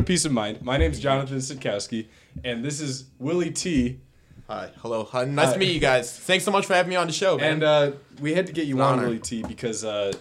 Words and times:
of 0.00 0.06
peace 0.06 0.24
of 0.24 0.32
mind. 0.32 0.62
My 0.62 0.78
name's 0.78 0.98
Jonathan 0.98 1.38
Sitkowski, 1.38 2.06
and 2.42 2.64
this 2.64 2.80
is 2.80 3.04
Willie 3.18 3.50
T. 3.50 4.00
Hi, 4.48 4.70
hello, 4.78 5.04
hi. 5.04 5.26
nice 5.26 5.48
Hi. 5.48 5.52
to 5.52 5.58
meet 5.58 5.72
you 5.74 5.78
guys. 5.80 6.18
Thanks 6.18 6.44
so 6.44 6.50
much 6.50 6.64
for 6.64 6.72
having 6.74 6.88
me 6.88 6.96
on 6.96 7.06
the 7.06 7.12
show, 7.12 7.36
man. 7.36 7.52
And 7.52 7.62
uh, 7.62 7.92
we 8.20 8.32
had 8.32 8.46
to 8.46 8.52
get 8.52 8.66
you 8.66 8.76
an 8.76 8.80
on, 8.80 8.92
honor. 8.94 9.02
Willie 9.08 9.18
T, 9.18 9.42
because 9.42 9.84
uh, 9.84 10.12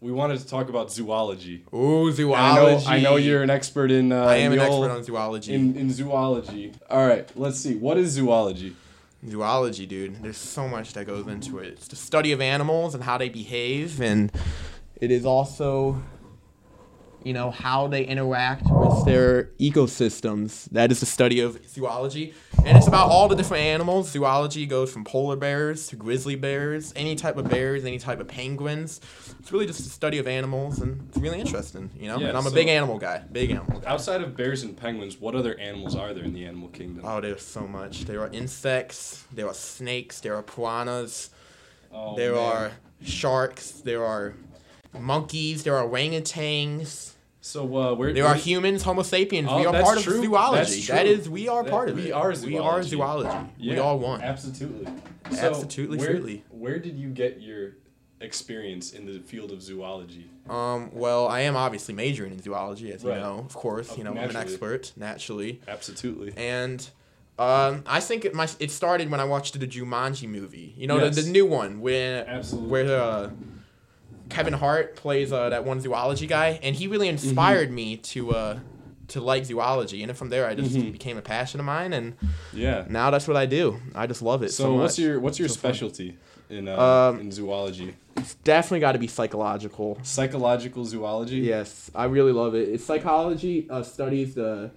we 0.00 0.10
wanted 0.10 0.40
to 0.40 0.46
talk 0.46 0.70
about 0.70 0.90
zoology. 0.90 1.64
Ooh, 1.74 2.10
zoology. 2.10 2.34
I 2.34 2.54
know, 2.54 2.82
I 2.86 3.00
know 3.00 3.16
you're 3.16 3.42
an 3.42 3.50
expert 3.50 3.90
in. 3.90 4.10
Uh, 4.10 4.24
I 4.24 4.36
am 4.36 4.52
an 4.52 4.58
the 4.58 4.66
old- 4.66 4.84
expert 4.84 4.96
on 4.98 5.04
zoology. 5.04 5.52
in, 5.54 5.76
in 5.76 5.92
zoology. 5.92 6.72
All 6.88 7.06
right, 7.06 7.30
let's 7.36 7.58
see. 7.58 7.76
What 7.76 7.98
is 7.98 8.12
zoology? 8.12 8.74
zoology, 9.28 9.86
dude. 9.86 10.22
There's 10.22 10.36
so 10.38 10.66
much 10.68 10.92
that 10.94 11.06
goes 11.06 11.26
into 11.26 11.58
it. 11.58 11.74
It's 11.74 11.88
the 11.88 11.96
study 11.96 12.32
of 12.32 12.40
animals 12.40 12.94
and 12.94 13.04
how 13.04 13.18
they 13.18 13.28
behave, 13.28 14.00
and 14.00 14.32
it 15.00 15.10
is 15.10 15.26
also, 15.26 16.02
you 17.26 17.32
know, 17.32 17.50
how 17.50 17.88
they 17.88 18.04
interact 18.04 18.62
with 18.70 19.04
their 19.04 19.50
ecosystems. 19.58 20.70
That 20.70 20.92
is 20.92 21.00
the 21.00 21.06
study 21.06 21.40
of 21.40 21.58
zoology, 21.68 22.34
and 22.64 22.78
it's 22.78 22.86
about 22.86 23.10
all 23.10 23.26
the 23.26 23.34
different 23.34 23.64
animals. 23.64 24.12
Zoology 24.12 24.64
goes 24.64 24.92
from 24.92 25.02
polar 25.02 25.34
bears 25.34 25.88
to 25.88 25.96
grizzly 25.96 26.36
bears, 26.36 26.92
any 26.94 27.16
type 27.16 27.36
of 27.36 27.48
bears, 27.50 27.84
any 27.84 27.98
type 27.98 28.20
of 28.20 28.28
penguins. 28.28 29.00
It's 29.40 29.50
really 29.50 29.66
just 29.66 29.82
the 29.82 29.90
study 29.90 30.18
of 30.18 30.28
animals, 30.28 30.78
and 30.78 31.08
it's 31.08 31.18
really 31.18 31.40
interesting, 31.40 31.90
you 31.98 32.06
know. 32.06 32.20
Yeah, 32.20 32.28
and 32.28 32.38
I'm 32.38 32.46
a 32.46 32.50
big 32.52 32.68
animal 32.68 32.96
guy. 32.96 33.18
Big 33.32 33.50
animal 33.50 33.80
guy. 33.80 33.90
Outside 33.90 34.20
of 34.20 34.36
bears 34.36 34.62
and 34.62 34.76
penguins, 34.76 35.20
what 35.20 35.34
other 35.34 35.58
animals 35.58 35.96
are 35.96 36.14
there 36.14 36.22
in 36.22 36.32
the 36.32 36.46
animal 36.46 36.68
kingdom? 36.68 37.04
Oh, 37.04 37.20
there's 37.20 37.42
so 37.42 37.66
much. 37.66 38.04
There 38.04 38.20
are 38.20 38.28
insects. 38.28 39.24
There 39.32 39.48
are 39.48 39.54
snakes. 39.54 40.20
There 40.20 40.36
are 40.36 40.44
piranhas. 40.44 41.30
Oh, 41.92 42.14
there 42.14 42.34
man. 42.34 42.40
are 42.40 42.70
sharks. 43.02 43.72
There 43.72 44.04
are 44.04 44.34
monkeys. 44.96 45.64
There 45.64 45.76
are 45.76 45.88
orangutans. 45.88 47.14
So 47.46 47.76
uh, 47.76 47.94
where 47.94 48.12
There 48.12 48.26
are 48.26 48.34
humans, 48.34 48.82
Homo 48.82 49.02
sapiens. 49.02 49.46
Oh, 49.48 49.58
we 49.60 49.66
are 49.66 49.72
part 49.80 49.98
of 49.98 50.02
true. 50.02 50.20
zoology. 50.20 50.82
True. 50.82 50.96
is, 50.96 51.30
we 51.30 51.48
are 51.48 51.62
That- 51.62 51.70
part 51.70 51.88
of 51.88 51.94
we 51.96 52.08
it. 52.08 52.12
are 52.12 52.30
We 52.30 52.58
are 52.58 52.82
zoology. 52.82 52.88
zoology. 52.90 53.38
We 53.60 53.78
all 53.78 54.00
one. 54.00 54.20
Absolutely. 54.20 54.92
Absolutely, 55.30 55.98
where, 55.98 56.08
truly. 56.10 56.44
Where 56.50 56.78
did 56.80 56.96
you 56.96 57.08
get 57.10 57.40
your 57.40 57.74
experience 58.20 58.92
in 58.92 59.06
the 59.06 59.20
field 59.20 59.52
of 59.52 59.62
zoology? 59.62 60.28
Um, 60.50 60.90
well, 60.92 61.28
I 61.28 61.40
am 61.42 61.54
obviously 61.54 61.94
majoring 61.94 62.32
in 62.32 62.42
zoology, 62.42 62.92
as 62.92 63.04
Right. 63.04 63.14
you 63.14 63.20
know. 63.20 63.38
Of 63.38 63.54
course, 63.54 63.92
Of- 63.92 63.98
you 63.98 64.04
know, 64.04 64.10
I'm 64.10 64.30
an 64.30 64.36
expert, 64.36 64.92
naturally. 64.96 65.60
Absolutely. 65.68 66.32
And 66.36 66.88
um, 67.38 67.84
I 67.86 68.00
think 68.00 68.24
it 68.24 68.34
my 68.34 68.48
it 68.58 68.70
started 68.72 69.08
when 69.10 69.20
I 69.20 69.24
watched 69.24 69.58
the 69.60 69.66
Jumanji 69.68 70.28
movie. 70.28 70.74
You 70.76 70.86
know, 70.88 70.98
Yes. 70.98 71.14
the, 71.14 71.22
the 71.22 71.30
new 71.30 71.46
one 71.46 71.80
where 71.80 72.26
Absolutely. 72.28 72.70
where 72.70 73.00
uh, 73.00 73.30
Kevin 74.28 74.52
Hart 74.54 74.96
plays 74.96 75.32
uh, 75.32 75.48
that 75.50 75.64
one 75.64 75.80
zoology 75.80 76.26
guy, 76.26 76.58
and 76.62 76.74
he 76.76 76.86
really 76.88 77.06
Mm-hmm. 77.08 77.28
inspired 77.28 77.70
me 77.70 77.96
to 77.98 78.32
uh, 78.32 78.58
to 79.08 79.20
like 79.20 79.44
zoology. 79.44 80.02
And 80.02 80.16
from 80.16 80.30
there, 80.30 80.46
I 80.48 80.54
just 80.54 80.74
Mhm. 80.74 80.92
became 80.92 81.16
a 81.16 81.22
passion 81.22 81.60
of 81.60 81.66
mine, 81.66 81.92
and 81.92 82.14
Yeah. 82.52 82.84
now 82.88 83.10
that's 83.10 83.28
what 83.28 83.36
I 83.36 83.46
do. 83.46 83.80
I 83.94 84.06
just 84.08 84.20
love 84.22 84.42
it 84.42 84.50
so, 84.52 84.64
So, 84.64 84.70
much. 84.72 84.82
what's 84.82 84.98
your 84.98 85.20
what's 85.20 85.38
your 85.38 85.48
So 85.48 85.54
fun. 85.54 85.72
specialty 85.74 86.16
in 86.50 86.66
uh, 86.68 86.76
Um, 87.12 87.20
in 87.20 87.30
zoology? 87.30 87.94
It's 88.16 88.34
definitely 88.34 88.80
got 88.80 88.92
to 88.92 88.98
be 88.98 89.06
psychological. 89.06 89.98
Psychological 90.02 90.84
zoology. 90.84 91.38
Yes, 91.38 91.90
I 91.94 92.06
really 92.06 92.32
love 92.32 92.54
it. 92.54 92.68
It's 92.70 92.84
psychology 92.84 93.66
uh, 93.70 93.82
studies 93.82 94.34
the 94.34 94.70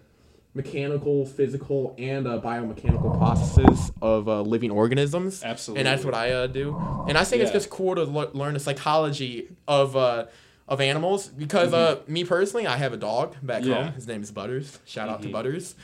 mechanical, 0.53 1.25
physical, 1.25 1.95
and 1.97 2.27
uh, 2.27 2.39
biomechanical 2.41 3.17
processes 3.17 3.91
of 4.01 4.27
uh, 4.27 4.41
living 4.41 4.71
organisms. 4.71 5.43
Absolutely. 5.43 5.79
And 5.81 5.87
that's 5.87 6.03
what 6.05 6.13
I 6.13 6.31
uh, 6.31 6.47
do. 6.47 6.75
And 7.07 7.17
I 7.17 7.23
think 7.23 7.41
it's 7.43 7.51
just 7.51 7.69
cool 7.69 7.95
to 7.95 8.03
le- 8.03 8.31
learn 8.33 8.53
the 8.55 8.59
psychology 8.59 9.49
of 9.67 9.95
uh, 9.95 10.25
of 10.67 10.81
animals 10.81 11.27
because 11.27 11.73
uh, 11.73 11.99
me 12.07 12.23
personally, 12.23 12.67
I 12.67 12.77
have 12.77 12.93
a 12.93 12.97
dog 12.97 13.35
back 13.41 13.61
Mm-hmm. 13.61 13.71
Yeah. 13.71 13.83
home. 13.85 13.93
His 13.93 14.07
name 14.07 14.21
is 14.21 14.31
Butters. 14.31 14.79
Shout 14.85 15.09
out 15.09 15.21
to 15.23 15.27
Mhm. 15.27 15.31
Butters. 15.33 15.75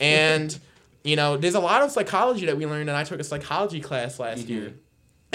And 0.00 0.56
you 1.02 1.16
know, 1.16 1.36
there's 1.36 1.54
a 1.54 1.60
lot 1.60 1.82
of 1.82 1.90
psychology 1.90 2.46
that 2.46 2.56
we 2.56 2.64
learned, 2.64 2.88
and 2.88 2.96
I 2.96 3.04
took 3.04 3.20
a 3.20 3.24
psychology 3.24 3.80
class 3.80 4.18
last 4.18 4.46
Mhm. 4.46 4.48
year. 4.48 4.74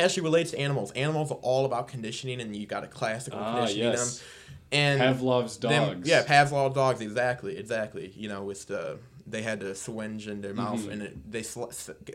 Actually 0.03 0.23
relates 0.23 0.51
to 0.51 0.59
animals. 0.59 0.91
Animals 0.91 1.31
are 1.31 1.39
all 1.41 1.65
about 1.65 1.87
conditioning, 1.87 2.41
and 2.41 2.55
you 2.55 2.65
got 2.65 2.83
a 2.83 2.87
classical 2.87 3.39
Ah, 3.39 3.55
conditioning 3.57 3.91
yes. 3.91 4.17
them. 4.19 4.25
And 4.71 5.01
Pavlov's 5.01 5.57
them- 5.57 5.71
dogs. 5.95 6.07
yeah, 6.07 6.23
Pavlov 6.23 6.75
dogs. 6.75 7.01
Exactly, 7.01 7.57
exactly. 7.57 8.13
You 8.15 8.29
know, 8.29 8.43
with 8.43 8.67
the 8.67 8.99
they 9.25 9.41
had 9.43 9.59
the 9.59 9.75
syringe 9.75 10.27
in 10.27 10.41
their 10.41 10.53
mouth 10.55 10.79
Mhm. 10.81 10.91
and 10.91 11.01
it, 11.03 11.31
they 11.31 11.43
sl- 11.43 11.65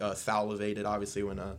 uh, 0.01 0.15
salivated. 0.15 0.85
Obviously, 0.85 1.23
when 1.23 1.39
uh 1.39 1.55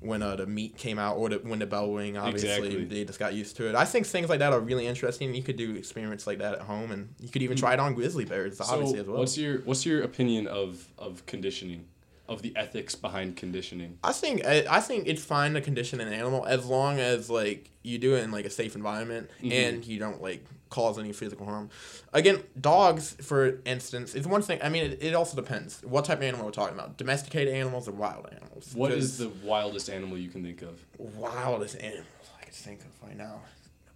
when 0.00 0.20
uh, 0.20 0.34
the 0.34 0.46
meat 0.46 0.76
came 0.76 0.98
out 0.98 1.16
or 1.16 1.28
the, 1.28 1.36
when 1.38 1.60
the 1.60 1.66
bell 1.66 1.92
rang, 1.94 2.16
obviously 2.16 2.48
Exactly. 2.48 2.84
they 2.86 3.04
just 3.04 3.20
got 3.20 3.34
used 3.34 3.54
to 3.56 3.68
it. 3.68 3.76
I 3.76 3.84
think 3.84 4.04
things 4.04 4.28
like 4.28 4.40
that 4.40 4.52
are 4.52 4.58
really 4.58 4.84
interesting. 4.84 5.32
You 5.32 5.44
could 5.44 5.56
do 5.56 5.76
experiments 5.76 6.26
like 6.26 6.38
that 6.38 6.54
at 6.54 6.62
home, 6.62 6.90
and 6.90 7.10
you 7.20 7.28
could 7.28 7.40
even 7.42 7.56
try 7.56 7.72
it 7.74 7.78
on 7.78 7.94
grizzly 7.94 8.24
bears, 8.24 8.60
obviously 8.60 8.96
so 8.96 9.00
as 9.02 9.06
well. 9.06 9.18
what's 9.18 9.38
your 9.38 9.58
what's 9.60 9.86
your 9.86 10.02
opinion 10.02 10.46
of 10.48 10.88
of 10.98 11.24
conditioning, 11.26 11.84
of 12.32 12.42
the 12.42 12.52
ethics 12.56 12.94
behind 12.94 13.36
conditioning? 13.36 13.98
I 14.02 14.12
think 14.12 14.44
I, 14.44 14.64
I 14.68 14.80
think 14.80 15.06
it's 15.06 15.24
fine 15.24 15.54
to 15.54 15.60
condition 15.60 16.00
an 16.00 16.12
animal 16.12 16.44
as 16.46 16.66
long 16.66 16.98
as 16.98 17.28
like 17.30 17.70
you 17.82 17.98
do 17.98 18.14
it 18.16 18.22
in 18.24 18.30
like 18.30 18.44
a 18.44 18.50
safe 18.50 18.74
environment 18.74 19.30
Mhm. 19.42 19.52
and 19.52 19.86
you 19.86 19.98
don't 19.98 20.22
like 20.22 20.44
cause 20.70 20.98
any 20.98 21.12
physical 21.12 21.44
harm. 21.44 21.68
Again, 22.14 22.42
dogs, 22.58 23.12
for 23.20 23.60
instance, 23.66 24.14
is 24.14 24.26
one 24.26 24.40
thing. 24.40 24.58
I 24.62 24.70
mean, 24.70 24.84
it, 24.92 25.02
it 25.02 25.14
also 25.14 25.36
depends 25.36 25.82
what 25.82 26.06
type 26.06 26.18
of 26.18 26.24
animal 26.24 26.46
we're 26.46 26.52
talking 26.52 26.74
about: 26.74 26.96
domesticated 26.96 27.52
animals 27.54 27.88
or 27.88 27.92
wild 27.92 28.26
animals. 28.32 28.72
What 28.74 28.90
is 28.92 29.18
the 29.18 29.28
wildest 29.44 29.90
animal 29.90 30.16
you 30.16 30.30
can 30.30 30.42
think 30.42 30.62
of? 30.62 30.80
wildest 30.98 31.76
animal 31.80 32.04
I 32.40 32.44
can 32.44 32.52
think 32.54 32.80
of 32.80 33.06
right 33.06 33.16
now? 33.16 33.40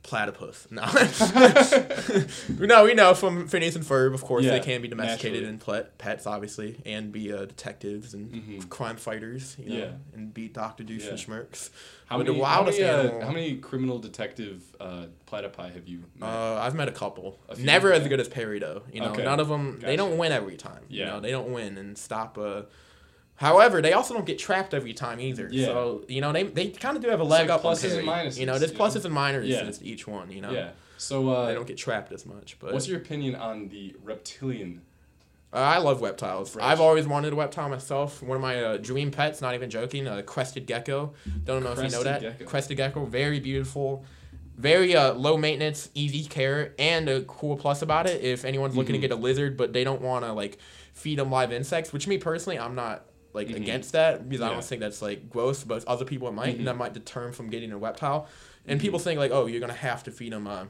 Platypus. 0.06 0.68
No, 0.70 0.84
no, 2.66 2.84
we 2.84 2.94
know 2.94 3.14
from 3.14 3.48
Phineas 3.48 3.74
and 3.76 3.84
Ferb, 3.84 4.14
of 4.14 4.22
course, 4.22 4.44
Yeah, 4.44 4.52
they 4.52 4.60
can 4.60 4.80
be 4.82 4.88
domesticated 4.88 5.42
naturally. 5.42 5.48
and 5.48 5.60
pet, 5.60 5.98
pets, 5.98 6.26
obviously, 6.26 6.76
and 6.86 7.12
be 7.12 7.32
uh, 7.32 7.44
detectives 7.46 8.14
and 8.14 8.30
Mhm. 8.32 8.68
crime 8.68 8.96
fighters, 8.96 9.56
you 9.58 9.70
know, 9.70 9.76
Yeah. 9.78 9.90
and 10.14 10.32
beat 10.32 10.54
Doctor 10.54 10.84
Yeah. 10.84 10.98
Doofenshmirtz. 10.98 11.70
How 12.06 12.18
many, 12.18 12.32
the 12.32 12.38
wildest 12.38 12.80
how 12.80 12.96
many, 13.02 13.08
uh, 13.08 13.26
how 13.26 13.32
many 13.32 13.56
criminal 13.56 13.98
detective 13.98 14.62
uh, 14.80 15.06
platypi 15.26 15.72
have 15.74 15.88
you 15.88 16.04
met? 16.18 16.26
Uh, 16.28 16.54
I've 16.62 16.74
met 16.74 16.88
a 16.88 16.92
couple. 16.92 17.38
A 17.48 17.56
Never 17.56 17.92
as 17.92 18.06
good 18.06 18.20
as 18.20 18.28
Perry 18.28 18.58
though. 18.60 18.82
You 18.92 19.00
know, 19.00 19.08
Okay. 19.10 19.24
none 19.24 19.40
of 19.40 19.48
them. 19.48 19.80
They 19.80 19.96
don't 19.96 20.16
win 20.16 20.30
every 20.32 20.56
time. 20.56 20.82
You 20.88 21.00
Yeah. 21.00 21.06
know, 21.10 21.20
they 21.20 21.32
don't 21.32 21.52
win 21.52 21.76
and 21.78 21.98
stop. 21.98 22.38
Uh, 22.38 22.62
however, 23.36 23.80
they 23.82 23.92
also 23.92 24.14
don't 24.14 24.26
get 24.26 24.38
trapped 24.38 24.74
every 24.74 24.92
time 24.94 25.20
either. 25.20 25.48
Yeah. 25.50 25.66
So 25.66 26.04
you 26.08 26.20
know, 26.20 26.32
they 26.32 26.44
they 26.44 26.68
kind 26.68 26.96
of 26.96 27.02
do 27.02 27.08
have 27.10 27.20
a 27.20 27.24
leg 27.24 27.48
like 27.48 27.58
up 27.58 27.64
on 27.64 27.74
pluses 27.74 27.96
and 27.98 28.06
Perry. 28.06 28.26
minuses, 28.28 28.38
You 28.38 28.46
know, 28.46 28.58
there's 28.58 28.72
you 28.72 28.78
know? 28.78 28.84
pluses 28.84 29.04
and 29.04 29.14
minuses 29.14 29.48
Yeah. 29.48 29.70
to 29.70 29.84
each 29.84 30.06
one. 30.06 30.30
You 30.30 30.40
know, 30.42 30.50
yeah. 30.50 30.70
So 30.98 31.28
uh, 31.28 31.46
they 31.46 31.54
don't 31.54 31.66
get 31.66 31.76
trapped 31.76 32.12
as 32.12 32.24
much. 32.26 32.56
But 32.58 32.72
what's 32.72 32.88
your 32.88 32.98
opinion 32.98 33.34
on 33.34 33.68
the 33.68 33.94
reptilian? 34.02 34.80
uh, 35.52 35.58
I 35.58 35.78
love 35.78 36.02
reptiles. 36.02 36.50
Fresh. 36.50 36.64
I've 36.64 36.80
always 36.80 37.06
wanted 37.06 37.32
a 37.32 37.36
reptile 37.36 37.68
myself. 37.68 38.22
One 38.22 38.36
of 38.36 38.42
my 38.42 38.62
uh, 38.62 38.76
dream 38.78 39.10
pets, 39.10 39.40
not 39.40 39.54
even 39.54 39.70
joking, 39.70 40.06
a 40.06 40.22
crested 40.22 40.66
gecko. 40.66 41.12
Don't 41.44 41.62
know 41.62 41.72
if 41.72 41.76
you 41.78 41.84
know 41.84 41.88
Crested 42.02 42.06
that. 42.06 42.20
gecko. 42.20 42.44
Crested 42.46 42.76
gecko, 42.78 43.04
very 43.04 43.40
beautiful, 43.40 44.04
very 44.56 44.96
uh, 44.96 45.12
low 45.14 45.36
maintenance, 45.36 45.90
easy 45.94 46.24
care, 46.24 46.72
and 46.78 47.08
a 47.08 47.20
cool 47.22 47.56
plus 47.56 47.82
about 47.82 48.06
it. 48.06 48.22
If 48.22 48.44
anyone's 48.44 48.74
looking 48.76 48.94
Mhm. 48.94 49.02
to 49.02 49.08
get 49.08 49.10
a 49.12 49.16
lizard, 49.16 49.56
but 49.58 49.72
they 49.74 49.84
don't 49.84 50.00
want 50.00 50.24
to 50.24 50.32
like 50.32 50.58
feed 50.94 51.18
them 51.18 51.30
live 51.30 51.52
insects, 51.52 51.92
which 51.92 52.06
me 52.08 52.16
personally, 52.18 52.58
I'm 52.58 52.74
not 52.74 53.04
like 53.36 53.48
Mhm. 53.48 53.56
against 53.56 53.92
that 53.92 54.28
because 54.28 54.40
I 54.42 54.48
don't 54.50 54.64
think 54.64 54.80
that's 54.80 55.00
like 55.00 55.30
gross, 55.30 55.62
but 55.62 55.84
other 55.86 56.04
people 56.04 56.32
might, 56.32 56.54
Mhm. 56.56 56.58
and 56.60 56.66
that 56.68 56.76
might 56.76 56.92
deter 56.94 57.26
'em 57.26 57.32
from 57.32 57.48
getting 57.50 57.70
a 57.70 57.78
reptile. 57.78 58.26
And 58.66 58.80
Mhm. 58.80 58.82
people 58.82 58.98
think 58.98 59.18
like, 59.20 59.30
oh, 59.30 59.46
you're 59.46 59.60
gonna 59.60 59.72
have 59.74 60.02
to 60.04 60.10
feed 60.10 60.32
them. 60.32 60.48
Uh, 60.48 60.64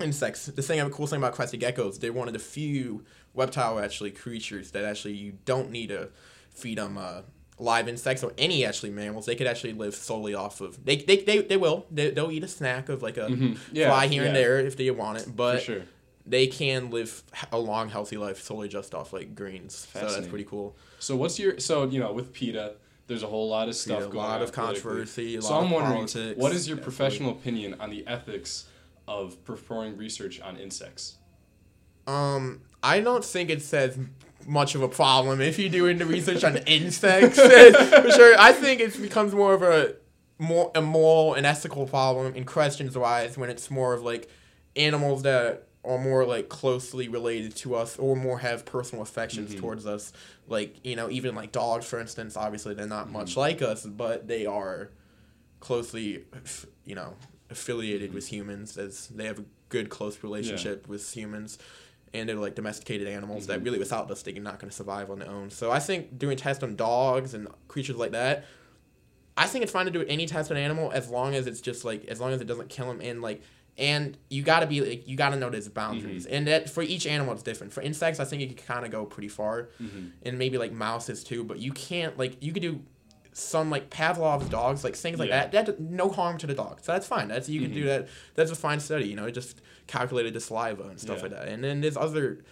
insects. 0.00 0.46
The 0.46 0.62
thing, 0.62 0.82
the 0.82 0.88
cool 0.90 1.06
thing 1.06 1.18
about 1.18 1.34
crested 1.34 1.60
geckos, 1.60 2.00
they're 2.00 2.12
one 2.12 2.26
of 2.26 2.32
the 2.32 2.38
few 2.40 3.04
reptile 3.34 3.78
actually 3.78 4.10
creatures 4.10 4.70
that 4.70 4.82
actually 4.84 5.12
you 5.14 5.34
don't 5.44 5.70
need 5.70 5.88
to 5.88 6.08
feed 6.50 6.78
them 6.78 6.96
uh, 6.96 7.20
live 7.58 7.86
insects 7.86 8.24
or 8.24 8.32
any 8.38 8.64
actually 8.64 8.88
mammals. 8.90 9.26
They 9.26 9.34
could 9.34 9.46
actually 9.46 9.74
live 9.74 9.94
solely 9.94 10.34
off 10.34 10.62
of. 10.62 10.82
They 10.86 10.96
they, 10.96 11.18
they, 11.18 11.38
they 11.42 11.58
will. 11.58 11.84
They, 11.90 12.10
they'll 12.10 12.30
eat 12.30 12.42
a 12.44 12.48
snack 12.48 12.88
of 12.88 13.02
like 13.02 13.18
a 13.18 13.26
Mhm. 13.28 13.58
Yeah, 13.72 13.88
fly 13.90 14.06
here 14.06 14.24
and 14.24 14.34
there 14.34 14.58
if 14.58 14.74
they 14.78 14.90
want 14.90 15.18
it, 15.18 15.36
but 15.36 15.62
sure. 15.62 15.82
they 16.26 16.46
can 16.46 16.90
live 16.90 17.22
a 17.52 17.58
long 17.58 17.90
healthy 17.90 18.16
life 18.16 18.40
solely 18.40 18.68
just 18.68 18.94
off 18.94 19.12
like 19.12 19.34
greens. 19.34 19.86
So 19.92 20.10
that's 20.10 20.28
pretty 20.28 20.44
cool. 20.44 20.76
So 21.00 21.16
what's 21.16 21.38
your 21.38 21.58
so 21.58 21.84
you 21.86 21.98
know 22.00 22.12
with 22.12 22.32
PETA, 22.32 22.74
there's 23.08 23.22
a 23.22 23.26
whole 23.26 23.48
lot 23.48 23.68
of 23.68 23.74
stuff 23.74 24.02
a 24.02 24.06
going 24.06 24.16
lot 24.18 24.36
on 24.36 24.42
of 24.42 24.52
controversy. 24.52 25.36
A 25.36 25.42
So 25.42 25.50
lot 25.54 25.58
I'm 25.60 25.64
of 25.66 25.72
wondering, 25.72 26.06
politics. 26.06 26.38
what 26.40 26.52
is 26.52 26.68
your 26.68 26.76
Absolutely. 26.78 26.82
professional 26.84 27.30
opinion 27.32 27.76
on 27.80 27.90
the 27.90 28.06
ethics 28.06 28.66
of 29.08 29.42
performing 29.44 29.96
research 29.96 30.40
on 30.40 30.56
insects? 30.56 31.16
Um, 32.06 32.62
I 32.82 33.00
don't 33.00 33.24
think 33.24 33.50
it 33.50 33.62
says 33.62 33.98
much 34.46 34.74
of 34.74 34.82
a 34.82 34.88
problem 34.88 35.40
if 35.40 35.58
you're 35.58 35.68
doing 35.68 35.98
the 35.98 36.06
research 36.06 36.44
on 36.44 36.56
insects. 36.58 37.38
For 37.40 38.10
sure, 38.10 38.36
I 38.38 38.52
think 38.52 38.80
it 38.80 39.00
becomes 39.00 39.34
more 39.34 39.54
of 39.54 39.62
a 39.62 39.94
more 40.38 40.70
a 40.74 40.80
moral 40.80 41.34
and 41.34 41.44
ethical 41.46 41.86
problem 41.86 42.34
in 42.34 42.44
questions 42.44 42.96
wise 42.96 43.36
when 43.36 43.50
it's 43.50 43.70
more 43.70 43.92
of 43.92 44.02
like 44.02 44.28
animals 44.76 45.22
that 45.22 45.66
are 45.84 45.98
more 45.98 46.26
like 46.26 46.48
closely 46.50 47.08
related 47.08 47.56
to 47.56 47.74
us 47.74 47.96
or 47.98 48.14
more 48.14 48.38
have 48.40 48.64
personal 48.66 49.02
affections 49.02 49.54
Mhm. 49.54 49.60
towards 49.60 49.86
us. 49.86 50.12
Like 50.46 50.76
you 50.84 50.94
know, 50.96 51.08
even 51.10 51.34
like 51.34 51.52
dogs, 51.52 51.86
for 51.86 51.98
instance. 51.98 52.36
Obviously, 52.36 52.74
they're 52.74 52.86
not 52.86 53.10
much 53.10 53.30
Mm-hmm. 53.30 53.40
like 53.40 53.62
us, 53.62 53.86
but 53.86 54.28
they 54.28 54.44
are 54.46 54.90
closely, 55.60 56.24
you 56.84 56.94
know, 56.94 57.14
affiliated 57.50 58.14
with 58.14 58.28
humans 58.28 58.78
as 58.78 59.08
they 59.08 59.24
have 59.26 59.38
a 59.40 59.44
good 59.68 59.88
close 59.88 60.22
relationship 60.22 60.86
with 60.88 61.12
humans 61.14 61.58
and 62.12 62.28
they're 62.28 62.36
like 62.36 62.54
domesticated 62.54 63.06
animals 63.08 63.44
Mm-hmm. 63.44 63.52
that 63.52 63.62
really 63.62 63.78
without 63.78 64.10
us 64.10 64.22
they're 64.22 64.34
not 64.34 64.58
going 64.58 64.70
to 64.70 64.76
survive 64.76 65.10
on 65.10 65.18
their 65.20 65.28
own. 65.30 65.50
So 65.50 65.70
I 65.70 65.78
think 65.78 66.18
doing 66.18 66.36
tests 66.36 66.62
on 66.62 66.76
dogs 66.76 67.34
and 67.34 67.48
creatures 67.68 67.96
like 67.96 68.12
that, 68.12 68.44
I 69.36 69.46
think 69.46 69.62
it's 69.62 69.72
fine 69.72 69.86
to 69.86 69.92
do 69.92 70.04
any 70.06 70.26
test 70.26 70.50
on 70.50 70.56
animal 70.56 70.90
as 70.92 71.08
long 71.08 71.34
as 71.34 71.46
it's 71.46 71.60
just 71.60 71.84
like 71.84 72.04
as 72.06 72.20
long 72.20 72.32
as 72.32 72.40
it 72.40 72.46
doesn't 72.46 72.68
kill 72.68 72.86
them 72.86 73.00
and 73.00 73.22
like 73.22 73.42
and 73.78 74.16
you 74.28 74.42
gotta 74.42 74.66
be 74.66 74.80
like 74.80 75.08
you 75.08 75.16
gotta 75.16 75.36
know 75.36 75.48
there's 75.50 75.68
boundaries 75.68 76.24
Mm-hmm. 76.26 76.34
and 76.34 76.46
that 76.48 76.68
for 76.70 76.82
each 76.82 77.06
animal 77.06 77.32
it's 77.34 77.42
different. 77.42 77.72
For 77.72 77.80
insects, 77.82 78.20
I 78.20 78.24
think 78.24 78.42
you 78.42 78.48
can 78.48 78.56
kind 78.56 78.84
of 78.84 78.90
go 78.90 79.04
pretty 79.06 79.28
far, 79.28 79.70
Mm-hmm. 79.82 80.06
and 80.22 80.38
maybe 80.38 80.58
like 80.58 80.72
mouses 80.72 81.24
too. 81.24 81.44
But 81.44 81.58
you 81.58 81.72
can't 81.72 82.18
like 82.18 82.42
you 82.42 82.52
could 82.52 82.62
do 82.62 82.80
some 83.32 83.70
like 83.70 83.90
Pavlov's 83.90 84.48
dogs, 84.48 84.82
like 84.84 84.96
things 84.96 85.18
like 85.18 85.28
Yeah. 85.28 85.46
that. 85.46 85.66
That 85.66 85.80
no 85.80 86.08
harm 86.08 86.36
to 86.38 86.46
the 86.46 86.54
dog, 86.54 86.80
so 86.82 86.92
that's 86.92 87.06
fine. 87.06 87.28
That's 87.28 87.48
you 87.48 87.60
can 87.60 87.72
do 87.72 87.84
that. 87.84 88.08
That's 88.34 88.50
a 88.50 88.56
fine 88.56 88.80
study. 88.80 89.06
You 89.08 89.16
know, 89.16 89.26
it 89.26 89.32
just 89.32 89.60
calculated 89.86 90.34
the 90.34 90.40
saliva 90.40 90.84
and 90.84 90.98
stuff 91.00 91.18
Yeah. 91.18 91.22
like 91.22 91.30
that. 91.32 91.48
And 91.48 91.62
then 91.64 91.80
there's 91.80 91.96
other 91.96 92.44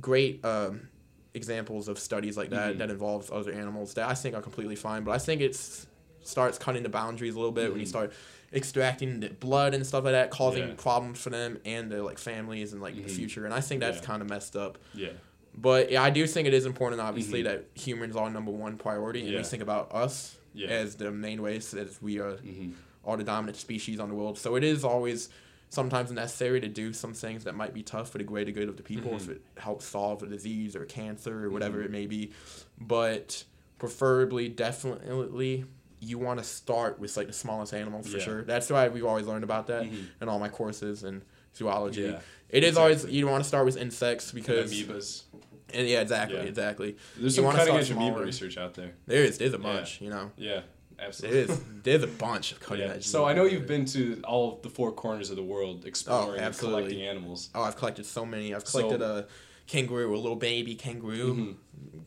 great 0.00 0.44
um, 0.44 0.88
examples 1.34 1.88
of 1.88 1.98
studies 1.98 2.36
like 2.36 2.50
that 2.50 2.74
Mhm. 2.74 2.78
that 2.78 2.90
involves 2.90 3.30
other 3.30 3.52
animals 3.52 3.94
that 3.94 4.08
I 4.08 4.14
think 4.14 4.34
are 4.34 4.42
completely 4.42 4.76
fine. 4.76 5.04
But 5.04 5.12
I 5.12 5.18
think 5.18 5.40
it's 5.40 5.86
starts 6.22 6.58
cutting 6.58 6.82
the 6.82 6.88
boundaries 6.88 7.34
a 7.34 7.38
little 7.38 7.52
bit 7.52 7.70
when 7.70 7.78
you 7.80 7.86
Mhm. 7.86 7.90
start 7.90 8.12
extracting 8.52 9.20
the 9.20 9.28
blood 9.30 9.74
and 9.74 9.86
stuff 9.86 10.04
like 10.04 10.12
that, 10.12 10.30
causing 10.30 10.68
Yeah. 10.68 10.74
problems 10.76 11.18
for 11.20 11.30
them 11.30 11.58
and 11.64 11.90
their 11.90 12.02
like 12.02 12.18
families 12.18 12.72
and 12.72 12.80
like 12.80 12.94
the 12.96 13.02
Mhm. 13.02 13.10
future. 13.10 13.44
And 13.44 13.52
I 13.52 13.60
think 13.60 13.80
that's 13.80 13.98
Yeah. 13.98 14.04
kind 14.04 14.22
of 14.22 14.28
messed 14.28 14.56
up. 14.56 14.78
Yeah. 14.94 15.10
But 15.58 15.90
yeah, 15.90 16.02
I 16.02 16.10
do 16.10 16.26
think 16.26 16.46
it 16.46 16.54
is 16.54 16.66
important, 16.66 17.00
obviously, 17.00 17.40
Mhm. 17.40 17.44
that 17.44 17.64
humans 17.74 18.14
are 18.16 18.30
number 18.30 18.50
one 18.52 18.76
priority, 18.76 19.20
and 19.22 19.30
Yeah. 19.30 19.38
we 19.38 19.44
think 19.44 19.62
about 19.62 19.92
us 19.94 20.36
as 20.68 20.94
the 20.96 21.10
main 21.10 21.42
ways 21.42 21.74
as 21.74 22.00
we 22.00 22.18
are 22.18 22.36
hmm 22.38 22.70
are 23.04 23.16
the 23.16 23.22
dominant 23.22 23.56
species 23.56 24.00
on 24.00 24.08
the 24.08 24.14
world. 24.16 24.36
So 24.36 24.56
it 24.56 24.64
is 24.64 24.82
always 24.82 25.28
sometimes 25.68 26.10
necessary 26.10 26.60
to 26.60 26.66
do 26.66 26.92
some 26.92 27.14
things 27.14 27.44
that 27.44 27.54
might 27.54 27.72
be 27.72 27.80
tough 27.82 28.10
for 28.10 28.18
the 28.18 28.24
greater 28.24 28.50
good 28.50 28.68
of 28.68 28.76
the 28.76 28.82
people 28.82 29.14
if 29.14 29.26
Mhm. 29.26 29.30
it 29.36 29.42
helps 29.58 29.84
solve 29.84 30.24
a 30.24 30.26
disease 30.26 30.74
or 30.74 30.84
cancer 30.86 31.44
or 31.46 31.50
whatever 31.50 31.78
Mhm. 31.78 31.84
it 31.84 31.90
may 31.92 32.06
be. 32.06 32.32
But 32.80 33.44
preferably, 33.78 34.48
definitely, 34.48 35.66
you 36.06 36.18
want 36.18 36.38
to 36.38 36.44
start 36.44 36.98
with 36.98 37.16
like 37.16 37.26
the 37.26 37.32
smallest 37.32 37.74
animals 37.74 38.06
for 38.08 38.18
Yeah. 38.18 38.24
sure. 38.24 38.42
That's 38.42 38.70
why 38.70 38.88
we've 38.88 39.04
always 39.04 39.26
learned 39.26 39.44
about 39.44 39.66
that 39.66 39.82
Mhm. 39.84 40.06
in 40.20 40.28
all 40.28 40.38
my 40.38 40.48
courses 40.48 41.02
in 41.02 41.22
zoology. 41.56 42.02
Yeah. 42.02 42.20
It 42.48 42.62
is 42.64 42.76
always 42.76 43.04
you 43.06 43.26
want 43.26 43.42
to 43.42 43.48
start 43.48 43.64
with 43.66 43.76
insects 43.76 44.32
And 44.32 44.40
because 44.42 44.72
amoebas. 44.72 45.22
and 45.74 45.88
yeah, 45.88 46.00
exactly, 46.00 46.36
Yeah. 46.38 46.44
exactly. 46.44 46.96
There's 47.18 47.36
You 47.36 47.42
some 47.42 47.52
cutting 47.52 47.74
edge 47.74 47.90
amoeba 47.90 48.20
research 48.22 48.56
out 48.56 48.74
there. 48.74 48.92
There 49.06 49.24
is 49.24 49.38
there's 49.38 49.54
a 49.54 49.58
bunch, 49.58 50.00
you 50.00 50.10
know. 50.10 50.30
Yeah. 50.36 50.60
Absolutely. 50.98 51.40
is 51.54 51.60
there's 51.82 52.02
a 52.04 52.06
bunch 52.06 52.52
of 52.52 52.60
cutting 52.60 52.86
Yeah. 52.86 52.94
edge. 52.94 53.04
So 53.06 53.24
I 53.26 53.34
know 53.34 53.44
you've 53.44 53.66
been 53.66 53.84
to 53.86 54.20
all 54.24 54.60
the 54.62 54.70
four 54.70 54.92
corners 54.92 55.28
of 55.28 55.36
the 55.36 55.42
world 55.42 55.84
exploring 55.84 56.36
and 56.38 56.40
absolutely. 56.46 56.82
collecting 56.84 57.02
animals. 57.06 57.50
Oh, 57.54 57.62
I've 57.62 57.76
collected 57.76 58.06
so 58.06 58.24
many. 58.24 58.54
I've 58.54 58.66
So- 58.66 58.78
collected 58.80 59.02
a 59.04 59.26
kangaroo, 59.66 60.14
a 60.14 60.16
little 60.16 60.36
baby 60.36 60.74
kangaroo. 60.74 61.34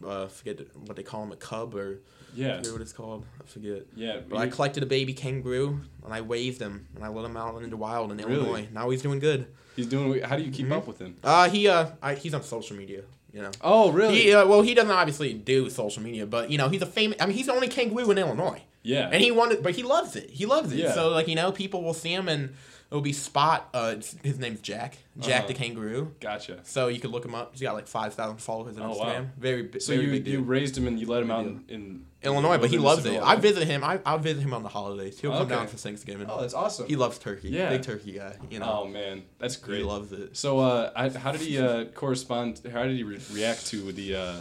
Mhm. 0.02 0.08
Uh, 0.08 0.28
forget 0.28 0.60
what 0.76 0.96
they 0.96 1.04
call 1.04 1.22
them, 1.22 1.32
a 1.32 1.36
cub 1.36 1.76
or 1.76 2.00
Yeah. 2.36 2.54
I 2.54 2.58
forget 2.58 2.72
what 2.74 2.82
it's 2.82 2.94
called. 2.94 3.26
I 3.42 3.48
forget. 3.48 3.86
Yeah. 3.96 4.20
But 4.28 4.38
I 4.38 4.48
collected 4.48 4.84
a 4.84 4.86
baby 4.86 5.14
kangaroo 5.14 5.82
and 6.04 6.14
I 6.14 6.22
waved 6.22 6.62
him 6.62 6.88
and 6.96 7.04
I 7.04 7.08
let 7.10 7.26
him 7.26 7.38
out 7.38 7.62
into 7.64 7.78
wild 7.78 8.12
in 8.12 8.18
Really? 8.18 8.34
Illinois. 8.36 8.68
Now 8.74 8.90
he's 8.90 9.02
doing 9.02 9.20
good. 9.20 9.48
He's 9.76 9.88
doing. 9.88 10.22
How 10.22 10.36
do 10.36 10.44
you 10.44 10.52
keep 10.52 10.68
Mhm. 10.68 10.78
up 10.78 10.88
with 10.88 11.00
him? 11.00 11.16
Uh, 11.24 11.50
he 11.50 11.68
uh, 11.68 11.88
I, 12.02 12.16
he's 12.16 12.34
on 12.34 12.44
social 12.44 12.76
media. 12.76 13.04
You 13.32 13.44
know. 13.44 13.52
Oh, 13.62 13.92
really? 13.92 14.22
He, 14.24 14.34
uh, 14.34 14.48
well, 14.48 14.64
he 14.64 14.74
doesn't 14.74 14.90
obviously 14.92 15.34
do 15.34 15.70
social 15.70 16.02
media, 16.02 16.26
but 16.26 16.50
you 16.50 16.58
know, 16.58 16.68
he's 16.68 16.82
a 16.82 16.88
famous. 16.88 17.18
I 17.22 17.28
mean, 17.28 17.38
he's 17.38 17.46
the 17.46 17.54
only 17.54 17.68
kangaroo 17.68 18.10
in 18.12 18.18
Illinois. 18.18 18.62
yeah. 18.82 19.10
and 19.12 19.22
he 19.24 19.30
wanted, 19.32 19.62
but 19.62 19.76
he 19.76 19.84
loves 19.84 20.16
it. 20.16 20.30
He 20.32 20.46
loves 20.48 20.74
it. 20.74 20.80
Yeah. 20.80 20.94
So 20.94 21.10
like 21.10 21.28
you 21.28 21.36
know, 21.36 21.52
people 21.52 21.84
will 21.84 21.94
see 21.94 22.12
him 22.14 22.28
and 22.28 22.56
it'll 22.90 23.02
be 23.02 23.14
Spot. 23.14 23.70
Uh, 23.74 23.96
his 24.24 24.40
name's 24.40 24.62
Jack. 24.62 24.98
Jack 25.20 25.40
Uh-huh. 25.42 25.48
the 25.50 25.54
kangaroo. 25.54 26.16
gotcha. 26.20 26.60
So 26.64 26.88
you 26.88 27.00
could 27.00 27.12
look 27.12 27.24
him 27.24 27.36
up. 27.36 27.52
He's 27.52 27.62
got 27.62 27.76
like 27.76 27.88
five 27.88 28.16
thousand 28.16 28.38
followers 28.38 28.78
on 28.78 28.84
Oh, 28.84 28.96
Instagram. 28.96 29.06
wow. 29.22 29.26
Very, 29.38 29.70
So 29.80 29.94
very 29.94 30.06
you 30.06 30.12
big 30.12 30.28
you 30.28 30.42
raised 30.42 30.76
him 30.76 30.88
and 30.88 31.00
you 31.00 31.06
let 31.06 31.22
him 31.22 31.30
out 31.30 31.46
in, 31.46 31.64
in 31.70 32.06
Illinois, 32.22 32.58
but 32.58 32.70
he 32.70 32.78
loves 32.78 33.06
it. 33.06 33.22
I 33.22 33.36
visit 33.38 33.66
him. 33.66 33.84
I 33.84 34.00
I'll 34.06 34.18
visit 34.20 34.42
him 34.42 34.54
on 34.54 34.62
the 34.64 34.70
holidays. 34.70 35.20
He'll 35.20 35.32
come 35.32 35.44
Okay. 35.44 35.56
down 35.56 35.68
for 35.68 35.78
Thanksgiving. 35.78 36.28
Oh, 36.30 36.42
that's 36.42 36.54
awesome. 36.54 36.88
He 36.88 36.96
loves 36.98 37.18
turkey. 37.18 37.50
Yeah. 37.50 37.70
Big 37.70 37.84
turkey 37.84 38.12
guy. 38.14 38.36
You 38.52 38.60
know. 38.60 38.80
Oh 38.84 38.88
man, 38.88 39.24
that's 39.38 39.56
great. 39.56 39.80
He 39.80 39.84
loves 39.86 40.12
it. 40.12 40.36
So, 40.36 40.60
uh, 40.60 40.92
I, 40.96 41.10
how 41.10 41.32
did 41.32 41.42
he 41.42 41.58
uh, 41.58 41.86
correspond? 41.86 42.62
How 42.72 42.84
did 42.84 42.98
he 42.98 43.04
re- 43.04 43.20
react 43.32 43.68
to 43.68 43.92
the 43.94 44.16
uh, 44.16 44.36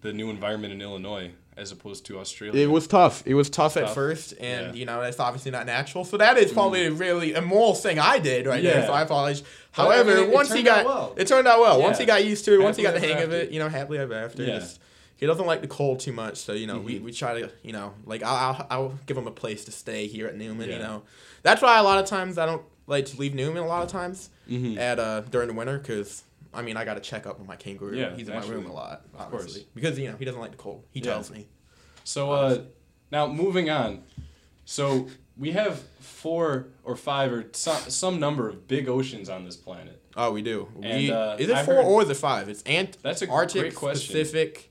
the 0.00 0.12
new 0.12 0.30
environment 0.30 0.72
in 0.72 0.80
Illinois 0.82 1.30
as 1.56 1.70
opposed 1.70 2.04
to 2.06 2.18
Australia? 2.18 2.60
It 2.64 2.70
was 2.70 2.88
tough. 2.88 3.22
It 3.26 3.34
was 3.34 3.48
tough, 3.48 3.76
at 3.76 3.84
Tough. 3.84 3.94
first, 3.94 4.32
and 4.40 4.66
Yeah. 4.68 4.72
Mm. 4.72 4.76
you 4.76 4.86
know 4.86 5.00
that's 5.02 5.20
obviously 5.20 5.52
not 5.52 5.66
natural. 5.66 6.04
So 6.04 6.16
that 6.16 6.36
is 6.36 6.50
probably 6.52 6.86
a 6.86 6.90
really 6.90 7.34
immoral 7.34 7.74
thing 7.74 8.00
I 8.00 8.18
did 8.18 8.46
right 8.46 8.62
there. 8.62 8.80
Yeah. 8.80 8.86
So 8.86 8.92
I 8.92 9.02
apologize. 9.02 9.42
But, 9.76 9.82
I 9.82 9.84
However, 9.84 10.14
mean, 10.16 10.30
it 10.30 10.34
once 10.34 10.48
he 10.48 10.54
turned 10.56 10.66
got 10.66 10.78
out 10.80 10.86
well. 10.86 11.14
it 11.16 11.26
turned 11.28 11.46
out 11.46 11.60
well. 11.60 11.80
Once 11.80 11.98
he 11.98 12.04
got 12.06 12.24
used 12.24 12.44
to 12.46 12.54
it, 12.54 12.60
once 12.60 12.76
he 12.76 12.82
got 12.82 12.94
the 12.94 12.98
Happily 13.00 13.12
hang 13.14 13.22
ever 13.22 13.36
of 13.36 13.42
it, 13.42 13.50
you 13.52 13.60
know, 13.60 13.68
happily 13.68 13.98
ever 13.98 14.14
after. 14.14 14.42
Yeah. 14.42 14.58
Just- 14.58 14.80
he 15.22 15.28
doesn't 15.28 15.46
like 15.46 15.60
the 15.62 15.68
cold 15.68 16.00
too 16.00 16.12
much, 16.12 16.36
so 16.38 16.52
you 16.52 16.66
know 16.66 16.78
we, 16.80 16.98
Mhm. 16.98 17.02
we 17.04 17.12
try 17.12 17.40
to 17.40 17.48
you 17.62 17.72
know 17.72 17.94
like 18.04 18.24
I'll, 18.24 18.36
I'll 18.36 18.66
I'll 18.70 18.98
give 19.06 19.16
him 19.16 19.28
a 19.28 19.30
place 19.30 19.64
to 19.66 19.70
stay 19.72 20.08
here 20.08 20.26
at 20.26 20.36
Newman. 20.36 20.68
You 20.68 20.78
know, 20.80 21.04
that's 21.44 21.62
why 21.62 21.78
a 21.78 21.82
lot 21.84 21.98
of 22.00 22.06
times 22.06 22.38
I 22.38 22.46
don't 22.46 22.62
like 22.88 23.06
to 23.06 23.16
leave 23.20 23.32
Newman. 23.32 23.62
A 23.62 23.66
lot 23.68 23.84
of 23.84 23.88
times 23.88 24.30
Mhm. 24.50 24.76
at 24.78 24.98
uh 24.98 25.20
during 25.30 25.46
the 25.48 25.54
winter 25.54 25.78
because. 25.78 26.24
I 26.54 26.60
mean, 26.60 26.76
I 26.76 26.84
got 26.84 26.94
to 26.94 27.00
check 27.00 27.26
up 27.26 27.40
on 27.40 27.46
my 27.46 27.56
kangaroo. 27.56 27.96
Yeah, 27.96 28.14
He's 28.14 28.28
in 28.28 28.34
my 28.34 28.44
room 28.44 28.66
a 28.66 28.72
lot, 28.74 29.06
Of 29.14 29.30
course. 29.30 29.44
obviously. 29.44 29.66
Because, 29.74 29.98
you 29.98 30.10
know, 30.10 30.16
he 30.18 30.26
doesn't 30.26 30.38
like 30.38 30.50
the 30.50 30.58
cold. 30.58 30.84
He 30.90 31.00
Yeah. 31.00 31.12
tells 31.12 31.30
me. 31.30 31.48
So, 32.04 32.30
uh, 32.30 32.58
now 33.10 33.26
moving 33.26 33.70
on. 33.70 34.02
So 34.66 35.08
we 35.38 35.52
have 35.52 35.80
four 36.00 36.66
or 36.84 36.94
five 36.94 37.32
or 37.32 37.46
some, 37.52 37.78
some 37.88 38.20
number 38.20 38.50
of 38.50 38.68
big 38.68 38.86
oceans 38.86 39.30
on 39.30 39.46
this 39.46 39.56
planet. 39.56 39.98
Oh, 40.14 40.30
we 40.32 40.42
do. 40.42 40.68
And, 40.82 40.98
we, 41.02 41.10
uh, 41.10 41.36
is 41.38 41.48
it 41.48 41.54
I've 41.56 41.64
four 41.64 41.76
heard- 41.76 41.86
or 41.86 42.02
is 42.02 42.10
it 42.10 42.18
five? 42.18 42.50
It's 42.50 42.62
Ant- 42.64 42.98
That's 43.02 43.22
a 43.22 43.28
Arctic. 43.30 43.74
Pacific. 43.74 44.70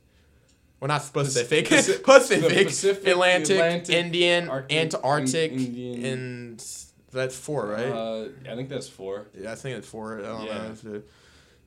Well, 0.82 0.88
not 0.88 1.14
Pacific. 1.14 1.68
Paci- 1.68 2.04
Pacific, 2.04 2.68
Pacific, 2.68 3.08
Atlantic, 3.08 3.52
Atlantic, 3.52 3.96
Indian, 3.96 4.50
Arctic, 4.50 4.78
Antarctic, 4.78 5.52
In- 5.52 5.60
Indian. 5.60 6.06
and 6.06 6.66
that's 7.12 7.36
four, 7.38 7.68
right? 7.68 7.86
Uh, 7.86 8.26
I 8.50 8.56
think 8.56 8.68
that's 8.70 8.90
four. 8.90 9.28
yeah, 9.40 9.52
I 9.52 9.56
think 9.56 9.78
it's 9.78 9.88
four. 9.88 10.20
I 10.20 10.24
don't 10.24 10.46
yeah. 10.46 10.54
know. 10.58 10.96
A- 10.98 11.02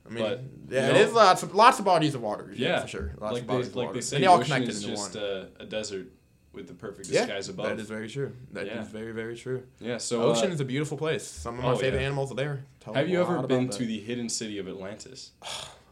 I 0.07 0.09
mean, 0.09 0.23
But, 0.23 0.43
yeah, 0.69 0.85
you 0.87 0.91
it 0.91 0.93
know- 0.95 0.99
is 0.99 1.13
lots 1.13 1.43
of 1.43 1.55
lots 1.55 1.79
of 1.79 1.85
bodies 1.85 2.13
of 2.13 2.21
water. 2.21 2.51
Yeah, 2.53 2.67
Yeah, 2.67 2.81
for 2.81 2.87
sure. 2.89 3.15
Lots 3.17 3.33
like 3.33 3.41
of 3.43 3.47
they 3.47 3.53
bodies 3.53 3.67
of 3.69 3.75
like 3.77 3.85
water. 3.87 3.95
they 3.95 4.01
say, 4.01 4.15
and 4.17 4.23
they 4.23 4.27
the 4.27 4.31
all 4.33 4.43
connected 4.43 4.69
is 4.69 4.83
just 4.83 5.15
uh, 5.15 5.45
a 5.61 5.65
desert 5.65 6.07
with 6.51 6.67
the 6.67 6.73
perfect 6.73 7.07
yeah, 7.07 7.23
skies 7.25 7.47
above. 7.49 7.67
that 7.67 7.79
is 7.79 7.87
very 7.87 8.09
true. 8.09 8.33
That 8.51 8.67
is 8.67 8.73
Yeah. 8.73 8.83
very 8.83 9.13
very 9.13 9.37
true. 9.37 9.63
yeah. 9.79 9.97
So 9.97 10.19
The 10.19 10.25
ocean 10.25 10.51
uh, 10.51 10.53
is 10.55 10.59
a 10.59 10.65
beautiful 10.65 10.97
place. 10.97 11.23
Some 11.25 11.57
of 11.57 11.63
my 11.63 11.71
oh, 11.71 11.75
favorite 11.77 12.01
animals 12.01 12.31
are 12.33 12.35
there. 12.35 12.65
Tell 12.81 12.93
have 12.93 13.07
you 13.07 13.21
ever 13.21 13.41
been 13.47 13.69
to 13.69 13.77
that. 13.79 13.85
the 13.85 13.99
hidden 14.01 14.27
city 14.27 14.57
of 14.57 14.67
Atlantis? 14.67 15.31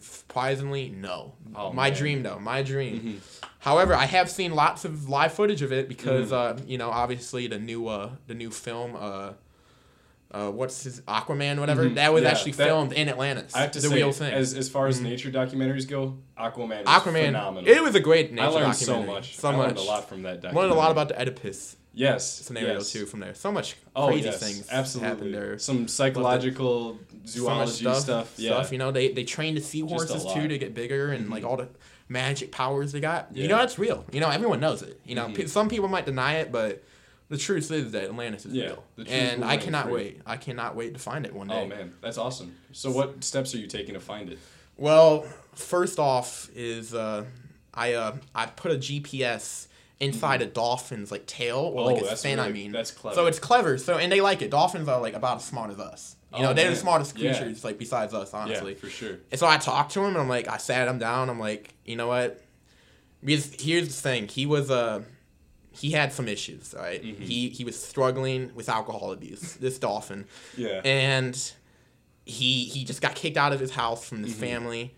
Surprisingly, 0.00 0.90
no. 0.90 1.34
Oh, 1.54 1.72
my 1.72 1.90
man. 1.90 1.98
dream, 1.98 2.22
though. 2.22 2.38
My 2.38 2.62
dream. 2.62 3.00
Mhm. 3.22 3.48
However, 3.60 3.94
I 3.94 4.04
have 4.06 4.30
seen 4.30 4.54
lots 4.54 4.84
of 4.84 5.08
live 5.08 5.32
footage 5.32 5.62
of 5.62 5.72
it 5.72 5.88
because, 5.88 6.30
Mm-hmm. 6.30 6.58
uh, 6.62 6.64
you 6.66 6.78
know, 6.78 6.90
obviously 6.90 7.46
the 7.46 7.58
new, 7.58 7.88
uh, 7.88 8.10
the 8.26 8.34
new 8.34 8.50
film, 8.50 8.94
uh, 8.96 9.32
uh, 10.32 10.50
what's 10.50 10.82
his 10.82 11.00
Aquaman, 11.02 11.60
whatever, 11.60 11.84
Mhm. 11.88 11.94
that 11.94 12.12
was 12.12 12.22
Yeah, 12.24 12.30
actually 12.30 12.52
that- 12.52 12.66
filmed 12.66 12.92
in 12.92 13.08
Atlantis. 13.08 13.54
I 13.54 13.60
have 13.60 13.70
to 13.72 13.80
the 13.80 13.88
say, 13.88 13.94
real 13.94 14.10
thing. 14.12 14.32
as 14.32 14.52
as 14.54 14.68
far 14.68 14.88
as 14.88 14.98
Mhm. 15.00 15.04
nature 15.04 15.30
documentaries 15.30 15.88
go, 15.88 16.18
Aquaman 16.36 16.80
is 16.82 16.86
Aquaman, 16.88 17.26
phenomenal. 17.26 17.70
it 17.70 17.82
was 17.82 17.94
a 17.94 18.00
great 18.00 18.32
nature 18.32 18.44
I 18.46 18.48
learned 18.50 18.74
so 18.74 19.02
much. 19.04 19.36
So 19.36 19.48
I 19.48 19.52
much. 19.56 19.66
learned 19.66 19.78
a 19.78 19.82
lot 19.82 20.08
from 20.08 20.22
that 20.22 20.40
documentary. 20.42 20.60
Learned 20.62 20.72
a 20.72 20.76
lot 20.82 20.90
about 20.90 21.08
the 21.08 21.20
Oedipus 21.20 21.76
yes 21.94 22.28
scenario 22.30 22.74
yes. 22.74 22.90
too 22.92 23.06
from 23.06 23.20
there. 23.20 23.34
So 23.34 23.52
much 23.52 23.76
Oh 23.94 24.08
crazy 24.08 24.24
yes, 24.26 24.40
things 24.40 24.68
absolutely. 24.70 25.08
happen 25.08 25.32
there. 25.32 25.58
Some 25.58 25.86
psychological 25.88 26.98
zoology 27.26 27.72
stuff, 27.84 27.98
stuff. 27.98 28.34
Yeah. 28.36 28.50
stuff. 28.52 28.72
You 28.72 28.78
know, 28.78 28.90
they 28.90 29.12
they 29.12 29.24
train 29.24 29.54
the 29.54 29.60
seahorses 29.60 30.24
too 30.32 30.48
to 30.48 30.58
get 30.58 30.74
bigger 30.74 31.10
and 31.12 31.30
like 31.30 31.42
Mhm. 31.42 31.46
all 31.48 31.56
the 31.56 31.68
magic 32.08 32.50
powers 32.52 32.92
they 32.92 33.00
got. 33.00 33.28
You 33.34 33.48
know, 33.48 33.56
that's 33.58 33.78
real. 33.78 34.04
You 34.12 34.20
know, 34.20 34.28
everyone 34.30 34.60
knows 34.60 34.82
it. 34.82 35.00
You 35.06 35.14
know, 35.14 35.26
Mhm. 35.26 35.34
pe- 35.36 35.46
some 35.46 35.68
people 35.68 35.88
might 35.88 36.04
deny 36.04 36.34
it, 36.34 36.52
but 36.52 36.82
the 37.30 37.38
truth 37.38 37.70
is 37.70 37.92
that 37.92 38.04
Atlantis 38.04 38.44
is 38.44 38.52
Yeah, 38.52 38.64
real. 38.66 38.84
the 38.96 39.04
truth 39.04 39.14
And 39.14 39.44
I 39.44 39.56
cannot 39.56 39.90
wait. 39.90 40.20
I 40.26 40.36
cannot 40.36 40.76
wait 40.76 40.92
to 40.94 41.00
find 41.00 41.24
it 41.24 41.32
one 41.32 41.48
day. 41.48 41.62
Oh 41.62 41.66
man, 41.66 41.94
that's 42.02 42.18
awesome. 42.18 42.54
So 42.72 42.90
what 42.90 43.24
steps 43.24 43.54
are 43.54 43.58
you 43.58 43.66
taking 43.66 43.94
to 43.94 44.00
find 44.00 44.30
it? 44.30 44.38
Well, 44.76 45.24
first 45.54 45.98
off 45.98 46.50
is 46.54 46.92
uh, 46.94 47.24
I 47.72 47.94
uh, 47.94 48.16
I 48.34 48.46
put 48.46 48.72
a 48.72 48.76
GPS 48.76 49.68
inside 50.00 50.42
a 50.42 50.46
dolphin's 50.46 51.10
like 51.12 51.24
tail 51.26 51.58
or 51.58 51.82
Oh, 51.82 51.84
like 51.94 52.02
its 52.02 52.22
fin. 52.22 52.38
I 52.40 52.50
mean, 52.50 52.72
that's 52.72 52.90
clever. 52.90 53.14
So 53.14 53.26
it's 53.26 53.38
clever. 53.38 53.78
So 53.78 53.96
and 53.96 54.10
they 54.10 54.20
like 54.20 54.42
it. 54.42 54.50
Dolphins 54.50 54.88
are 54.88 55.00
like 55.00 55.14
about 55.14 55.36
as 55.38 55.44
smart 55.44 55.70
as 55.70 55.78
us. 55.78 56.16
You 56.32 56.40
Oh, 56.40 56.42
know, 56.42 56.52
they're 56.52 56.64
the 56.66 56.70
man. 56.72 56.80
smartest 56.80 57.16
Yeah. 57.16 57.36
creatures 57.38 57.62
like 57.64 57.78
besides 57.78 58.12
us, 58.12 58.34
honestly. 58.34 58.72
Yeah, 58.72 58.78
for 58.78 58.88
sure. 58.90 59.18
And 59.30 59.38
so 59.38 59.46
I 59.46 59.56
talked 59.56 59.92
to 59.92 60.00
him, 60.00 60.06
and 60.08 60.18
I'm 60.18 60.28
like, 60.28 60.48
I 60.48 60.56
sat 60.56 60.88
him 60.88 60.98
down. 60.98 61.30
I'm 61.30 61.38
like, 61.38 61.74
you 61.84 61.94
know 61.94 62.08
what? 62.08 62.42
Because 63.24 63.54
here's 63.60 63.86
the 63.86 63.94
thing. 63.94 64.26
He 64.28 64.44
was 64.46 64.68
uh, 64.70 65.02
he 65.70 65.92
had 65.92 66.12
some 66.12 66.26
issues. 66.28 66.74
Right. 66.76 67.02
Mhm. 67.02 67.18
He 67.20 67.48
he 67.50 67.64
was 67.64 67.80
struggling 67.80 68.50
with 68.54 68.68
alcohol 68.68 69.12
abuse. 69.12 69.54
This 69.54 69.78
dolphin, 69.78 70.26
Yeah. 70.56 70.80
and 70.84 71.40
he 72.26 72.64
he 72.64 72.84
just 72.84 73.00
got 73.00 73.14
kicked 73.14 73.36
out 73.36 73.52
of 73.52 73.60
his 73.60 73.70
house 73.70 74.04
from 74.08 74.24
his 74.24 74.34
Mhm. 74.34 74.38
family, 74.40 74.94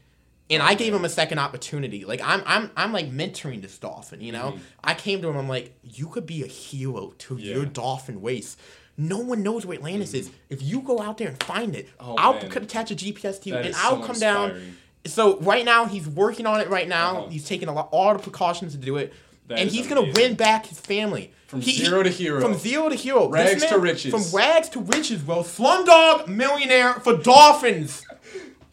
And 0.48 0.62
I 0.62 0.74
gave 0.74 0.94
him 0.94 1.04
a 1.04 1.08
second 1.08 1.38
opportunity. 1.40 2.04
Like 2.04 2.20
I'm, 2.22 2.42
I'm, 2.46 2.70
I'm 2.76 2.92
like 2.92 3.10
mentoring 3.10 3.62
this 3.62 3.76
dolphin. 3.78 4.20
You 4.20 4.32
know, 4.32 4.52
Mhm. 4.52 4.60
I 4.84 4.94
came 4.94 5.20
to 5.22 5.28
him. 5.28 5.36
I'm 5.36 5.48
like, 5.48 5.74
you 5.82 6.06
could 6.08 6.26
be 6.26 6.42
a 6.44 6.46
hero 6.46 7.14
to 7.18 7.36
Yeah. 7.36 7.54
your 7.56 7.64
dolphin 7.66 8.22
race. 8.22 8.56
No 8.96 9.18
one 9.18 9.42
knows 9.42 9.66
where 9.66 9.76
Atlantis 9.76 10.14
is. 10.14 10.30
If 10.48 10.62
you 10.62 10.80
go 10.80 11.00
out 11.02 11.18
there 11.18 11.28
and 11.28 11.42
find 11.42 11.74
it, 11.74 11.88
Oh, 12.00 12.14
I'll 12.16 12.34
man. 12.34 12.46
attach 12.56 12.90
a 12.90 12.94
GPS 12.94 13.38
to 13.40 13.48
you, 13.50 13.54
That 13.56 13.66
and 13.66 13.74
I'll 13.74 14.00
so 14.00 14.06
come 14.06 14.18
down. 14.18 14.76
So 15.04 15.38
right 15.40 15.64
now 15.64 15.84
he's 15.86 16.06
working 16.08 16.46
on 16.46 16.60
it. 16.60 16.68
Right 16.70 16.88
now 16.88 17.18
Uh-huh. 17.18 17.28
he's 17.28 17.44
taking 17.46 17.68
a 17.68 17.72
lot, 17.74 17.88
all 17.90 18.12
the 18.12 18.18
precautions 18.20 18.72
to 18.72 18.78
do 18.78 18.96
it, 18.96 19.12
That 19.48 19.58
and 19.58 19.70
he's 19.70 19.86
gonna 19.88 20.10
win 20.14 20.34
back 20.34 20.66
his 20.66 20.78
family 20.80 21.32
From 21.46 21.60
He- 21.60 21.72
zero 21.84 22.02
to 22.02 22.10
hero. 22.10 22.40
From 22.40 22.54
zero 22.58 22.88
to 22.88 22.96
hero, 22.96 23.28
Rags 23.28 23.62
to 23.66 23.70
man- 23.72 23.80
riches. 23.80 24.10
From 24.10 24.24
rags 24.36 24.68
to 24.70 24.80
riches, 24.80 25.22
bro. 25.22 25.44
Slumdog 25.44 26.26
millionaire 26.26 26.94
for 26.94 27.16
dolphins. 27.16 28.02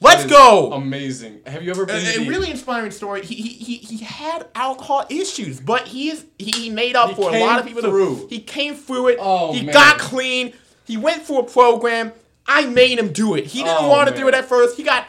Let's 0.03 0.25
go. 0.25 0.73
Amazing. 0.73 1.41
Have 1.47 1.63
you 1.63 1.71
ever 1.71 1.85
been 1.85 1.95
a, 2.05 2.13
to 2.13 2.21
a 2.23 2.27
really 2.27 2.51
inspiring 2.51 2.91
story. 2.91 3.25
He, 3.25 3.35
he 3.35 3.49
he 3.53 3.75
he 3.77 3.97
had 4.03 4.47
alcohol 4.55 5.05
issues, 5.09 5.59
but 5.59 5.87
he's 5.87 6.25
he 6.37 6.69
made 6.69 6.95
up 6.95 7.09
He 7.09 7.15
for 7.15 7.33
a 7.33 7.39
lot 7.39 7.59
of 7.59 7.65
people. 7.65 7.81
through. 7.81 8.27
He 8.27 8.39
came 8.39 8.75
through 8.75 9.09
it. 9.09 9.17
Oh, 9.21 9.53
he 9.53 9.63
man. 9.63 9.73
got 9.73 9.99
clean. 9.99 10.53
He 10.85 10.97
went 10.97 11.23
through 11.23 11.39
a 11.39 11.43
program. 11.43 12.11
I 12.45 12.65
made 12.65 12.99
him 12.99 13.13
do 13.13 13.35
it. 13.35 13.45
He 13.45 13.63
didn't 13.63 13.77
Oh, 13.83 13.87
want 13.89 14.09
to 14.09 14.15
do 14.15 14.27
it 14.27 14.33
at 14.33 14.45
first. 14.45 14.75
He 14.75 14.83
got 14.83 15.07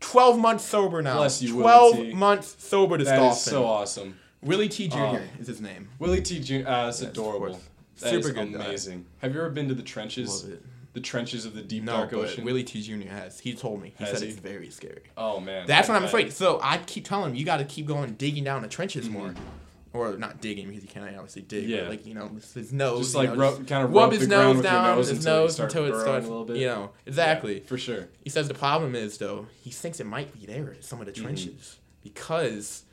12 0.00 0.36
months 0.38 0.64
sober 0.64 1.00
now. 1.00 1.18
Bless 1.18 1.40
you, 1.40 1.54
Willie 1.54 1.62
12 1.92 1.94
T. 1.96 2.14
months 2.14 2.56
sober 2.66 2.98
to 2.98 3.04
That 3.04 3.16
dolphin. 3.16 3.36
is 3.36 3.40
so 3.42 3.64
awesome. 3.64 4.18
Willie 4.42 4.68
T. 4.68 4.88
Jr. 4.88 4.96
Oh. 4.98 5.20
is 5.38 5.46
his 5.46 5.60
name. 5.60 5.88
Willie 6.00 6.20
T. 6.20 6.40
Jr. 6.40 6.66
Uh, 6.66 6.86
that's 6.86 7.00
Yes, 7.00 7.10
adorable. 7.10 7.60
That 8.00 8.10
Super 8.10 8.28
is 8.30 8.32
good 8.32 8.52
guy. 8.52 8.64
amazing. 8.64 9.06
Have 9.18 9.32
you 9.32 9.40
ever 9.40 9.50
been 9.50 9.68
to 9.68 9.74
the 9.74 9.82
trenches? 9.84 10.42
Love 10.42 10.54
it. 10.54 10.62
The 10.94 11.00
trenches 11.00 11.46
of 11.46 11.54
the 11.54 11.62
deep 11.62 11.84
No, 11.84 11.92
dark 11.92 12.12
ocean. 12.12 12.44
Willie 12.44 12.64
T. 12.64 12.82
Jr. 12.82 13.08
has. 13.08 13.40
He 13.40 13.54
told 13.54 13.80
me. 13.82 13.94
He 13.96 14.04
Has 14.04 14.12
said 14.18 14.22
he? 14.22 14.28
it's 14.28 14.38
very 14.38 14.68
scary. 14.70 15.02
oh 15.16 15.40
man. 15.40 15.66
That's 15.66 15.88
what 15.88 15.96
I'm 15.96 16.04
afraid. 16.04 16.32
So 16.32 16.60
I 16.62 16.78
keep 16.78 17.04
telling 17.06 17.30
him, 17.30 17.34
you 17.36 17.44
got 17.46 17.58
to 17.58 17.64
keep 17.64 17.86
going 17.86 18.12
digging 18.14 18.44
down 18.44 18.60
the 18.62 18.68
trenches 18.68 19.08
Mhm. 19.08 19.12
more. 19.12 19.34
Or 19.94 20.16
not 20.16 20.40
digging 20.40 20.68
because 20.68 20.82
you 20.82 20.88
can't 20.88 21.04
obviously 21.16 21.42
dig. 21.42 21.68
Yeah. 21.68 21.82
But 21.82 21.88
like, 21.90 22.06
you 22.06 22.14
know, 22.14 22.30
his- 22.54 22.72
nose. 22.72 23.00
Just 23.00 23.12
you 23.14 23.20
like 23.20 23.30
know, 23.30 23.36
rub, 23.36 23.66
kind 23.66 23.84
of 23.84 23.90
rub 23.90 24.04
rub 24.10 24.12
his 24.12 24.26
nose 24.26 24.62
down, 24.62 24.96
nose 24.96 25.08
his 25.08 25.22
nose 25.24 25.60
until 25.60 25.84
it 25.84 26.00
starts. 26.00 26.24
a 26.26 26.28
little 26.30 26.46
bit. 26.46 26.56
You 26.56 26.66
know, 26.66 26.90
exactly. 27.04 27.58
Yeah, 27.58 27.66
for 27.66 27.76
sure. 27.76 28.08
He 28.24 28.30
says 28.30 28.48
the 28.48 28.54
problem 28.54 28.94
is 28.94 29.18
though 29.18 29.48
he 29.62 29.70
thinks 29.70 30.00
it 30.00 30.06
might 30.06 30.32
be 30.38 30.46
there 30.46 30.76
some 30.80 31.00
of 31.00 31.06
the 31.06 31.12
Mhm. 31.12 31.22
trenches 31.22 31.76
because 32.02 32.84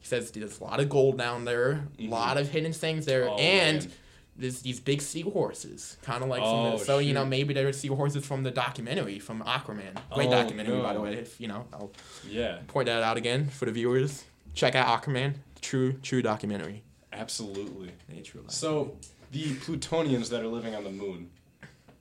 he 0.00 0.06
says 0.06 0.30
there's 0.32 0.58
a 0.60 0.64
lot 0.64 0.80
of 0.80 0.88
gold 0.88 1.16
down 1.18 1.44
there, 1.44 1.86
a 1.98 2.02
Mhm. 2.02 2.10
lot 2.10 2.36
of 2.36 2.48
hidden 2.50 2.72
things 2.72 3.04
there, 3.06 3.28
Oh, 3.28 3.36
and 3.36 3.82
man. 3.84 3.92
There's 4.38 4.62
these 4.62 4.80
big 4.80 5.02
seahorses, 5.02 5.96
kind 6.02 6.22
of 6.22 6.28
like 6.30 6.42
Oh, 6.44 6.78
the, 6.78 6.84
so 6.84 6.98
you 6.98 7.12
know 7.12 7.24
maybe 7.24 7.52
they're 7.54 7.72
seahorses 7.72 8.24
from 8.24 8.42
the 8.44 8.50
documentary 8.50 9.18
from 9.18 9.42
Aquaman. 9.42 9.94
Great 10.14 10.28
Oh, 10.28 10.30
documentary 10.30 10.80
by 10.80 10.94
the 10.94 11.00
way. 11.00 11.14
If 11.14 11.40
you 11.40 11.48
know, 11.48 11.66
I'll 11.72 11.90
Yeah, 12.28 12.58
point 12.68 12.86
that 12.86 13.02
out 13.02 13.16
again 13.16 13.48
for 13.48 13.64
the 13.66 13.72
viewers. 13.72 14.24
Check 14.54 14.74
out 14.74 14.86
Aquaman, 15.02 15.34
true 15.60 15.94
true 15.94 16.22
documentary. 16.22 16.82
absolutely. 17.12 17.90
Nature 18.08 18.38
life. 18.40 18.50
So, 18.50 18.96
the 19.32 19.54
Plutonians 19.56 20.30
that 20.30 20.40
are 20.42 20.46
living 20.48 20.74
on 20.74 20.84
the 20.84 20.90
moon, 20.90 21.30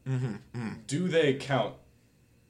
Mm-hmm, 0.07 0.73
do 0.87 1.07
they 1.09 1.33
count 1.33 1.73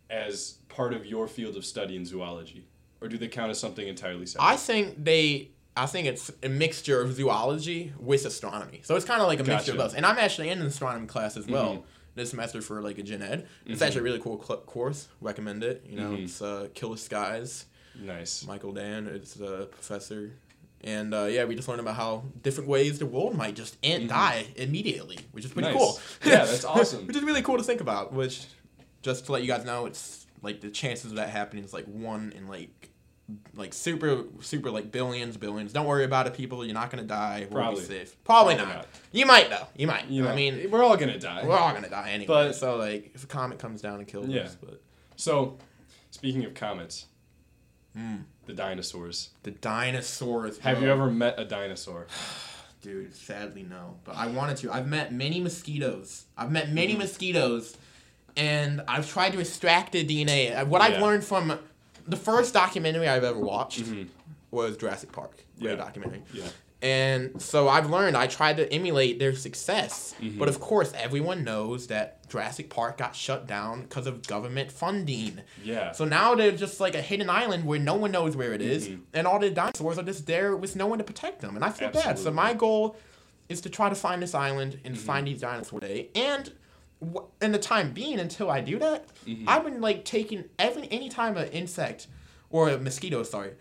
as 0.10 0.58
part 0.70 0.94
of 0.94 1.06
your 1.06 1.28
field 1.28 1.56
of 1.58 1.66
study 1.66 1.96
in 1.96 2.06
zoology, 2.06 2.68
or 3.02 3.08
do 3.08 3.18
they 3.18 3.28
count 3.28 3.50
as 3.52 3.60
something 3.60 3.88
entirely 3.88 4.26
separate? 4.26 4.46
I 4.48 4.56
think 4.58 5.04
they. 5.04 5.50
I 5.78 5.86
think 5.86 6.08
it's 6.08 6.32
a 6.44 6.50
mixture 6.50 7.00
of 7.02 7.14
zoology 7.14 7.94
with 8.00 8.26
astronomy. 8.26 8.82
So 8.84 8.96
it's 8.96 9.06
kind 9.06 9.22
of 9.22 9.28
like 9.28 9.40
a 9.40 9.44
mixture 9.44 9.72
of 9.72 9.78
Gotcha. 9.78 9.90
both. 9.90 9.96
And 9.98 10.06
I'm 10.06 10.18
actually 10.18 10.50
in 10.50 10.60
an 10.60 10.68
astronomy 10.68 11.08
class 11.08 11.38
as 11.38 11.46
well 11.48 11.76
Mhm. 11.76 11.84
this 12.16 12.32
semester 12.32 12.62
for 12.62 12.82
like 12.82 12.98
a 12.98 13.04
gen 13.04 13.22
ed. 13.22 13.48
It's 13.66 13.80
Mhm. 13.82 13.86
actually 13.86 14.00
a 14.02 14.04
really 14.04 14.20
cool 14.20 14.44
cl- 14.44 14.62
course. 14.62 15.08
Recommend 15.22 15.64
it. 15.64 15.86
You 15.88 15.98
know, 16.00 16.10
Mhm. 16.12 16.24
it's 16.24 16.42
uh, 16.42 16.68
Killer 16.74 16.98
Skies. 16.98 17.66
nice. 18.00 18.46
Michael 18.46 18.74
Dan 18.74 19.08
is 19.08 19.36
the 19.36 19.66
professor. 19.68 20.32
And 20.84 21.14
uh, 21.14 21.26
yeah, 21.26 21.46
we 21.46 21.56
just 21.56 21.68
learned 21.68 21.82
about 21.82 21.96
how 21.96 22.24
different 22.44 22.70
ways 22.70 23.00
the 23.00 23.06
world 23.08 23.36
might 23.36 23.56
just 23.56 23.78
end, 23.84 24.06
Mhm. 24.06 24.10
die 24.10 24.48
immediately, 24.56 25.18
which 25.32 25.46
is 25.46 25.52
pretty 25.52 25.70
Nice. 25.70 25.78
cool. 25.78 26.00
Yeah, 26.26 26.46
that's 26.46 26.64
awesome. 26.76 27.08
which 27.08 27.16
is 27.16 27.24
really 27.24 27.42
cool 27.42 27.58
to 27.58 27.64
think 27.64 27.82
about. 27.82 28.14
Which, 28.14 28.46
just 29.02 29.26
to 29.26 29.32
let 29.32 29.42
you 29.42 29.48
guys 29.48 29.66
know, 29.66 29.86
it's 29.86 30.26
like 30.44 30.62
the 30.62 30.70
chances 30.70 31.12
of 31.12 31.18
that 31.18 31.30
happening 31.30 31.64
is 31.64 31.74
like 31.74 31.86
one 31.86 32.32
in 32.36 32.48
like, 32.48 32.90
like 33.56 33.74
super 33.74 34.24
super 34.42 34.72
like 34.72 34.92
billions 34.92 35.36
billions. 35.38 35.74
Don't 35.74 35.86
worry 35.86 36.06
about 36.06 36.28
it, 36.28 36.34
people. 36.34 36.64
You're 36.64 36.74
not 36.74 36.90
gonna 36.90 37.04
die. 37.04 37.48
We'll 37.50 37.62
Probably. 37.62 37.84
safe. 37.84 38.16
Probably, 38.24 38.56
Probably 38.56 38.74
not. 38.74 38.84
not. 38.84 38.88
You 39.12 39.26
might 39.26 39.50
though. 39.50 39.68
You 39.76 39.88
might. 39.88 40.08
You 40.08 40.24
know, 40.24 40.30
I 40.30 40.36
mean, 40.36 40.72
we're 40.72 40.84
all 40.84 40.96
gonna 40.98 41.20
die. 41.20 41.46
we're 41.46 41.58
all 41.58 41.74
gonna 41.74 41.90
die 41.90 42.12
anyway. 42.12 42.28
But- 42.28 42.54
so 42.54 42.78
like, 42.78 43.12
if 43.16 43.24
a 43.24 43.28
comet 43.28 43.60
comes 43.60 43.82
down 43.82 44.00
and 44.00 44.08
kills 44.08 44.28
Yeah. 44.28 44.42
us, 44.44 44.56
but 44.56 44.82
So, 45.18 45.58
speaking 46.12 46.46
of 46.46 46.54
comets, 46.54 47.08
mm, 47.98 48.24
the 48.46 48.54
dinosaurs. 48.54 49.32
the 49.44 49.52
dinosaurs. 49.52 50.60
Have 50.60 50.82
you 50.82 50.90
ever 50.90 51.10
met 51.12 51.36
a 51.38 51.44
dinosaur? 51.46 52.08
Dude, 52.82 53.14
sadly 53.14 53.64
no. 53.64 53.96
But 54.06 54.16
I 54.16 54.28
wanted 54.28 54.58
to. 54.58 54.72
I've 54.72 54.88
met 54.88 55.12
many 55.12 55.42
mosquitoes. 55.42 56.26
I've 56.38 56.52
met 56.52 56.72
many 56.72 56.94
Mhm. 56.96 57.00
mosquitoes, 57.00 57.76
and 58.38 58.82
I've 58.88 59.10
tried 59.10 59.34
to 59.34 59.40
extract 59.40 59.92
the 59.94 60.06
DNA. 60.06 60.64
What 60.66 60.82
I've 60.82 61.02
learned 61.02 61.26
from 61.26 61.60
the 62.08 62.18
first 62.18 62.54
documentary 62.54 63.08
I've 63.08 63.24
ever 63.24 63.40
watched 63.40 63.82
Mhm. 63.84 64.08
was 64.52 64.78
Jurassic 64.78 65.12
Park. 65.12 65.44
Yeah. 65.60 65.76
documentary. 65.76 66.22
Yeah. 66.34 66.44
And 66.80 67.42
so 67.42 67.68
I've 67.68 67.90
learned. 67.90 68.16
I 68.16 68.28
tried 68.28 68.58
to 68.58 68.72
emulate 68.72 69.18
their 69.18 69.34
success, 69.36 70.14
Mhm. 70.22 70.38
but 70.38 70.48
of 70.48 70.60
course, 70.60 70.94
everyone 70.96 71.44
knows 71.44 71.88
that 71.88 72.30
Jurassic 72.30 72.70
Park 72.70 73.00
got 73.00 73.16
shut 73.16 73.48
down 73.48 73.82
because 73.82 74.06
of 74.06 74.28
government 74.28 74.72
funding. 74.72 75.42
Yeah. 75.64 75.92
So 75.94 76.06
now 76.06 76.36
they're 76.36 76.52
just 76.52 76.80
like 76.80 76.94
a 76.94 77.02
hidden 77.02 77.32
island 77.32 77.66
where 77.66 77.80
no 77.80 77.96
one 77.96 78.12
knows 78.12 78.36
where 78.36 78.54
it 78.54 78.62
is, 78.62 78.88
Mhm. 78.90 79.00
and 79.16 79.26
all 79.26 79.40
the 79.40 79.50
dinosaurs 79.50 79.98
are 79.98 80.04
just 80.04 80.28
there 80.28 80.56
with 80.56 80.76
no 80.76 80.86
one 80.86 81.00
to 81.00 81.04
protect 81.04 81.42
them. 81.42 81.56
And 81.56 81.66
I 81.66 81.72
feel 81.72 81.90
bad. 81.90 82.20
So 82.20 82.30
my 82.30 82.54
goal 82.54 82.96
is 83.50 83.60
to 83.62 83.70
try 83.70 83.90
to 83.90 83.96
find 83.96 84.22
this 84.22 84.36
island 84.36 84.80
and 84.86 84.94
Mhm. 84.96 85.00
find 85.00 85.26
these 85.26 85.42
dinosaurs 85.42 85.82
today. 85.82 86.10
And 86.14 86.52
in 87.42 87.52
the 87.52 87.60
time 87.60 87.92
being, 87.94 88.20
until 88.20 88.50
I 88.50 88.62
do 88.62 88.80
that, 88.80 89.06
Mhm. 89.26 89.44
I've 89.48 89.64
been 89.64 89.82
like 89.82 90.04
taking 90.06 90.46
every 90.58 90.88
any 90.92 91.10
time 91.10 91.38
an 91.38 91.48
insect 91.50 92.08
or 92.50 92.70
a 92.70 92.78
mosquito, 92.78 93.24
sorry, 93.24 93.52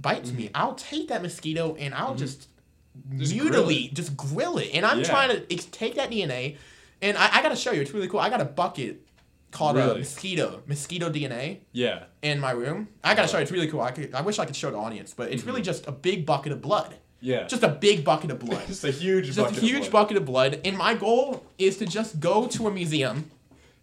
bites 0.00 0.32
me, 0.32 0.50
I'll 0.54 0.74
take 0.74 1.08
that 1.08 1.22
mosquito 1.22 1.74
and 1.78 1.94
I'll 1.94 2.14
just, 2.14 2.48
Mm-hmm. 2.96 3.18
Just 3.18 3.32
grill 3.36 3.44
mutilate, 3.44 3.92
just 3.92 4.16
grill 4.16 4.56
it. 4.56 4.70
And 4.72 4.86
I'm 4.86 5.00
Yeah. 5.00 5.04
trying 5.04 5.28
to 5.28 5.52
ex- 5.52 5.66
take 5.70 5.96
that 5.96 6.10
DNA, 6.10 6.56
and 7.02 7.14
I, 7.18 7.28
I 7.38 7.42
gotta 7.42 7.54
show 7.54 7.70
you. 7.72 7.82
It's 7.82 7.90
really 7.92 8.08
cool. 8.08 8.20
I 8.20 8.30
got 8.30 8.40
a 8.40 8.44
bucket 8.46 9.06
called 9.50 9.76
a 9.76 9.98
mosquito 9.98 10.62
mosquito 10.66 11.10
DNA 11.10 11.58
yeah. 11.72 12.04
in 12.22 12.40
my 12.40 12.52
room. 12.52 12.88
I 13.04 13.14
gotta 13.14 13.28
show 13.28 13.36
you. 13.36 13.42
It's 13.42 13.52
really 13.52 13.68
cool. 13.68 13.82
I 13.82 13.90
could, 13.90 14.14
I 14.14 14.22
wish 14.22 14.38
I 14.38 14.46
could 14.46 14.56
show 14.56 14.70
the 14.70 14.78
audience, 14.78 15.12
but 15.14 15.30
it's 15.30 15.44
really 15.44 15.60
just 15.60 15.86
a 15.86 15.92
big 15.92 16.24
bucket 16.24 16.52
of 16.52 16.62
blood. 16.62 16.94
Yeah. 17.20 17.44
Just 17.46 17.62
a 17.62 17.68
big 17.68 18.04
bucket 18.04 18.30
of 18.30 18.38
blood. 18.38 18.64
Just 18.66 18.84
a 18.84 18.90
huge 18.90 19.24
bucket. 19.24 19.34
just 19.34 19.38
bucket 19.38 19.58
a 19.58 19.60
huge 19.66 19.86
of 19.86 19.90
blood. 19.90 20.02
bucket 20.02 20.16
of 20.18 20.24
blood. 20.26 20.60
And 20.64 20.76
my 20.76 20.94
goal 20.94 21.44
is 21.58 21.78
to 21.78 21.86
just 21.86 22.20
go 22.20 22.46
to 22.48 22.66
a 22.68 22.70
museum, 22.70 23.30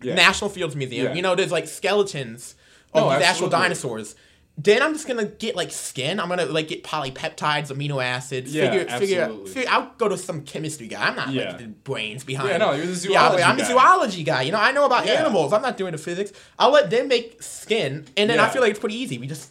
Yeah. 0.01 0.13
National 0.15 0.49
Fields 0.49 0.75
Museum. 0.75 1.07
Yeah. 1.07 1.13
You 1.13 1.21
know, 1.21 1.35
there's 1.35 1.51
like 1.51 1.67
skeletons 1.67 2.55
of 2.93 3.03
No, 3.09 3.17
these 3.17 3.25
actual 3.27 3.49
dinosaurs. 3.49 4.15
Then 4.55 4.83
I'm 4.83 4.93
just 4.93 5.07
gonna 5.07 5.25
get 5.25 5.55
like 5.55 5.71
skin. 5.71 6.19
I'm 6.19 6.29
gonna 6.29 6.45
like 6.45 6.67
get 6.67 6.83
polypeptides, 6.83 7.71
amino 7.75 8.03
acids. 8.03 8.53
Yeah, 8.53 8.69
figure, 8.69 8.99
figure, 8.99 9.21
absolutely. 9.23 9.51
figure. 9.51 9.69
I'll 9.71 9.91
go 9.97 10.07
to 10.09 10.17
some 10.17 10.43
chemistry 10.43 10.87
guy. 10.87 11.07
I'm 11.07 11.15
not 11.15 11.29
Yeah. 11.29 11.47
like 11.49 11.57
the 11.57 11.67
brains 11.69 12.23
behind. 12.23 12.49
Yeah, 12.49 12.57
no, 12.57 12.73
you're 12.73 12.85
the 12.85 12.91
Yeah, 13.09 13.19
zoology 13.29 13.43
I'm 13.43 13.57
the 13.57 13.63
guy. 13.63 13.67
zoology 13.69 14.23
guy. 14.23 14.41
You 14.43 14.51
know, 14.51 14.59
I 14.59 14.71
know 14.71 14.85
about 14.85 15.07
Yeah. 15.07 15.13
animals. 15.13 15.53
I'm 15.53 15.63
not 15.63 15.75
doing 15.75 15.93
the 15.93 15.97
physics. 15.97 16.33
I'll 16.59 16.69
let 16.71 16.91
them 16.91 17.07
make 17.07 17.41
skin, 17.41 18.05
and 18.15 18.29
then 18.29 18.39
I 18.39 18.47
feel 18.49 18.61
like 18.61 18.69
it's 18.69 18.79
pretty 18.79 18.95
easy. 18.97 19.17
We 19.17 19.25
just 19.25 19.49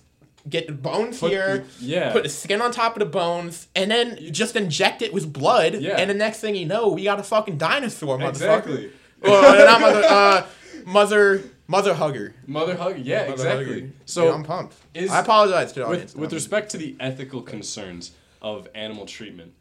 get 0.48 0.66
the 0.66 0.72
bones 0.72 1.20
Put 1.20 1.30
here, 1.30 1.58
the- 1.78 1.84
yeah. 1.84 2.12
put 2.12 2.22
the 2.24 2.28
skin 2.28 2.60
on 2.60 2.72
top 2.72 2.94
of 2.96 3.00
the 3.00 3.06
bones, 3.06 3.68
and 3.76 3.90
then 3.90 4.18
just 4.32 4.56
inject 4.56 5.00
it 5.02 5.12
with 5.12 5.32
blood. 5.32 5.74
Yeah. 5.74 5.96
And 5.98 6.10
the 6.10 6.14
next 6.14 6.40
thing 6.40 6.54
you 6.56 6.66
know, 6.66 6.88
we 6.88 7.04
got 7.04 7.20
a 7.20 7.22
fucking 7.22 7.58
dinosaur, 7.58 8.18
motherfucker. 8.18 8.28
Exactly. 8.30 8.92
uh, 9.24 9.30
not 9.30 9.80
mother, 9.80 10.04
uh, 10.04 10.46
mother, 10.84 11.42
mother 11.68 11.94
hugger. 11.94 12.34
Mother 12.46 12.76
hug. 12.76 12.98
Yeah, 12.98 13.20
Mother 13.20 13.32
exactly. 13.32 13.64
hugger. 13.82 13.90
So 14.04 14.24
Dude, 14.26 14.34
I'm 14.34 14.44
pumped. 14.44 14.74
is- 14.94 15.10
I 15.10 15.20
apologize 15.20 15.72
to 15.74 15.80
the 15.80 15.86
audience. 15.86 16.12
with, 16.14 16.20
with 16.22 16.32
Um, 16.32 16.36
respect 16.36 16.70
to 16.72 16.76
the 16.78 16.96
ethical 16.98 17.40
concerns 17.42 18.10
of 18.40 18.68
animal 18.74 19.06
treatment, 19.06 19.52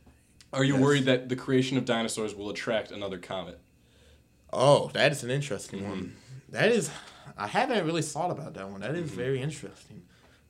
are 0.51 0.63
you 0.63 0.73
Yes. 0.73 0.81
worried 0.81 1.05
that 1.05 1.29
the 1.29 1.35
creation 1.35 1.77
of 1.77 1.85
dinosaurs 1.85 2.33
will 2.33 2.49
attract 2.49 2.91
another 2.91 3.17
comet? 3.19 3.59
Oh, 4.51 4.89
that 4.93 5.11
is 5.11 5.23
an 5.23 5.29
interesting 5.29 5.81
Mm-hmm. 5.81 5.89
one. 5.89 6.15
That 6.49 6.69
is, 6.71 6.89
I 7.37 7.47
haven't 7.47 7.85
really 7.85 8.01
thought 8.01 8.31
about 8.31 8.55
that 8.55 8.69
one. 8.69 8.81
That 8.81 8.95
is 8.95 9.09
Mm-hmm. 9.09 9.15
very 9.19 9.41
interesting. 9.41 10.01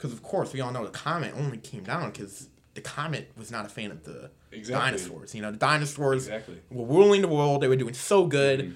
Because, 0.02 0.14
of 0.14 0.24
course, 0.24 0.52
we 0.52 0.62
all 0.62 0.72
know 0.72 0.84
the 0.84 0.90
comet 0.90 1.32
only 1.38 1.60
came 1.60 1.84
down 1.84 2.10
because 2.10 2.48
the 2.74 2.82
comet 2.82 3.32
was 3.38 3.52
not 3.52 3.68
a 3.68 3.70
fan 3.70 3.92
of 3.92 4.04
the 4.04 4.32
Exactly. 4.52 4.92
dinosaurs. 4.98 5.36
You 5.36 5.44
know, 5.44 5.52
the 5.52 5.58
dinosaurs 5.58 6.24
Exactly. 6.26 6.58
were 6.72 6.86
ruling 6.88 7.22
the 7.22 7.28
world. 7.28 7.62
They 7.62 7.68
were 7.68 7.76
doing 7.76 7.94
so 7.94 8.26
good. 8.26 8.60
Mhm. 8.62 8.74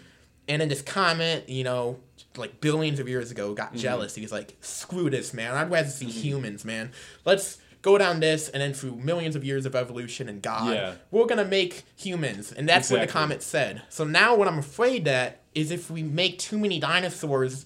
And 0.48 0.62
then 0.62 0.70
this 0.70 0.84
comet, 0.84 1.50
you 1.50 1.64
know, 1.64 1.98
like 2.38 2.62
billions 2.62 3.00
of 3.00 3.10
years 3.10 3.32
ago, 3.32 3.56
got 3.56 3.70
Mm-hmm. 3.70 3.78
jealous. 3.80 4.14
He 4.14 4.22
was 4.22 4.32
like, 4.32 4.56
screw 4.62 5.10
this, 5.10 5.34
man. 5.34 5.56
I'd 5.56 5.72
rather 5.72 5.90
see 5.90 6.06
humans, 6.06 6.64
man. 6.64 6.92
Let's 7.26 7.58
go 7.82 7.98
down 7.98 8.20
this. 8.20 8.50
And 8.50 8.62
then 8.62 8.74
through 8.76 8.98
millions 8.98 9.36
of 9.36 9.44
years 9.44 9.66
of 9.66 9.76
evolution 9.76 10.30
and 10.30 10.44
God, 10.44 10.76
Yeah. 10.76 10.94
we're 11.10 11.26
going 11.26 11.40
to 11.40 11.46
make 11.46 11.86
humans. 11.96 12.52
And 12.52 12.70
that's 12.70 12.92
what 12.92 13.02
the 13.02 13.08
comet 13.08 13.42
said. 13.42 13.82
So 13.90 14.04
now 14.04 14.36
what 14.36 14.48
I'm 14.48 14.60
afraid 14.60 15.06
that 15.06 15.42
is 15.56 15.72
if 15.72 15.90
we 15.90 16.04
make 16.04 16.38
too 16.38 16.60
many 16.60 16.80
dinosaurs, 16.80 17.66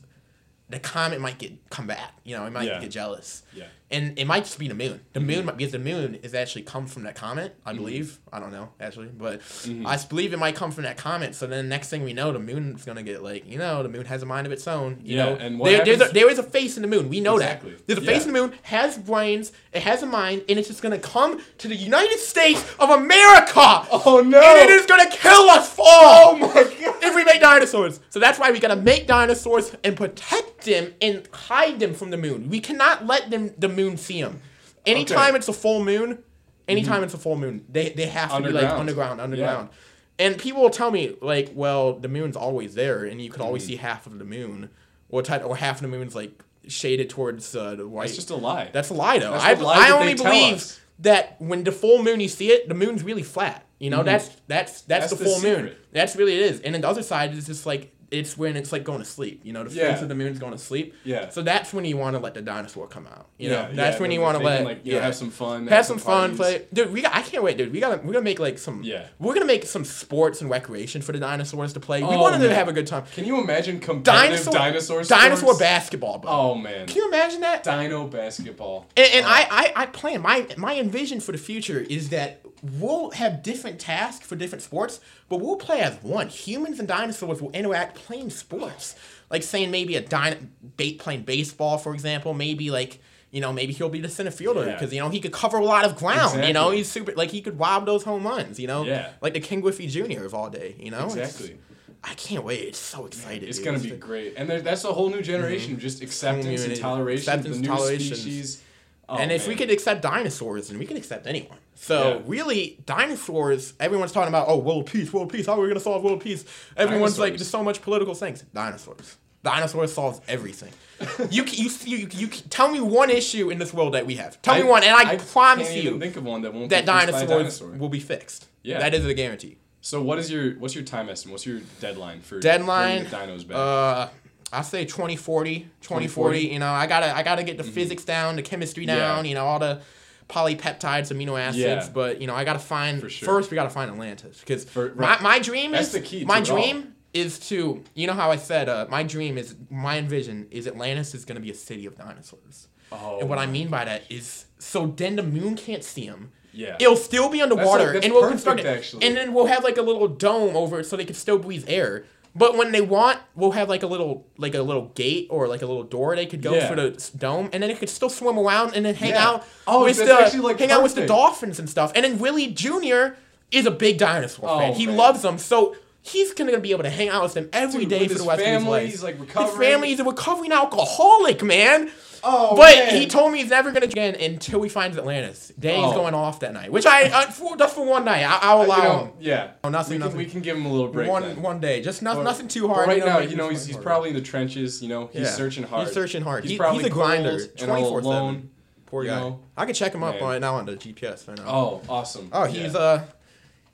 the 0.70 0.80
comet 0.80 1.20
might 1.20 1.38
get 1.38 1.70
come 1.70 1.88
back. 1.88 2.14
You 2.24 2.38
know, 2.38 2.46
it 2.46 2.52
might 2.52 2.68
Yeah. 2.68 2.80
get 2.80 2.92
jealous. 2.92 3.44
Yeah. 3.54 3.66
And 3.92 4.20
it 4.20 4.26
might 4.28 4.44
just 4.44 4.60
be 4.60 4.68
the 4.68 4.76
moon. 4.76 5.02
The 5.14 5.20
Mm-hmm. 5.20 5.28
moon 5.28 5.46
might 5.46 5.58
because 5.58 5.72
the 5.72 5.80
moon 5.80 6.16
is 6.22 6.36
actually 6.36 6.62
come 6.62 6.86
from 6.86 7.04
that 7.04 7.16
comet, 7.16 7.56
I 7.66 7.74
believe. 7.74 8.20
I 8.32 8.40
don't 8.40 8.52
know 8.52 8.70
actually, 8.80 9.08
but 9.08 9.40
Mm-hmm. 9.42 9.88
I 9.88 9.98
believe 10.08 10.32
it 10.34 10.38
might 10.40 10.56
come 10.56 10.72
from 10.72 10.84
that 10.84 10.98
comet. 10.98 11.34
So 11.34 11.48
then 11.48 11.68
next 11.70 11.90
thing 11.90 12.04
we 12.04 12.14
know, 12.14 12.32
the 12.32 12.40
moon's 12.40 12.86
gonna 12.86 13.02
get 13.04 13.24
like 13.24 13.48
you 13.48 13.58
know 13.58 13.82
the 13.82 13.90
moon 13.90 14.06
has 14.06 14.22
a 14.22 14.28
mind 14.28 14.46
of 14.46 14.54
its 14.54 14.68
own. 14.68 15.00
You 15.04 15.18
Yeah, 15.18 15.26
know, 15.26 15.36
and 15.38 15.60
what 15.60 15.70
there, 15.72 15.84
there's 15.86 16.02
a, 16.02 16.14
there 16.14 16.30
is 16.30 16.38
a 16.38 16.44
face 16.44 16.76
in 16.78 16.84
the 16.84 16.88
moon. 16.88 17.10
We 17.10 17.20
know 17.20 17.36
Exactly. 17.38 17.72
that. 17.72 17.88
There's 17.88 18.00
a 18.00 18.02
face 18.04 18.22
Yeah. 18.24 18.28
in 18.28 18.34
the 18.34 18.40
moon, 18.42 18.54
has 18.64 18.98
brains, 18.98 19.52
it 19.74 19.82
has 19.82 20.04
a 20.04 20.06
mind, 20.06 20.44
and 20.48 20.60
it's 20.60 20.68
just 20.68 20.82
gonna 20.84 21.00
come 21.00 21.42
to 21.58 21.68
the 21.68 21.76
United 21.76 22.20
States 22.20 22.64
of 22.80 22.90
America. 22.92 23.88
Oh, 23.92 24.22
no. 24.26 24.40
And 24.40 24.70
it 24.70 24.80
is 24.80 24.86
gonna 24.86 25.10
kill 25.10 25.50
us 25.50 25.76
all. 25.80 26.36
Oh 26.36 26.38
my 26.38 26.54
god. 26.54 26.74
If 27.02 27.16
we 27.16 27.24
make 27.24 27.42
dinosaurs. 27.42 28.00
So 28.12 28.20
that's 28.20 28.38
why 28.38 28.52
we 28.52 28.60
gotta 28.60 28.76
make 28.76 29.08
dinosaurs 29.08 29.76
and 29.84 29.96
protect 29.98 30.66
them 30.66 30.94
and 31.02 31.28
hide 31.34 31.80
them 31.80 31.94
from 31.94 32.10
the 32.12 32.18
moon. 32.18 32.50
We 32.50 32.60
cannot 32.60 33.06
let 33.08 33.30
them 33.32 33.54
the 33.58 33.70
moon 33.80 33.98
see 33.98 34.22
them. 34.22 34.42
Anytime 34.86 35.18
Okay. 35.18 35.28
Mm-hmm. 35.28 35.36
it's 35.38 35.48
a 35.48 35.54
full 35.54 35.84
moon, 35.84 36.24
anytime 36.68 37.04
it's 37.04 37.14
a 37.14 37.18
full 37.18 37.38
moon, 37.38 37.66
they, 37.70 37.90
they 37.90 38.06
have 38.08 38.32
to 38.32 38.38
be 38.38 38.50
like 38.50 38.64
Underground. 38.64 38.80
underground, 38.80 39.22
underground. 39.22 39.70
And 40.18 40.38
people 40.38 40.62
will 40.62 40.70
tell 40.70 40.92
me, 40.92 41.16
like, 41.22 41.52
well, 41.54 41.94
the 41.94 42.10
moon's 42.10 42.36
always 42.36 42.76
there 42.76 43.06
and 43.06 43.22
you 43.22 43.30
can 43.30 43.42
always 43.42 43.64
Mm-hmm. 43.64 43.70
see 43.72 43.76
half 43.78 44.06
of 44.08 44.20
the 44.20 44.26
moon. 44.26 44.70
Or, 45.10 45.22
ty- 45.24 45.42
or 45.42 45.56
half 45.56 45.78
of 45.78 45.82
the 45.82 45.88
moon's 45.88 46.14
like 46.16 46.44
shaded 46.68 47.10
towards 47.10 47.56
uh, 47.56 47.76
the 47.76 47.88
white. 47.88 48.04
That's 48.08 48.16
just 48.16 48.30
a 48.30 48.36
lie. 48.36 48.70
That's 48.72 48.90
a 48.90 48.94
lie, 48.94 49.18
though. 49.20 49.32
That's 49.32 49.44
I, 49.44 49.54
lie 49.54 49.88
I 49.88 49.92
only 49.92 50.14
believe 50.14 50.56
us. 50.56 50.80
that 51.00 51.36
when 51.40 51.64
the 51.64 51.72
full 51.72 52.04
moon 52.04 52.20
you 52.20 52.28
see 52.28 52.50
it, 52.52 52.68
the 52.68 52.76
moon's 52.76 53.02
really 53.04 53.24
flat. 53.24 53.66
You 53.80 53.90
know, 53.90 54.04
that's 54.04 54.28
that's 54.48 54.82
that's, 54.82 54.84
Mm-hmm. 54.84 54.90
That's 54.90 55.10
the 55.12 55.16
the 55.16 55.24
full 55.26 55.42
moon. 55.42 55.76
That's 55.94 56.16
really 56.16 56.36
it 56.36 56.42
is. 56.52 56.60
And 56.62 56.74
then 56.76 56.82
the 56.82 56.90
other 56.90 57.02
side 57.02 57.34
is 57.34 57.48
just 57.48 57.66
like 57.66 57.92
it's 58.12 58.38
when 58.38 58.56
it's 58.58 58.72
like 58.72 58.84
going 58.84 59.00
to 59.00 59.06
sleep. 59.06 59.42
You 59.44 59.54
know, 59.54 59.64
the 59.64 59.74
Yeah. 59.74 59.94
face 59.94 60.02
of 60.02 60.10
the 60.10 60.16
moon's 60.16 60.40
going 60.40 60.52
to 60.52 60.58
sleep. 60.58 60.96
Yeah. 61.04 61.30
So 61.30 61.42
that's 61.42 61.74
when 61.74 61.86
you 61.86 61.98
want 61.98 62.16
to 62.16 62.20
let 62.20 62.34
the 62.34 62.42
dinosaur 62.42 62.88
come 62.88 63.08
out. 63.08 63.28
You 63.38 63.50
Yeah, 63.50 63.56
know, 63.68 63.76
that's 63.76 63.96
yeah, 63.98 64.02
when 64.02 64.12
you 64.12 64.22
want 64.22 64.38
to 64.38 64.44
let 64.44 64.64
like, 64.64 64.86
you 64.86 64.94
know, 64.94 65.02
have 65.02 65.16
some 65.16 65.30
fun, 65.32 65.64
have 65.64 65.70
have 65.72 65.86
some 65.86 65.98
fun, 65.98 66.36
parties. 66.38 66.38
play. 66.38 66.66
Dude, 66.74 66.92
we 66.94 67.02
got. 67.02 67.16
I 67.16 67.22
can't 67.22 67.44
wait, 67.44 67.58
dude. 67.58 67.72
We 67.72 67.80
got. 67.80 68.04
We're 68.04 68.14
gonna 68.14 68.24
make 68.24 68.40
like 68.40 68.58
some. 68.58 68.82
Yeah. 68.84 69.06
We're 69.20 69.34
gonna 69.34 69.46
make 69.46 69.66
some 69.66 69.86
sports 69.86 70.42
and 70.42 70.50
recreation 70.50 71.02
for 71.02 71.12
the 71.12 71.20
dinosaurs 71.20 71.74
to 71.74 71.80
play. 71.80 72.02
Oh, 72.02 72.10
we 72.10 72.18
wanted 72.18 72.40
them 72.42 72.50
to 72.50 72.56
have 72.56 72.68
a 72.68 72.74
good 72.74 72.88
time. 72.88 73.04
Can 73.14 73.26
you 73.26 73.40
imagine 73.42 73.80
competitive 73.80 74.46
Dinosaur. 74.46 74.54
dinosaur 74.54 75.04
Dinosaur 75.04 75.58
basketball, 75.58 76.18
bro. 76.20 76.32
Oh 76.32 76.56
man. 76.56 76.88
Can 76.88 76.98
you 76.98 77.08
imagine 77.08 77.42
that? 77.42 77.64
Dino 77.64 78.08
basketball. 78.08 78.88
And, 78.98 79.08
and 79.14 79.26
Oh. 79.26 79.30
I, 79.30 79.48
I, 79.76 79.84
I 79.84 79.86
plan 79.88 80.22
my 80.22 80.48
my 80.58 80.76
envision 80.80 81.20
for 81.20 81.32
the 81.32 81.38
future 81.38 81.80
is 81.80 82.10
that 82.10 82.42
we'll 82.64 83.12
have 83.12 83.44
different 83.44 83.80
tasks 83.80 84.26
for 84.26 84.36
different 84.36 84.62
sports, 84.62 85.00
but 85.28 85.38
we'll 85.38 85.56
play 85.56 85.82
as 85.82 85.96
one. 86.04 86.28
Humans 86.30 86.80
and 86.80 86.88
dinosaurs 86.88 87.42
will 87.42 87.52
interact 87.52 87.96
playing 87.96 88.30
sports. 88.30 88.96
Like 89.30 89.44
saying 89.44 89.72
maybe 89.72 89.96
a 89.96 90.02
dino 90.02 90.38
bait 90.78 91.00
playing 91.00 91.22
baseball, 91.24 91.78
for 91.78 91.94
example. 91.94 92.34
Maybe 92.34 92.72
like 92.72 93.00
you 93.32 93.42
know 93.42 93.54
maybe 93.54 93.74
he'll 93.74 93.90
be 93.90 94.02
the 94.02 94.10
center 94.10 94.32
fielder 94.32 94.66
Yeah. 94.66 94.74
because 94.74 94.92
you 94.92 95.00
know 95.00 95.10
he 95.10 95.20
could 95.20 95.34
cover 95.34 95.58
a 95.58 95.64
lot 95.64 95.86
of 95.86 95.96
ground. 95.96 96.44
You 96.46 96.54
know 96.54 96.72
he's 96.72 96.90
super 96.90 97.14
like 97.14 97.30
he 97.30 97.42
could 97.42 97.60
rob 97.60 97.86
those 97.86 98.04
home 98.04 98.26
runs. 98.26 98.60
You 98.60 98.68
know 98.68 98.84
Yeah. 98.84 99.12
like 99.22 99.34
the 99.34 99.40
Ken 99.40 99.62
Griffey 99.62 99.88
Jr. 99.88 100.26
of 100.26 100.34
all 100.34 100.50
day. 100.50 100.76
You 100.80 100.92
know 100.92 101.06
It's- 101.08 101.16
Exactly. 101.18 101.58
I 102.04 102.14
can't 102.14 102.46
wait. 102.46 102.62
It's 102.62 102.80
so 102.80 103.06
excited. 103.06 103.48
It's 103.48 103.58
dude. 103.58 103.66
gonna 103.66 103.80
be 103.80 103.90
great, 103.92 104.36
and 104.38 104.50
there, 104.50 104.62
that's 104.62 104.86
a 104.86 104.94
whole 104.94 105.10
new 105.10 105.22
generation 105.22 105.72
mm-hmm. 105.72 105.76
of 105.76 105.82
just 105.82 106.02
acceptance 106.02 106.64
and 106.64 106.76
toleration. 106.78 107.20
Acceptance, 107.34 107.58
the 107.58 107.62
new 107.62 107.68
toleration. 107.68 108.16
species. 108.16 108.64
Oh, 109.10 109.18
and 109.18 109.32
if 109.32 109.44
we 109.48 109.50
man. 109.56 109.58
could 109.60 109.72
accept 109.72 110.02
dinosaurs, 110.02 110.70
then 110.70 110.78
we 110.80 110.86
can 110.86 110.98
accept 110.98 111.26
anyone. 111.28 111.58
So 111.76 112.18
Yeah. 112.18 112.22
really, 112.28 112.78
dinosaurs. 112.86 113.74
Everyone's 113.80 114.12
talking 114.12 114.28
about 114.30 114.48
oh 114.48 114.58
world 114.58 114.86
peace, 114.86 115.12
world 115.12 115.32
peace. 115.32 115.46
How 115.46 115.54
are 115.58 115.62
we 115.62 115.68
gonna 115.68 115.80
solve 115.80 116.04
world 116.04 116.22
peace? 116.22 116.46
Everyone's 116.78 117.18
like, 117.20 117.34
there's 117.38 117.50
so 117.50 117.64
much 117.64 117.82
political 117.82 118.14
things. 118.14 118.44
Dinosaurs. 118.54 119.18
Dinosaurs 119.44 119.94
solves 119.94 120.20
everything. 120.28 120.72
you, 121.32 121.44
you 121.46 121.70
you 121.86 122.08
you 122.12 122.28
can- 122.28 122.50
tell 122.50 122.70
me 122.70 122.82
one 122.82 123.10
issue 123.10 123.50
in 123.50 123.58
this 123.58 123.74
world 123.74 123.94
that 123.94 124.06
we 124.06 124.16
have. 124.16 124.42
Tell 124.42 124.56
me 124.58 124.64
one, 124.66 124.84
and 124.84 124.94
I, 124.94 125.16
promise 125.16 125.70
can't 125.70 125.82
you 125.84 125.90
even 125.90 126.00
think 126.02 126.18
of 126.18 126.26
one 126.26 126.42
that 126.42 126.54
won't 126.54 126.70
that 126.72 126.86
be 126.86 126.92
fixed 126.92 127.12
by 127.12 127.20
a 127.22 127.28
dinosaurs 127.28 127.60
dinosaur. 127.60 127.70
will 127.80 127.90
be 127.90 128.02
fixed. 128.02 128.48
Yeah. 128.64 128.80
that 128.80 128.94
is 128.94 129.06
a 129.06 129.14
guarantee. 129.14 129.58
So 129.82 130.02
what 130.02 130.20
is 130.20 130.30
your 130.30 130.56
what's 130.56 130.76
your 130.76 130.84
time 130.84 131.08
estimate? 131.08 131.32
What's 131.32 131.46
your 131.46 131.62
deadline 131.80 132.20
for 132.20 132.40
Deadline. 132.42 133.06
the 133.06 133.10
dinos 133.12 133.48
back? 133.48 133.56
Uh, 133.58 134.08
I 134.52 134.62
say 134.64 134.86
2040, 134.86 135.60
2040. 135.60 135.70
2040? 135.82 136.40
You 136.54 136.60
know, 136.60 136.70
I 136.72 136.88
gotta 136.88 137.16
I 137.16 137.24
gotta 137.24 137.44
get 137.44 137.58
the 137.58 137.64
physics 137.64 138.04
down, 138.04 138.36
the 138.36 138.42
chemistry 138.42 138.86
Mm-hmm. 138.86 138.98
Yeah. 138.98 139.16
down. 139.16 139.26
You 139.26 139.36
know, 139.36 139.46
all 139.46 139.60
the 139.60 139.82
polypeptides, 140.28 141.12
amino 141.12 141.40
acids. 141.40 141.58
Yeah. 141.58 141.90
But 141.94 142.22
you 142.22 142.28
know, 142.28 142.36
I 142.36 142.44
gotta 142.44 142.60
find 142.60 143.02
For 143.02 143.10
sure. 143.10 143.26
first. 143.28 143.52
We 143.52 143.56
gotta 143.56 143.70
find 143.70 143.90
Atlantis 143.92 144.40
because 144.40 144.66
For- 144.66 144.94
my, 144.96 145.20
my 145.22 145.40
dream 145.40 145.72
That's 145.72 145.88
is 145.88 145.94
the 145.94 146.02
key 146.02 146.22
to 146.22 146.26
my 146.26 146.42
dream 146.42 146.94
is 147.14 147.40
to 147.50 147.84
you 147.96 148.08
know 148.08 148.14
how 148.14 148.30
I 148.32 148.36
said 148.36 148.70
uh, 148.70 148.86
my 148.90 149.04
dream 149.04 149.38
is 149.38 149.56
my 149.70 149.98
envision 149.98 150.48
is 150.52 150.68
Atlantis 150.68 151.16
is 151.16 151.26
gonna 151.26 151.40
be 151.40 151.52
a 151.52 151.56
city 151.56 151.86
of 151.86 151.98
dinosaurs. 151.98 152.68
Oh 152.92 153.20
and 153.20 153.30
what 153.30 153.38
I 153.40 153.46
my 153.46 153.52
mean 153.52 153.68
by 153.70 153.86
that 153.86 154.04
is 154.10 154.46
so 154.60 154.88
then 154.88 155.16
the 155.16 155.24
moon 155.24 155.56
can't 155.56 155.84
see 155.84 156.08
them. 156.08 156.32
Yeah. 156.52 156.76
It'll 156.80 156.96
still 156.96 157.30
be 157.30 157.42
underwater, 157.44 157.94
that's 157.94 158.06
and 158.06 158.14
we'll 158.14 158.28
construct 158.28 158.60
it, 158.62 158.66
actually. 158.66 159.06
and 159.06 159.16
then 159.16 159.34
we'll 159.36 159.46
have 159.46 159.64
like 159.64 159.78
a 159.78 159.84
little 159.84 160.08
dome 160.08 160.56
over 160.56 160.80
it 160.80 160.86
so 160.86 160.98
they 160.98 161.06
can 161.06 161.14
still 161.16 161.38
breathe 161.38 161.66
air. 161.68 162.06
But 162.40 162.56
when 162.58 162.72
they 162.72 162.80
want, 162.82 163.20
we'll 163.36 163.52
have 163.52 163.68
like 163.70 163.84
a 163.84 163.88
little 163.88 164.26
like 164.38 164.56
a 164.56 164.62
little 164.64 164.86
gate 164.96 165.28
or 165.30 165.48
like 165.48 165.62
a 165.62 165.66
little 165.66 165.84
door 165.84 166.16
they 166.16 166.26
could 166.26 166.42
go 166.42 166.54
Yeah. 166.56 166.70
for 166.70 166.76
the 166.76 167.12
dome, 167.18 167.50
and 167.54 167.62
then 167.62 167.70
it 167.70 167.78
could 167.80 167.90
still 167.90 168.10
swim 168.10 168.40
around 168.40 168.76
and 168.76 168.86
then 168.86 168.96
hang 168.96 169.10
Yeah. 169.12 169.28
out 169.28 169.46
Oh, 169.68 169.84
with 169.84 169.98
the 169.98 170.12
actually, 170.20 170.40
like, 170.40 170.58
hang 170.58 170.72
out 170.72 170.82
with 170.82 170.96
the 170.96 171.06
dolphins 171.06 171.60
and 171.60 171.70
stuff. 171.70 171.92
And 171.96 172.06
then 172.06 172.18
Willie 172.18 172.48
Jr. 172.48 173.16
is 173.52 173.66
a 173.66 173.72
big 173.72 173.98
dinosaur 173.98 174.50
Oh, 174.50 174.60
fan. 174.60 174.74
He 174.74 174.86
man. 174.88 174.96
loves 174.96 175.22
them, 175.22 175.38
so 175.38 175.76
he's 176.02 176.34
gonna 176.34 176.58
be 176.60 176.72
able 176.72 176.84
to 176.84 176.90
hang 176.90 177.10
out 177.10 177.24
with 177.24 177.34
them 177.34 177.50
every 177.52 177.82
Dude, 177.86 177.90
day 177.90 178.08
for 178.08 178.14
the 178.20 178.24
rest 178.24 178.42
family, 178.42 178.86
of 178.86 178.90
his 178.92 179.04
life. 179.04 179.16
he's, 179.18 179.28
like, 179.36 179.48
His 179.50 179.58
family 179.58 179.92
is 179.92 180.00
a 180.00 180.04
recovering 180.06 180.54
alcoholic, 180.54 181.44
man. 181.44 181.92
Oh, 182.24 182.56
but 182.56 182.76
man. 182.76 182.96
he 182.96 183.08
told 183.08 183.32
me 183.32 183.40
he's 183.40 183.50
never 183.50 183.72
gonna 183.72 183.86
again 183.86 184.16
until 184.16 184.62
he 184.62 184.70
finds 184.70 184.98
Atlantis. 184.98 185.52
Danny's 185.60 185.92
Oh. 185.92 185.94
going 185.94 186.14
off 186.14 186.40
that 186.42 186.54
night, 186.54 186.72
which 186.72 186.86
I 186.86 187.04
uh, 187.04 187.22
for, 187.32 187.56
just 187.58 187.76
for 187.76 187.86
one 187.86 188.06
night. 188.06 188.24
I, 188.24 188.40
I'll 188.42 188.60
You 188.62 188.68
allow 188.68 188.78
know, 188.84 189.00
him. 189.06 189.12
yeah. 189.20 189.52
Oh, 189.64 189.70
nothing, 189.70 189.94
we, 189.94 189.98
can, 189.98 190.00
nothing. 190.06 190.18
we 190.18 190.26
can 190.26 190.42
give 190.42 190.58
him 190.58 190.66
a 190.66 190.72
little 190.72 190.88
break. 190.90 191.10
one 191.10 191.24
then. 191.24 191.42
one 191.42 191.60
day, 191.60 191.82
just 191.82 192.02
not, 192.02 192.16
But- 192.18 192.24
nothing 192.24 192.48
too 192.48 192.68
But 192.68 192.74
hard. 192.74 192.88
right 192.88 192.98
you 192.98 193.06
know, 193.06 193.10
now, 193.14 193.20
you 193.20 193.36
know, 193.36 193.50
he's, 193.50 193.66
he's 193.66 193.78
probably 193.78 194.10
in 194.10 194.16
the 194.16 194.22
trenches. 194.22 194.82
You 194.82 194.90
know, 194.90 195.08
he's 195.14 195.22
Yeah. 195.24 195.28
searching 195.32 195.64
hard. 195.64 195.86
He's 195.88 195.94
searching 195.94 196.22
hard. 196.24 196.44
He's 196.44 196.52
He- 196.52 196.58
probably 196.58 196.84
he's 196.84 196.88
a 196.92 196.94
grinder, 196.94 197.40
and 197.60 197.72
all 197.72 197.92
24/7. 198.00 198.04
alone. 198.06 198.50
Poor 198.86 199.04
you 199.04 199.10
guy. 199.12 199.20
know? 199.20 199.40
I 199.56 199.66
could 199.66 199.76
check 199.76 199.94
him 199.94 200.04
up 200.04 200.16
Man. 200.16 200.24
right 200.24 200.42
now 200.42 200.56
on 200.56 200.66
the 200.66 200.76
GPS 200.76 201.28
right 201.28 201.38
now. 201.38 201.44
Oh, 201.48 201.82
awesome. 201.88 202.30
Oh, 202.34 202.46
he's 202.46 202.74
Yeah. 202.74 202.80
uh, 202.80 203.02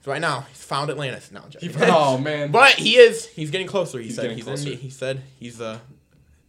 right 0.06 0.20
now 0.22 0.46
he's 0.50 0.62
found 0.64 0.90
Atlantis. 0.92 1.32
No, 1.32 1.42
He, 1.60 1.72
oh 1.84 2.18
man. 2.18 2.52
but 2.52 2.72
he 2.74 2.98
is. 2.98 3.26
He's 3.28 3.50
getting 3.50 3.66
closer. 3.68 3.98
He 4.00 4.06
He's 4.08 4.16
said. 4.18 4.32
he's 4.32 4.44
closer. 4.44 4.72
In, 4.72 4.78
he 4.78 4.90
said 4.90 5.22
he's 5.40 5.62
uh, 5.62 5.80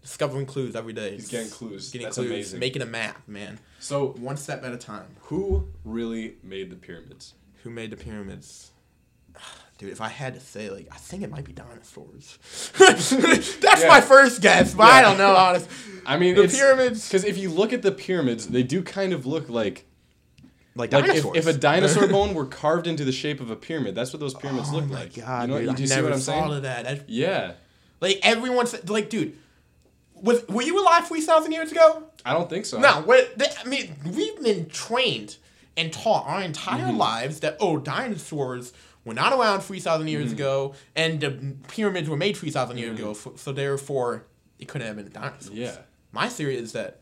discovering 0.06 0.46
clues 0.46 0.76
every 0.76 0.92
day. 0.92 1.14
He's 1.16 1.28
getting 1.28 1.50
clues. 1.50 1.90
Getting 1.90 2.06
That's 2.06 2.16
clues. 2.16 2.30
amazing. 2.30 2.60
Making 2.60 2.82
a 2.82 2.86
map, 2.86 3.20
man. 3.26 3.58
so, 3.80 4.08
One 4.20 4.36
step 4.36 4.64
at 4.64 4.72
a 4.72 4.76
time. 4.76 5.06
who 5.22 5.66
really 5.84 6.36
made 6.44 6.70
the 6.70 6.76
pyramids? 6.76 7.34
Who 7.64 7.70
made 7.70 7.90
the 7.90 7.96
pyramids? 7.96 8.70
Dude, 9.78 9.90
if 9.90 10.00
I 10.00 10.08
had 10.08 10.32
to 10.34 10.40
say, 10.40 10.70
like, 10.70 10.88
I 10.92 10.96
think 10.96 11.22
it 11.24 11.30
might 11.30 11.44
be 11.44 11.52
dinosaurs. 11.52 12.38
That's 12.78 13.12
Yeah. 13.12 13.88
my 13.88 14.00
first 14.00 14.40
guess, 14.40 14.74
but 14.74 14.84
I 14.84 15.02
don't 15.02 15.18
know, 15.18 15.34
honestly. 15.36 15.68
I 16.06 16.16
mean, 16.16 16.34
The 16.36 16.46
pyramids- 16.48 17.06
Because 17.08 17.24
if 17.24 17.36
you 17.36 17.50
look 17.50 17.72
at 17.72 17.82
the 17.82 17.92
pyramids, 17.92 18.46
they 18.46 18.62
do 18.62 18.82
kind 18.82 19.12
of 19.12 19.26
look 19.26 19.48
like 19.50 19.84
Like, 20.76 20.92
like 20.92 21.02
if, 21.04 21.08
dinosaurs. 21.08 21.36
if 21.36 21.46
a 21.48 21.52
dinosaur 21.58 22.06
bone 22.16 22.32
were 22.32 22.46
carved 22.46 22.86
into 22.86 23.04
the 23.04 23.12
shape 23.12 23.40
of 23.40 23.50
a 23.50 23.56
pyramid. 23.56 23.94
That's 23.96 24.12
what 24.12 24.20
those 24.20 24.34
pyramids 24.34 24.68
oh 24.70 24.76
look 24.76 24.86
my 24.86 25.00
like. 25.00 25.14
god, 25.16 25.42
you 25.42 25.48
know, 25.48 25.58
dude, 25.58 25.78
you 25.80 25.84
I 25.84 25.88
see 25.88 25.94
never 25.96 26.02
what 26.04 26.12
I'm 26.14 26.20
saying? 26.20 26.52
of 26.52 26.62
that. 26.62 26.84
That- 26.84 27.10
Yeah. 27.10 27.52
Like 28.00 28.20
everyone's 28.22 28.74
like, 28.88 29.10
dude, 29.10 29.36
was 30.22 30.46
were 30.48 30.62
you 30.62 30.80
alive 30.80 31.06
three 31.08 31.20
thousand 31.20 31.52
years 31.52 31.70
ago? 31.72 32.04
I 32.24 32.32
don't 32.32 32.48
think 32.50 32.66
so. 32.66 32.78
No, 32.80 33.02
what? 33.02 33.32
I 33.64 33.68
mean, 33.68 33.94
we've 34.12 34.42
been 34.42 34.68
trained 34.68 35.36
and 35.76 35.92
taught 35.92 36.26
our 36.26 36.40
entire 36.42 36.86
Mm-hmm. 36.86 36.96
lives 36.96 37.40
that 37.40 37.56
oh, 37.60 37.78
dinosaurs 37.78 38.72
were 39.04 39.14
not 39.14 39.32
around 39.32 39.60
three 39.60 39.80
thousand 39.80 40.08
years 40.08 40.26
Mm-hmm. 40.26 40.34
ago, 40.34 40.74
and 40.96 41.20
the 41.20 41.54
pyramids 41.68 42.08
were 42.08 42.16
made 42.16 42.36
three 42.36 42.50
thousand 42.50 42.78
years 42.78 42.98
ago, 42.98 43.10
f- 43.12 43.28
so 43.38 43.52
therefore 43.52 44.24
it 44.58 44.68
couldn't 44.68 44.86
have 44.86 44.96
been 44.96 45.10
dinosaurs. 45.12 45.50
Yeah. 45.56 45.76
My 46.12 46.28
theory 46.28 46.56
is 46.56 46.72
that 46.72 47.00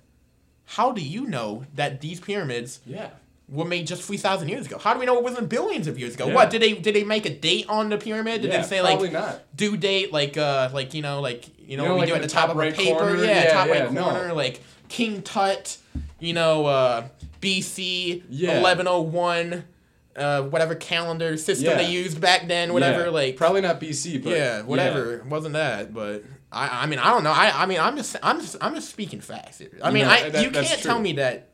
how 0.67 0.93
do 0.93 1.01
you 1.01 1.27
know 1.27 1.65
that 1.75 2.01
these 2.01 2.21
pyramids 2.21 2.81
Yeah. 2.85 3.11
Were 3.55 3.65
made 3.65 3.87
just 3.87 4.03
three 4.03 4.17
thousand 4.17 4.49
years 4.49 4.67
ago? 4.67 4.79
How 4.79 4.93
do 4.95 5.01
we 5.01 5.07
know 5.07 5.17
it 5.17 5.25
wasn't 5.25 5.49
billions 5.49 5.87
of 5.87 5.99
years 5.99 6.15
ago? 6.15 6.27
Yeah. 6.29 6.35
What 6.35 6.51
did 6.51 6.61
they 6.63 6.73
did 6.75 6.95
they 6.95 7.05
make 7.05 7.25
a 7.27 7.31
date 7.35 7.67
on 7.69 7.89
the 7.89 7.97
pyramid? 7.99 8.43
Did 8.43 8.51
Yeah, 8.53 8.63
they 8.63 8.67
say 8.67 8.83
like 8.83 9.13
not. 9.13 9.43
due 9.57 9.77
date 9.77 10.13
like 10.13 10.37
uh 10.37 10.71
like 10.73 10.93
you 10.95 11.03
know 11.03 11.21
like 11.21 11.45
you 11.59 11.77
know, 11.77 11.85
know, 11.87 11.95
what 11.97 12.01
we 12.03 12.07
do 12.09 12.15
at 12.15 12.21
the 12.23 12.27
the 12.29 12.33
top, 12.33 12.43
top 12.49 12.51
of 12.51 12.57
a 12.57 12.61
right 12.61 12.75
paper? 12.75 12.99
corner? 12.99 13.25
Yeah, 13.25 13.45
Yeah, 13.45 13.53
top 13.53 13.69
yeah, 13.69 13.73
right 13.85 13.93
no. 13.93 14.03
corner 14.05 14.33
like 14.35 14.61
King 14.89 15.23
Tut, 15.23 15.79
you 16.21 16.33
know, 16.35 16.67
uh 16.67 17.09
BC 17.41 18.23
eleven 18.31 18.87
oh 18.89 19.01
one, 19.03 19.65
uh 20.17 20.43
whatever 20.43 20.75
calendar 20.75 21.37
system 21.37 21.67
Yeah. 21.71 21.77
they 21.77 21.91
used 21.91 22.21
back 22.21 22.49
then, 22.49 22.73
whatever 22.73 23.05
Yeah. 23.05 23.11
like 23.11 23.37
probably 23.37 23.61
not 23.61 23.81
BC, 23.81 24.23
but 24.23 24.31
yeah, 24.37 24.63
whatever. 24.63 25.15
It 25.19 25.27
wasn't 25.27 25.55
that, 25.55 25.93
but 25.95 26.25
I, 26.53 26.83
I 26.85 26.87
mean, 26.87 26.99
I 27.01 27.11
don't 27.11 27.25
know. 27.25 27.33
I, 27.33 27.63
I 27.63 27.67
mean, 27.67 27.81
I'm 27.81 27.97
just, 27.97 28.15
I'm 28.23 28.41
just, 28.41 28.57
I'm 28.61 28.77
just 28.77 28.89
speaking 28.89 29.21
facts 29.21 29.59
here. 29.59 29.77
I 29.83 29.91
mean, 29.91 30.05
No, 30.05 30.11
I, 30.11 30.31
that- 30.31 30.45
you 30.45 30.51
can't 30.53 30.67
true. 30.69 30.77
tell 30.83 31.01
me 31.01 31.15
that 31.15 31.49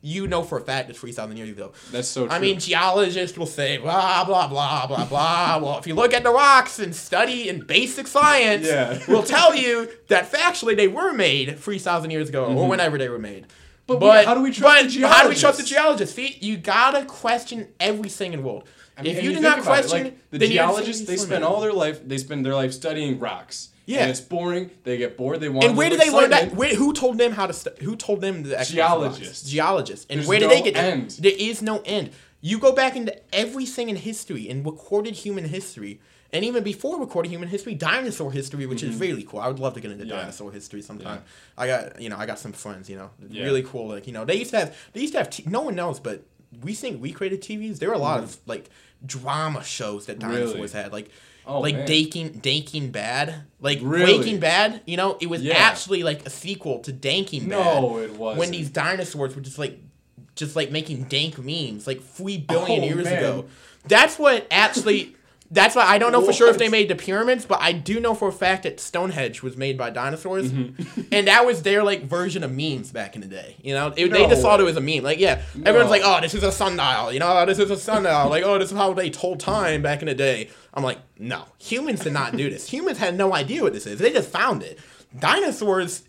you 0.00 0.26
know 0.28 0.42
for 0.42 0.58
a 0.58 0.60
fact 0.60 0.88
it's 0.90 0.98
3,000 0.98 1.36
years 1.36 1.48
ago. 1.50 1.72
That's 1.90 2.08
so 2.08 2.26
true. 2.26 2.34
I 2.34 2.38
mean, 2.38 2.58
geologists 2.60 3.36
will 3.36 3.46
say 3.46 3.78
blah 3.78 4.24
blah 4.24 4.46
blah 4.48 4.86
blah 4.86 5.04
blah. 5.06 5.58
well, 5.62 5.78
if 5.78 5.86
you 5.86 5.94
look 5.94 6.14
at 6.14 6.22
the 6.22 6.30
rocks 6.30 6.78
and 6.78 6.94
study 6.94 7.48
in 7.48 7.60
basic 7.66 8.06
science, 8.06 8.66
Yeah. 8.66 8.98
will 9.08 9.22
tell 9.24 9.54
you 9.54 9.88
that 10.08 10.30
factually 10.30 10.76
they 10.76 10.88
were 10.88 11.12
made 11.12 11.58
three 11.58 11.78
thousand 11.78 12.10
years 12.10 12.28
ago 12.28 12.44
or 12.46 12.68
whenever 12.68 12.96
they 12.98 13.08
were 13.08 13.18
made. 13.18 13.44
Mm-hmm. 13.44 13.52
But 13.88 14.00
we- 14.00 14.24
how 14.24 14.34
do 14.34 14.42
we 14.42 14.52
trust 14.52 14.62
but 14.84 14.92
the 14.92 15.08
How 15.08 15.22
do 15.22 15.28
we 15.30 15.34
trust 15.34 15.58
the 15.58 15.64
geologists? 15.64 16.14
geologists? 16.14 16.14
See, 16.40 16.46
you 16.46 16.58
gotta 16.58 17.04
question 17.06 17.68
everything 17.80 18.32
in 18.34 18.40
the 18.40 18.46
world. 18.46 18.64
I 18.96 19.02
mean, 19.02 19.12
if 19.12 19.18
and 19.18 19.26
you 19.26 19.34
do 19.34 19.40
not 19.40 19.60
about 19.60 19.78
it, 19.78 19.86
question, 19.86 20.04
like, 20.04 20.30
the 20.30 20.48
geologists, 20.48 21.06
they 21.06 21.16
spend 21.16 21.44
all 21.44 21.60
their 21.60 21.72
life, 21.72 22.06
they 22.06 22.18
spend 22.18 22.44
their 22.44 22.54
life 22.54 22.72
studying 22.72 23.18
rocks. 23.20 23.68
Yeah. 23.88 24.02
and 24.02 24.10
it's 24.10 24.20
boring. 24.20 24.70
They 24.84 24.98
get 24.98 25.16
bored. 25.16 25.40
They 25.40 25.48
want. 25.48 25.64
And 25.66 25.76
where 25.76 25.88
little 25.90 26.04
they 26.04 26.12
learn 26.12 26.30
that? 26.30 26.52
Where, 26.54 26.74
who 26.74 26.92
told 26.92 27.16
them 27.18 27.32
how 27.32 27.46
to? 27.46 27.52
Stu- 27.54 27.70
who 27.80 27.96
told 27.96 28.20
them 28.20 28.42
the 28.42 28.58
explanation 28.58 28.92
of 28.92 29.02
rocks? 29.02 29.16
Geologists. 29.18 29.50
Geologists. 29.50 30.06
And 30.10 30.18
There's 30.20 30.28
where 30.28 30.40
no 30.40 30.48
they 30.48 30.60
get 30.62 30.74
that? 30.74 30.84
end. 30.92 31.10
There 31.12 31.32
is 31.36 31.62
no 31.62 31.80
end. 31.86 32.10
You 32.40 32.58
go 32.58 32.72
back 32.72 32.94
into 32.96 33.14
everything 33.34 33.88
in 33.88 33.96
history, 33.96 34.48
in 34.48 34.62
recorded 34.62 35.14
human 35.16 35.44
history, 35.46 36.00
and 36.32 36.44
even 36.44 36.62
before 36.62 37.00
recorded 37.00 37.30
human 37.30 37.48
history, 37.48 37.74
dinosaur 37.74 38.30
history, 38.30 38.66
which 38.66 38.82
is 38.82 38.94
really 39.00 39.22
cool. 39.24 39.40
I 39.40 39.48
would 39.48 39.58
love 39.58 39.74
to 39.74 39.80
get 39.80 39.90
into 39.90 40.04
Mm-hmm. 40.04 40.10
Yeah. 40.12 40.20
dinosaur 40.20 40.52
history 40.52 40.82
sometime. 40.82 41.22
I 41.56 41.66
got 41.66 42.00
you 42.00 42.10
know 42.10 42.16
I 42.18 42.26
got 42.26 42.38
some 42.38 42.52
friends. 42.52 42.90
You 42.90 42.96
know, 42.98 43.10
Yeah. 43.28 43.44
really 43.44 43.62
cool. 43.62 43.88
Like 43.88 44.06
you 44.06 44.12
know 44.12 44.24
they 44.26 44.34
used 44.36 44.50
to 44.50 44.58
have 44.58 44.76
they 44.92 45.00
used 45.00 45.14
to 45.14 45.18
have 45.20 45.30
t- 45.30 45.44
no 45.46 45.62
one 45.62 45.74
knows, 45.74 45.98
but 45.98 46.24
we 46.62 46.74
think 46.74 47.00
we 47.02 47.10
created 47.12 47.40
TVs. 47.42 47.78
There 47.78 47.88
were 47.88 47.94
a 47.94 47.98
lot 47.98 48.22
of 48.22 48.36
like 48.46 48.68
drama 49.04 49.64
shows 49.64 50.06
that 50.06 50.18
dinosaurs 50.18 50.50
Mm-hmm. 50.52 50.60
Really? 50.62 50.72
had, 50.84 50.92
like. 50.92 51.10
Oh, 51.48 51.60
like 51.60 51.74
man. 51.74 51.86
Daking, 51.86 52.40
Danking 52.42 52.92
Bad, 52.92 53.34
like 53.58 53.78
Really? 53.82 54.18
Breaking 54.18 54.38
Bad. 54.38 54.82
You 54.86 54.98
know, 54.98 55.16
it 55.20 55.28
was 55.30 55.42
Yeah. 55.42 55.54
actually 55.54 56.02
like 56.02 56.26
a 56.26 56.30
sequel 56.30 56.80
to 56.80 56.92
Danking 56.92 57.48
Bad. 57.48 57.82
No, 57.82 57.98
it 57.98 58.12
wasn't. 58.14 58.38
When 58.38 58.50
these 58.50 58.68
dinosaurs 58.68 59.34
were 59.34 59.40
just 59.40 59.58
like, 59.58 59.78
just 60.36 60.54
like 60.54 60.70
making 60.70 61.04
dank 61.04 61.38
memes, 61.38 61.86
like 61.86 62.02
three 62.02 62.44
oh, 62.48 62.52
billion 62.52 62.82
Oh, 62.82 62.86
years 62.86 63.04
man. 63.06 63.18
ago. 63.18 63.44
That's 63.86 64.18
what 64.18 64.46
actually. 64.50 65.16
That's 65.50 65.74
why 65.74 65.84
I 65.86 65.96
don't 65.96 66.12
know 66.12 66.20
for 66.20 66.32
sure 66.34 66.50
if 66.50 66.58
they 66.58 66.68
made 66.68 66.88
the 66.90 66.94
pyramids, 66.94 67.46
but 67.46 67.58
I 67.62 67.72
do 67.72 68.00
know 68.00 68.14
for 68.14 68.28
a 68.28 68.32
fact 68.32 68.64
that 68.64 68.78
Stonehenge 68.80 69.42
was 69.42 69.56
made 69.56 69.78
by 69.78 69.88
dinosaurs, 69.88 70.52
Mm-hmm. 70.52 71.00
and 71.12 71.26
that 71.26 71.46
was 71.46 71.62
their 71.62 71.82
like 71.82 72.02
version 72.04 72.44
of 72.44 72.52
memes 72.52 72.90
back 72.92 73.14
in 73.14 73.22
the 73.22 73.26
day. 73.28 73.56
You 73.62 73.72
know, 73.72 73.86
It- 73.96 74.10
they 74.12 74.26
just 74.26 74.42
thought 74.42 74.60
it 74.60 74.64
was 74.64 74.76
a 74.76 74.80
meme. 74.82 75.02
Like, 75.02 75.18
yeah, 75.18 75.40
everyone's 75.64 75.90
like, 75.90 76.02
"Oh, 76.04 76.20
this 76.20 76.34
is 76.34 76.42
a 76.42 76.52
sundial," 76.52 77.12
you 77.14 77.18
know, 77.18 77.32
"Oh, 77.38 77.46
"This 77.46 77.58
is 77.58 77.70
a 77.70 77.78
sundial," 77.78 78.28
like, 78.28 78.44
"Oh, 78.44 78.58
this 78.58 78.70
is 78.70 78.76
how 78.76 78.92
they 78.92 79.08
told 79.08 79.40
time 79.40 79.80
back 79.80 80.02
in 80.02 80.08
the 80.08 80.14
day." 80.14 80.50
I'm 80.74 80.84
like, 80.84 80.98
no, 81.18 81.44
humans 81.58 82.00
did 82.00 82.12
not 82.12 82.36
do 82.36 82.48
this. 82.50 82.68
Humans 82.68 82.98
had 82.98 83.16
no 83.16 83.34
idea 83.34 83.62
what 83.62 83.72
this 83.72 83.86
is. 83.86 83.98
They 83.98 84.12
just 84.12 84.28
found 84.30 84.62
it. 84.62 84.78
Dinosaurs 85.18 86.02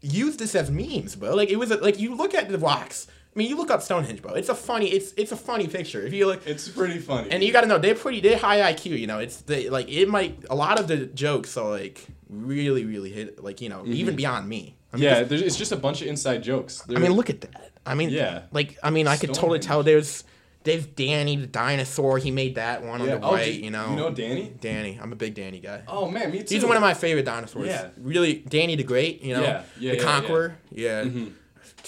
used 0.00 0.38
this 0.38 0.54
as 0.54 0.70
memes, 0.70 1.14
bro. 1.16 1.34
Like 1.34 1.50
it 1.50 1.56
was 1.56 1.70
a, 1.70 1.76
like 1.76 1.98
you 1.98 2.14
look 2.14 2.34
at 2.34 2.48
the 2.48 2.58
rocks. 2.58 3.06
I 3.34 3.38
mean, 3.38 3.48
you 3.50 3.56
look 3.56 3.70
up 3.70 3.82
Stonehenge, 3.82 4.20
bro. 4.22 4.32
It's 4.34 4.48
a 4.48 4.54
funny. 4.54 4.88
It's 4.90 5.12
it's 5.16 5.30
a 5.32 5.36
funny 5.36 5.68
picture. 5.68 6.04
If 6.04 6.12
you 6.12 6.26
look, 6.26 6.44
It's 6.46 6.68
pretty 6.68 6.98
funny. 6.98 7.30
and 7.30 7.42
you 7.44 7.52
got 7.52 7.60
to 7.60 7.66
know 7.68 7.78
they're 7.78 7.94
pretty. 7.94 8.20
They're 8.20 8.38
high 8.38 8.72
IQ. 8.72 8.98
You 8.98 9.06
know, 9.06 9.18
it's 9.20 9.36
they 9.42 9.68
like 9.70 9.88
it 9.88 10.08
might 10.08 10.44
a 10.50 10.56
lot 10.56 10.80
of 10.80 10.88
the 10.88 11.06
jokes 11.06 11.56
are 11.56 11.68
like 11.70 12.04
really 12.28 12.84
really 12.84 13.10
hit 13.12 13.42
like 13.42 13.60
you 13.60 13.68
know 13.68 13.84
even 13.86 14.16
beyond 14.16 14.48
me. 14.48 14.76
I 14.92 14.96
mean, 14.96 15.04
Mm-hmm. 15.08 15.20
yeah, 15.20 15.22
there's, 15.24 15.42
it's 15.42 15.56
just 15.56 15.70
a 15.70 15.76
bunch 15.76 16.00
of 16.02 16.08
inside 16.08 16.42
jokes. 16.42 16.82
I 16.88 16.98
mean, 16.98 17.12
look 17.12 17.28
at 17.30 17.42
that. 17.42 17.70
I 17.86 17.94
mean, 17.94 18.08
Yeah. 18.10 18.42
Like 18.52 18.76
I 18.82 18.90
mean, 18.90 19.06
I 19.06 19.16
could 19.16 19.34
totally 19.34 19.58
tell 19.60 19.82
there's. 19.82 20.24
There's 20.64 20.84
Danny 20.86 21.36
the 21.36 21.46
dinosaur. 21.46 22.18
He 22.18 22.30
made 22.30 22.56
that 22.56 22.82
one 22.82 23.00
Yeah. 23.00 23.14
on 23.14 23.20
the 23.20 23.26
Oh, 23.26 23.32
right. 23.34 23.54
you 23.54 23.70
know. 23.70 23.90
you 23.90 23.96
know 23.96 24.10
Danny? 24.10 24.52
Danny. 24.60 24.98
I'm 25.00 25.12
a 25.12 25.16
big 25.16 25.34
Danny 25.34 25.60
guy. 25.60 25.82
Oh 25.86 26.10
man, 26.10 26.30
me 26.32 26.42
too. 26.42 26.54
He's 26.56 26.64
one 26.64 26.76
of 26.76 26.82
my 26.82 26.92
favorite 26.94 27.24
dinosaurs. 27.24 27.68
Yeah. 27.68 27.88
Really, 27.96 28.34
Danny 28.46 28.74
the 28.74 28.82
Great, 28.82 29.22
you 29.22 29.34
know, 29.34 29.40
Yeah, 29.42 29.62
yeah, 29.78 29.90
the 29.92 29.96
yeah, 29.98 30.02
Conqueror. 30.02 30.56
Yeah. 30.72 31.04
Mhm. 31.04 31.32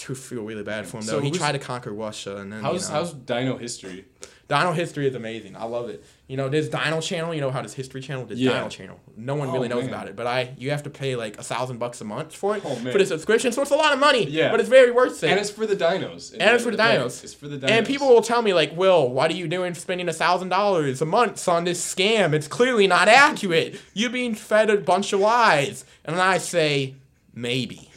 To 0.05 0.15
feel 0.15 0.43
really 0.43 0.63
bad 0.63 0.87
for 0.87 0.97
him 0.97 1.03
So 1.03 1.11
though. 1.17 1.21
he 1.21 1.31
tried 1.31 1.51
to 1.51 1.59
conquer 1.59 1.91
Russia, 1.91 2.37
and 2.37 2.51
then 2.51 2.61
How's 2.63 2.87
you 2.87 2.93
know, 2.93 2.99
how's 3.01 3.13
Dino 3.13 3.57
history? 3.57 4.05
Dino 4.47 4.73
history 4.73 5.07
is 5.07 5.15
amazing. 5.15 5.55
I 5.55 5.63
love 5.65 5.89
it. 5.89 6.03
You 6.27 6.37
know, 6.37 6.49
there's 6.49 6.67
Dino 6.69 6.99
Channel. 7.01 7.33
You 7.35 7.39
know 7.41 7.51
how 7.51 7.61
there's 7.61 7.73
History 7.75 8.01
Channel. 8.01 8.25
There's 8.25 8.39
Yeah. 8.39 8.53
Dino 8.53 8.67
Channel. 8.69 8.99
No 9.15 9.35
one 9.35 9.49
Oh, 9.49 9.53
really 9.53 9.67
knows 9.69 9.83
man. 9.85 9.93
about 9.93 10.07
it, 10.09 10.15
but 10.15 10.25
I 10.27 10.55
you 10.57 10.71
have 10.71 10.83
to 10.83 10.89
pay 10.89 11.15
like 11.15 11.37
a 11.37 11.43
thousand 11.43 11.77
bucks 11.77 12.01
a 12.01 12.03
month 12.03 12.35
for 12.35 12.57
it 12.57 12.63
Oh, 12.65 12.75
for 12.75 12.97
the 12.97 13.05
subscription. 13.05 13.51
So 13.51 13.61
it's 13.61 13.71
a 13.71 13.75
lot 13.75 13.93
of 13.93 13.99
money. 13.99 14.25
Yeah. 14.27 14.49
But 14.51 14.59
it's 14.59 14.67
very 14.69 14.91
worth 14.91 15.23
it. 15.23 15.29
And 15.29 15.39
it's 15.39 15.49
for 15.51 15.65
the 15.67 15.75
dinos. 15.75 16.33
And 16.33 16.41
it's 16.55 16.63
for 16.63 16.71
the 16.71 16.77
dinos. 16.77 17.23
It's 17.23 17.33
for 17.33 17.47
the 17.47 17.57
dinos. 17.57 17.69
And 17.69 17.85
people 17.87 18.09
will 18.09 18.21
tell 18.23 18.41
me 18.41 18.53
like, 18.53 18.75
"Will, 18.75 19.07
what 19.09 19.29
are 19.31 19.35
you 19.35 19.47
doing 19.47 19.73
spending 19.75 20.09
a 20.09 20.13
thousand 20.13 20.49
dollars 20.49 20.99
a 21.01 21.05
month 21.05 21.47
on 21.47 21.63
this 21.63 21.79
scam? 21.93 22.33
It's 22.33 22.47
clearly 22.47 22.87
not 22.87 23.07
accurate. 23.07 23.79
You're 23.93 24.09
being 24.09 24.33
fed 24.35 24.69
a 24.71 24.77
bunch 24.77 25.13
of 25.13 25.19
lies." 25.21 25.85
And 26.03 26.15
I 26.19 26.39
say, 26.39 26.95
maybe, 27.33 27.89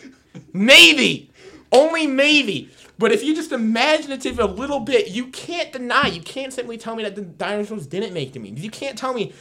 maybe, 0.52 1.30
only 1.74 2.06
maybe. 2.06 2.70
But 2.98 3.10
if 3.12 3.24
you're 3.24 3.34
just 3.34 3.50
imaginative 3.52 4.38
a 4.38 4.46
little 4.46 4.80
bit, 4.80 5.08
you 5.08 5.26
can't 5.26 5.72
deny. 5.72 6.06
You 6.06 6.20
can't 6.22 6.52
simply 6.52 6.78
tell 6.78 6.94
me 6.94 7.02
that 7.02 7.16
the 7.16 7.22
dinosaurs 7.22 7.87
didn't 7.87 8.12
make 8.14 8.32
the 8.32 8.38
memes. 8.38 8.62
You 8.62 8.70
can't 8.70 8.96
tell 8.96 9.12
me 9.12 9.32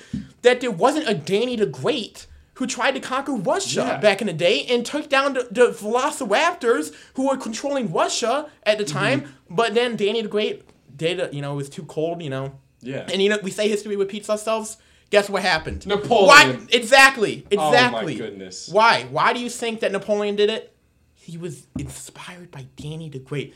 that 0.41 0.59
there 0.59 0.71
wasn't 0.71 1.07
a 1.07 1.13
Danny 1.13 1.55
the 1.55 1.67
Great 1.67 2.25
who 2.55 2.65
tried 2.67 2.91
to 2.91 2.99
conquer 2.99 3.33
Russia 3.33 3.83
Yeah. 3.87 3.97
back 3.97 4.21
in 4.21 4.27
the 4.27 4.33
day 4.33 4.65
and 4.69 4.85
took 4.85 5.07
down 5.09 5.33
the, 5.33 5.47
the 5.51 5.67
Velociraptors 5.71 6.93
who 7.15 7.27
were 7.29 7.37
controlling 7.37 7.91
Russia 7.91 8.49
at 8.63 8.77
the 8.77 8.85
time. 8.85 9.21
Mm-hmm. 9.21 9.55
But 9.55 9.73
then 9.73 9.95
Danny 9.95 10.21
the 10.21 10.27
Great 10.27 10.63
did, 10.95 11.33
you 11.33 11.41
know, 11.41 11.53
it 11.53 11.57
was 11.57 11.69
too 11.69 11.83
cold, 11.83 12.21
you 12.21 12.29
know. 12.29 12.59
Yeah. 12.81 13.05
And 13.11 13.21
you 13.21 13.29
know, 13.29 13.37
we 13.41 13.51
say 13.51 13.67
history 13.69 13.95
repeats 13.95 14.29
ourselves. 14.29 14.77
Guess 15.09 15.29
what 15.29 15.43
happened? 15.43 15.85
Napoleon. 15.85 16.27
Why? 16.27 16.59
Exactly. 16.71 17.45
Exactly. 17.51 17.57
Oh, 17.57 17.71
my 17.71 17.77
Exactly. 17.77 18.15
goodness. 18.15 18.67
Why? 18.69 19.03
Why 19.11 19.33
do 19.33 19.39
you 19.39 19.49
think 19.49 19.81
that 19.81 19.91
Napoleon 19.91 20.35
did 20.35 20.49
it? 20.49 20.72
He 21.23 21.37
was 21.37 21.67
inspired 21.79 22.51
by 22.51 22.67
Danny 22.75 23.09
the 23.09 23.19
Great. 23.19 23.55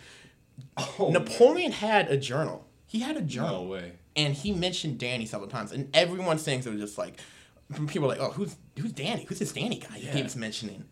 Oh, 0.77 1.09
Napoleon 1.11 1.71
had 1.71 2.09
a 2.09 2.17
journal. 2.17 2.65
He 2.85 2.99
had 3.01 3.17
a 3.17 3.21
journal 3.21 3.65
no 3.65 3.69
way. 3.69 3.91
and 4.15 4.33
he 4.33 4.53
mentioned 4.53 4.97
Danny 4.97 5.25
several 5.25 5.49
times, 5.49 5.71
and 5.73 5.89
everyone's 5.93 6.41
saying 6.41 6.61
so 6.61 6.73
just 6.75 6.97
like 6.97 7.19
people 7.87 8.05
are 8.05 8.15
like, 8.15 8.19
oh, 8.21 8.31
who's 8.31 8.55
who's 8.79 8.93
Danny? 8.93 9.25
Who's 9.25 9.39
this 9.39 9.51
Danny 9.51 9.79
guy? 9.79 9.97
He 9.97 10.07
keeps 10.07 10.35
mentioning. 10.35 10.85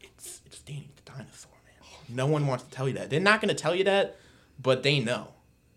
It's 0.00 0.40
it's 0.44 0.60
Danny 0.62 0.90
the 0.96 1.12
dinosaur, 1.12 1.52
man. 1.64 2.16
No 2.16 2.26
one 2.26 2.46
wants 2.48 2.64
to 2.64 2.70
tell 2.70 2.88
you 2.88 2.94
that. 2.94 3.10
They're 3.10 3.20
not 3.20 3.40
going 3.40 3.54
to 3.54 3.54
tell 3.62 3.74
you 3.74 3.84
that, 3.84 4.16
but 4.60 4.82
they 4.82 4.98
know. 5.00 5.28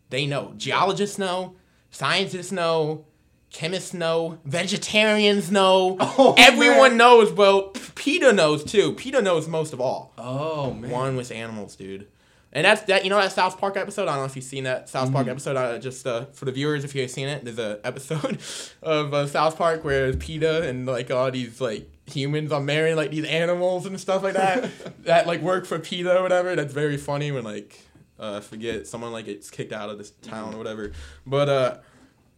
They 0.09 0.25
know. 0.25 0.53
Geologists 0.57 1.17
know. 1.19 1.55
Scientists 1.91 2.51
know. 2.51 3.05
Chemists 3.51 3.93
know. 3.93 4.39
Vegetarians 4.45 5.51
know. 5.51 5.97
Oh, 6.17 6.35
Everyone 6.37 6.91
man. 6.91 6.97
knows, 6.97 7.31
bro. 7.31 7.71
PETA 7.95 8.33
knows 8.33 8.63
too. 8.63 8.93
PETA 8.93 9.21
knows 9.21 9.47
most 9.47 9.73
of 9.73 9.81
all 9.81 10.13
Oh 10.17 10.73
man. 10.73 10.89
one 10.89 11.15
with 11.15 11.31
animals, 11.31 11.75
dude. 11.75 12.07
And 12.53 12.65
that's 12.65 12.81
that. 12.83 13.03
You 13.05 13.09
know 13.09 13.17
that 13.17 13.31
South 13.31 13.57
Park 13.59 13.77
episode. 13.77 14.03
I 14.03 14.05
don't 14.13 14.17
know 14.17 14.25
if 14.25 14.35
you've 14.35 14.43
seen 14.43 14.65
that 14.65 14.89
South 14.89 15.11
Park 15.13 15.27
episode. 15.27 15.55
Uh, 15.55 15.77
just 15.79 16.05
uh, 16.05 16.25
for 16.33 16.43
the 16.45 16.51
viewers, 16.51 16.83
if 16.83 16.93
you've 16.93 17.09
seen 17.09 17.29
it, 17.29 17.45
there's 17.45 17.59
a 17.59 17.79
episode 17.85 18.39
of 18.81 19.13
uh, 19.13 19.25
South 19.27 19.57
Park 19.57 19.85
where 19.85 20.11
PETA 20.13 20.67
and 20.67 20.85
like 20.85 21.09
all 21.11 21.31
these 21.31 21.61
like 21.61 21.89
humans 22.09 22.51
are 22.51 22.59
marrying 22.59 22.97
like 22.97 23.09
these 23.11 23.23
animals 23.25 23.85
and 23.85 23.97
stuff 23.99 24.21
like 24.23 24.33
that 24.33 24.69
that 25.05 25.27
like 25.27 25.41
work 25.41 25.65
for 25.65 25.79
PETA 25.79 26.17
or 26.19 26.23
whatever. 26.23 26.55
That's 26.57 26.73
very 26.73 26.97
funny 26.97 27.31
when 27.31 27.45
like 27.45 27.79
uh, 28.19 28.41
forget 28.41 28.85
someone 28.85 29.13
like 29.13 29.25
gets 29.25 29.49
kicked 29.49 29.71
out 29.71 29.89
of 29.89 29.97
this 29.97 30.11
town 30.21 30.53
or 30.53 30.57
whatever. 30.57 30.91
But 31.25 31.47
uh, 31.47 31.77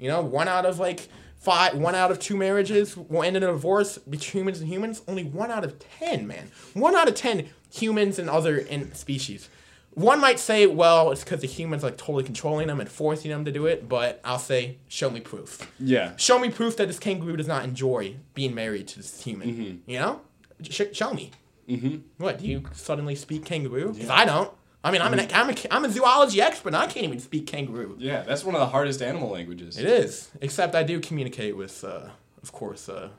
you 0.03 0.09
know, 0.09 0.21
one 0.21 0.47
out 0.49 0.65
of 0.65 0.79
like 0.79 1.07
five, 1.37 1.75
one 1.75 1.95
out 1.95 2.11
of 2.11 2.19
two 2.19 2.35
marriages 2.35 2.97
will 2.97 3.23
end 3.23 3.37
in 3.37 3.43
a 3.43 3.47
divorce 3.47 3.97
between 3.97 4.41
humans 4.43 4.59
and 4.59 4.69
humans. 4.69 5.01
Only 5.07 5.23
one 5.23 5.49
out 5.49 5.63
of 5.63 5.79
ten, 5.79 6.27
man. 6.27 6.51
One 6.73 6.93
out 6.95 7.07
of 7.07 7.15
ten 7.15 7.47
humans 7.71 8.19
and 8.19 8.29
other 8.29 8.57
in 8.57 8.93
species. 8.93 9.49
One 9.95 10.19
might 10.19 10.39
say, 10.39 10.65
well, 10.67 11.11
it's 11.11 11.23
because 11.23 11.41
the 11.41 11.47
humans 11.47 11.83
like 11.83 11.97
totally 11.97 12.23
controlling 12.23 12.67
them 12.67 12.79
and 12.81 12.89
forcing 12.89 13.29
them 13.31 13.45
to 13.45 13.51
do 13.51 13.65
it. 13.67 13.87
But 13.87 14.19
I'll 14.25 14.39
say, 14.39 14.77
show 14.87 15.09
me 15.09 15.19
proof. 15.21 15.71
Yeah. 15.79 16.15
Show 16.17 16.39
me 16.39 16.49
proof 16.49 16.75
that 16.77 16.87
this 16.87 16.97
kangaroo 16.99 17.37
does 17.37 17.47
not 17.47 17.63
enjoy 17.63 18.15
being 18.33 18.53
married 18.55 18.87
to 18.89 18.97
this 18.97 19.23
human. 19.23 19.49
Mhm. 19.53 19.79
You 19.85 19.99
know, 19.99 20.21
Sh- 20.69 20.81
show 20.93 21.13
me. 21.13 21.31
Mm-hmm. 21.69 21.97
What 22.17 22.39
do 22.39 22.47
you 22.47 22.63
suddenly 22.73 23.15
speak 23.15 23.45
kangaroo? 23.45 23.93
Because 23.93 24.09
I 24.09 24.25
don't. 24.25 24.51
I 24.83 24.91
mean, 24.91 25.01
I'm 25.01 25.13
an 25.13 25.27
I'm 25.33 25.49
a, 25.49 25.55
I'm 25.71 25.85
a 25.85 25.89
zoology 25.89 26.41
expert. 26.41 26.69
and 26.69 26.77
I 26.77 26.87
can't 26.87 27.05
even 27.05 27.19
speak 27.19 27.47
kangaroo. 27.47 27.95
Yeah, 27.99 28.23
that's 28.23 28.43
one 28.43 28.53
of 28.55 28.59
the 28.61 28.67
hardest 28.67 29.01
animal 29.01 29.29
languages. 29.29 29.77
It 29.77 29.85
is. 29.85 30.29
Except 30.41 30.75
I 30.75 30.83
do 30.83 30.99
communicate 30.99 31.55
with, 31.55 31.83
uh, 31.83 32.09
of 32.41 32.51
course, 32.51 32.89
uh, 32.89 33.09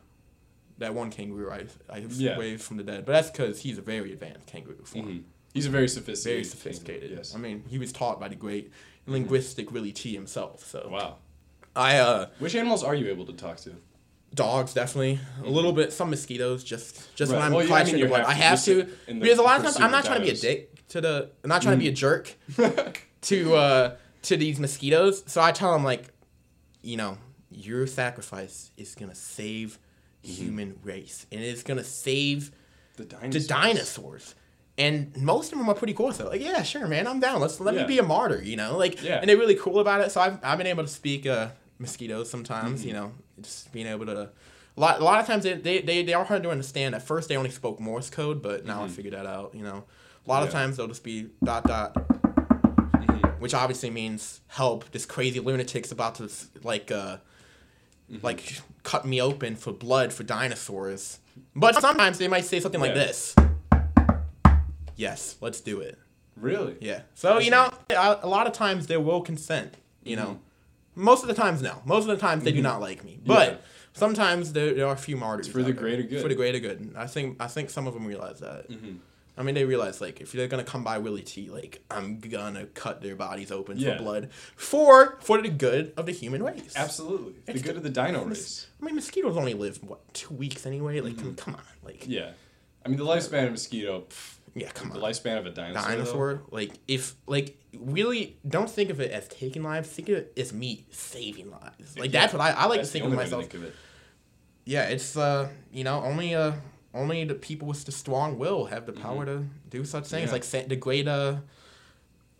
that 0.79 0.95
one 0.95 1.11
kangaroo 1.11 1.51
I 1.51 1.65
I 1.89 2.05
Yeah. 2.11 2.37
waved 2.39 2.63
from 2.63 2.77
the 2.77 2.83
dead. 2.83 3.07
But 3.07 3.13
that's 3.13 3.31
because 3.31 3.61
he's 3.61 3.79
a 3.79 3.83
very 3.83 4.13
advanced 4.13 4.47
kangaroo 4.47 4.85
form. 4.85 5.07
Mhm. 5.07 5.23
He's 5.55 5.67
a 5.67 5.71
very 5.71 5.89
sophisticated. 5.89 6.35
Very 6.37 6.45
sophisticated. 6.45 7.11
Yes. 7.17 7.35
I 7.35 7.39
mean, 7.39 7.65
he 7.69 7.79
was 7.79 7.93
taught 7.93 8.19
by 8.21 8.29
the 8.29 8.35
great 8.35 8.71
linguistic 9.07 9.71
Willie 9.71 9.93
T 9.93 10.13
himself. 10.13 10.67
So 10.69 10.89
Wow. 10.91 11.17
I 11.77 11.97
uh 11.99 12.27
Which 12.41 12.55
animals 12.55 12.83
are 12.85 12.95
you 12.95 13.09
able 13.09 13.25
to 13.27 13.33
talk 13.33 13.57
to? 13.59 13.77
dogs 14.35 14.75
definitely 14.75 15.21
a 15.45 15.49
little 15.49 15.73
bit 15.73 15.93
some 15.93 16.11
mosquitoes 16.11 16.65
just 16.65 17.15
just 17.15 17.31
when 17.31 17.41
I'm 17.41 17.53
Well, 17.53 17.65
yeah, 17.65 17.75
I 17.77 17.85
mean, 17.85 17.99
you 17.99 18.07
have 18.09 18.27
I 18.27 18.33
have 18.33 18.65
to 18.65 18.89
because 19.07 19.39
a 19.39 19.43
lot 19.43 19.59
of 19.59 19.63
times 19.65 19.77
I'm 19.79 19.93
not 19.93 20.05
trying 20.05 20.19
to 20.19 20.25
be 20.25 20.33
a 20.33 20.35
dick 20.37 20.74
to 20.95 21.01
the 21.01 21.31
I'm 21.43 21.49
not 21.49 21.61
trying 21.63 21.77
to 21.77 21.81
be 21.81 21.89
a 21.89 21.93
jerk 21.93 22.35
to 23.23 23.55
uh 23.55 23.97
to 24.23 24.37
these 24.37 24.59
mosquitoes. 24.59 25.23
So 25.27 25.41
I 25.43 25.53
tell 25.53 25.73
them 25.73 25.85
like, 25.85 26.05
you 26.83 26.97
know, 26.97 27.19
your 27.51 27.87
sacrifice 27.87 28.71
is 28.77 28.95
gonna 28.95 29.15
save 29.15 29.79
Mm-hmm. 30.25 30.43
human 30.43 30.79
race 30.83 31.27
and 31.31 31.43
it's 31.43 31.63
gonna 31.63 31.85
save 31.85 32.51
the 32.97 33.03
the 33.03 33.09
dinosaurs. 33.11 33.47
dinosaurs. 33.47 34.35
and 34.79 35.15
most 35.19 35.53
of 35.53 35.59
them 35.59 35.69
are 35.69 35.75
pretty 35.75 35.93
cool. 35.93 36.13
So 36.15 36.29
like, 36.31 36.41
yeah, 36.41 36.63
sure, 36.63 36.87
man, 36.89 37.07
I'm 37.07 37.21
down. 37.21 37.43
Let's 37.43 37.61
let 37.61 37.75
Yeah. 37.75 37.83
me 37.83 37.89
be 37.89 37.99
a 37.99 38.03
martyr, 38.03 38.41
you 38.43 38.57
know, 38.57 38.79
like, 38.79 39.03
Yeah. 39.03 39.19
and 39.21 39.29
they're 39.29 39.37
really 39.37 39.55
cool 39.57 39.81
about 39.81 40.01
it. 40.01 40.11
So 40.13 40.23
I've 40.23 40.39
I've 40.43 40.57
been 40.57 40.67
able 40.67 40.83
to 40.83 40.89
speak 40.89 41.27
uh, 41.27 41.49
mosquitoes 41.79 42.31
sometimes, 42.31 42.81
Mm-hmm. 42.81 42.89
you 42.89 42.95
know, 42.95 43.13
just 43.43 43.71
being 43.71 43.87
able 43.87 44.07
to. 44.07 44.31
A 44.77 44.81
lot, 44.81 44.99
a 45.01 45.05
lot 45.05 45.21
of 45.21 45.27
times 45.27 45.45
they, 45.45 45.53
they, 45.53 45.83
they, 45.83 46.03
they 46.03 46.15
are 46.15 46.25
hard 46.25 46.43
to 46.45 46.51
understand. 46.51 46.95
At 46.95 47.03
first, 47.03 47.29
they 47.29 47.37
only 47.37 47.51
spoke 47.51 47.79
Morse 47.79 48.09
code, 48.11 48.41
but 48.43 48.65
now 48.65 48.83
I 48.83 48.89
figured 48.89 49.13
that 49.15 49.27
out. 49.27 49.55
You 49.55 49.63
know, 49.63 49.85
a 50.27 50.31
lot 50.31 50.43
of 50.43 50.49
Mm-hmm. 50.49 50.59
Times 50.59 50.77
they'll 50.77 50.89
just 50.89 51.05
be 51.05 51.29
dot 51.43 51.65
dot, 51.65 51.95
Mhm. 51.95 53.41
which 53.41 53.55
obviously 53.55 53.91
means 53.91 54.41
help. 54.49 54.91
This 54.93 55.05
crazy 55.07 55.41
lunatic's 55.41 55.93
about 55.93 56.15
to 56.17 56.31
like 56.63 56.91
uh, 56.91 57.19
Mm-hmm. 58.11 58.25
like 58.25 58.61
cut 58.83 59.07
me 59.07 59.21
open 59.23 59.57
for 59.57 59.73
blood 59.73 60.13
for 60.13 60.25
dinosaurs. 60.25 61.19
But 61.57 61.81
sometimes 61.81 62.19
they 62.19 62.29
might 62.29 62.45
say 62.45 62.61
something 62.61 62.81
like 62.81 62.95
this. 62.95 63.35
Yes, 64.97 65.37
let's 65.41 65.61
do 65.61 65.81
it. 65.81 65.99
Really? 66.37 66.77
Yeah. 66.81 67.01
So 67.15 67.39
you 67.39 67.51
know, 67.51 67.71
a 67.91 68.27
lot 68.29 68.47
of 68.47 68.53
times 68.53 68.87
they 68.87 68.97
will 68.97 69.23
consent. 69.23 69.75
You 70.05 70.17
know, 70.17 70.39
most 70.95 71.23
of 71.23 71.29
the 71.29 71.35
times 71.35 71.63
no. 71.63 71.81
Most 71.87 72.03
of 72.03 72.09
the 72.09 72.17
times 72.19 72.45
they 72.45 72.53
do 72.53 72.63
not 72.63 72.81
like 72.81 73.03
me. 73.05 73.19
But 73.25 73.35
Mm-hmm. 73.49 73.55
Yeah. 73.57 73.61
sometimes 73.95 74.53
there, 74.53 74.75
there 74.75 74.87
are 74.87 74.93
a 74.95 74.99
few 74.99 75.17
martyrs 75.17 75.49
for 75.49 75.59
the 75.59 75.65
there. 75.65 75.73
greater 75.73 76.03
good. 76.03 76.21
For 76.23 76.29
the 76.29 76.35
greater 76.35 76.59
good. 76.59 76.81
And 76.81 76.97
I 76.97 77.07
think 77.07 77.37
I 77.41 77.47
think 77.47 77.71
some 77.71 77.87
of 77.87 77.95
them 77.95 78.07
realize 78.07 78.41
that. 78.41 78.69
Mhm. 78.71 78.99
I 79.37 79.43
mean, 79.43 79.55
they 79.57 79.65
realize 79.65 80.01
like 80.01 80.21
if 80.21 80.31
they're 80.33 80.47
gonna 80.49 80.63
come 80.65 80.85
by 80.85 80.99
Willie 80.99 81.23
T, 81.23 81.51
like 81.51 81.83
I'm 81.91 82.21
gonna 82.21 82.67
cut 82.67 83.03
their 83.03 83.17
bodies 83.17 83.51
open 83.51 83.77
Yeah. 83.79 83.97
for 83.97 84.03
blood 84.03 84.31
for 84.57 85.19
for 85.21 85.43
the 85.43 85.49
good 85.49 85.93
of 85.97 86.07
the 86.07 86.13
human 86.13 86.43
race. 86.43 86.73
Absolutely. 86.77 87.35
The 87.47 87.55
good 87.55 87.65
the- 87.75 87.77
of 87.79 87.83
the 87.83 87.91
dino 87.91 88.25
race. 88.25 88.67
I 88.81 88.85
mean, 88.85 88.95
mosquitoes 88.95 89.37
only 89.37 89.55
live 89.55 89.83
what 89.83 90.13
two 90.15 90.35
weeks 90.35 90.67
anyway. 90.67 91.01
Like, 91.01 91.17
come, 91.19 91.35
come 91.35 91.55
on, 91.55 91.63
like 91.85 92.01
Mm-hmm. 92.03 92.13
Yeah. 92.13 92.31
I 92.87 92.89
mean, 92.91 92.99
the 92.99 93.05
lifespan 93.05 93.45
of 93.45 93.49
a 93.49 93.51
mosquito, 93.53 94.03
pff, 94.11 94.35
yeah, 94.55 94.71
come 94.71 94.91
the 94.91 94.95
on. 94.97 95.01
The 95.01 95.07
lifespan 95.07 95.39
of 95.39 95.47
a 95.47 95.51
dinosaur. 95.51 95.83
though. 95.83 95.97
dinosaur. 95.97 96.43
Like 96.51 96.73
if 96.87 97.15
like 97.27 97.57
really 97.77 98.37
don't 98.47 98.71
think 98.71 98.91
of 98.91 99.01
it 99.01 99.11
as 99.11 99.27
taking 99.27 99.63
lives. 99.65 99.89
Think 99.89 100.11
of 100.11 100.17
it 100.19 100.33
as 100.37 100.53
me 100.53 100.85
saving 100.91 101.51
lives. 101.51 101.99
Like 101.99 102.13
Yeah, 102.13 102.21
that's 102.21 102.33
what 102.35 102.41
I, 102.43 102.51
I 102.51 102.67
like 102.67 102.81
to 102.83 102.87
think 102.87 103.05
of 103.05 103.07
only 103.11 103.17
way 103.19 103.25
to 103.25 103.31
myself. 103.31 103.43
think 103.51 103.55
of 103.55 103.65
it. 103.65 103.75
Yeah, 104.67 104.85
it's 104.85 105.17
uh 105.17 105.49
you 105.73 105.83
know 105.83 106.03
only 106.05 106.35
uh 106.37 106.53
only 106.95 107.25
the 107.25 107.35
people 107.35 107.69
with 107.69 107.85
the 107.85 107.93
strong 107.93 108.39
will 108.39 108.67
have 108.67 108.87
the 108.87 108.93
power 108.93 109.27
to 109.27 109.45
do 109.71 109.85
such 109.85 110.07
things. 110.07 110.29
Yeah. 110.29 110.33
Like 110.33 110.69
the 110.69 110.77
great 110.77 111.09
uh. 111.09 111.37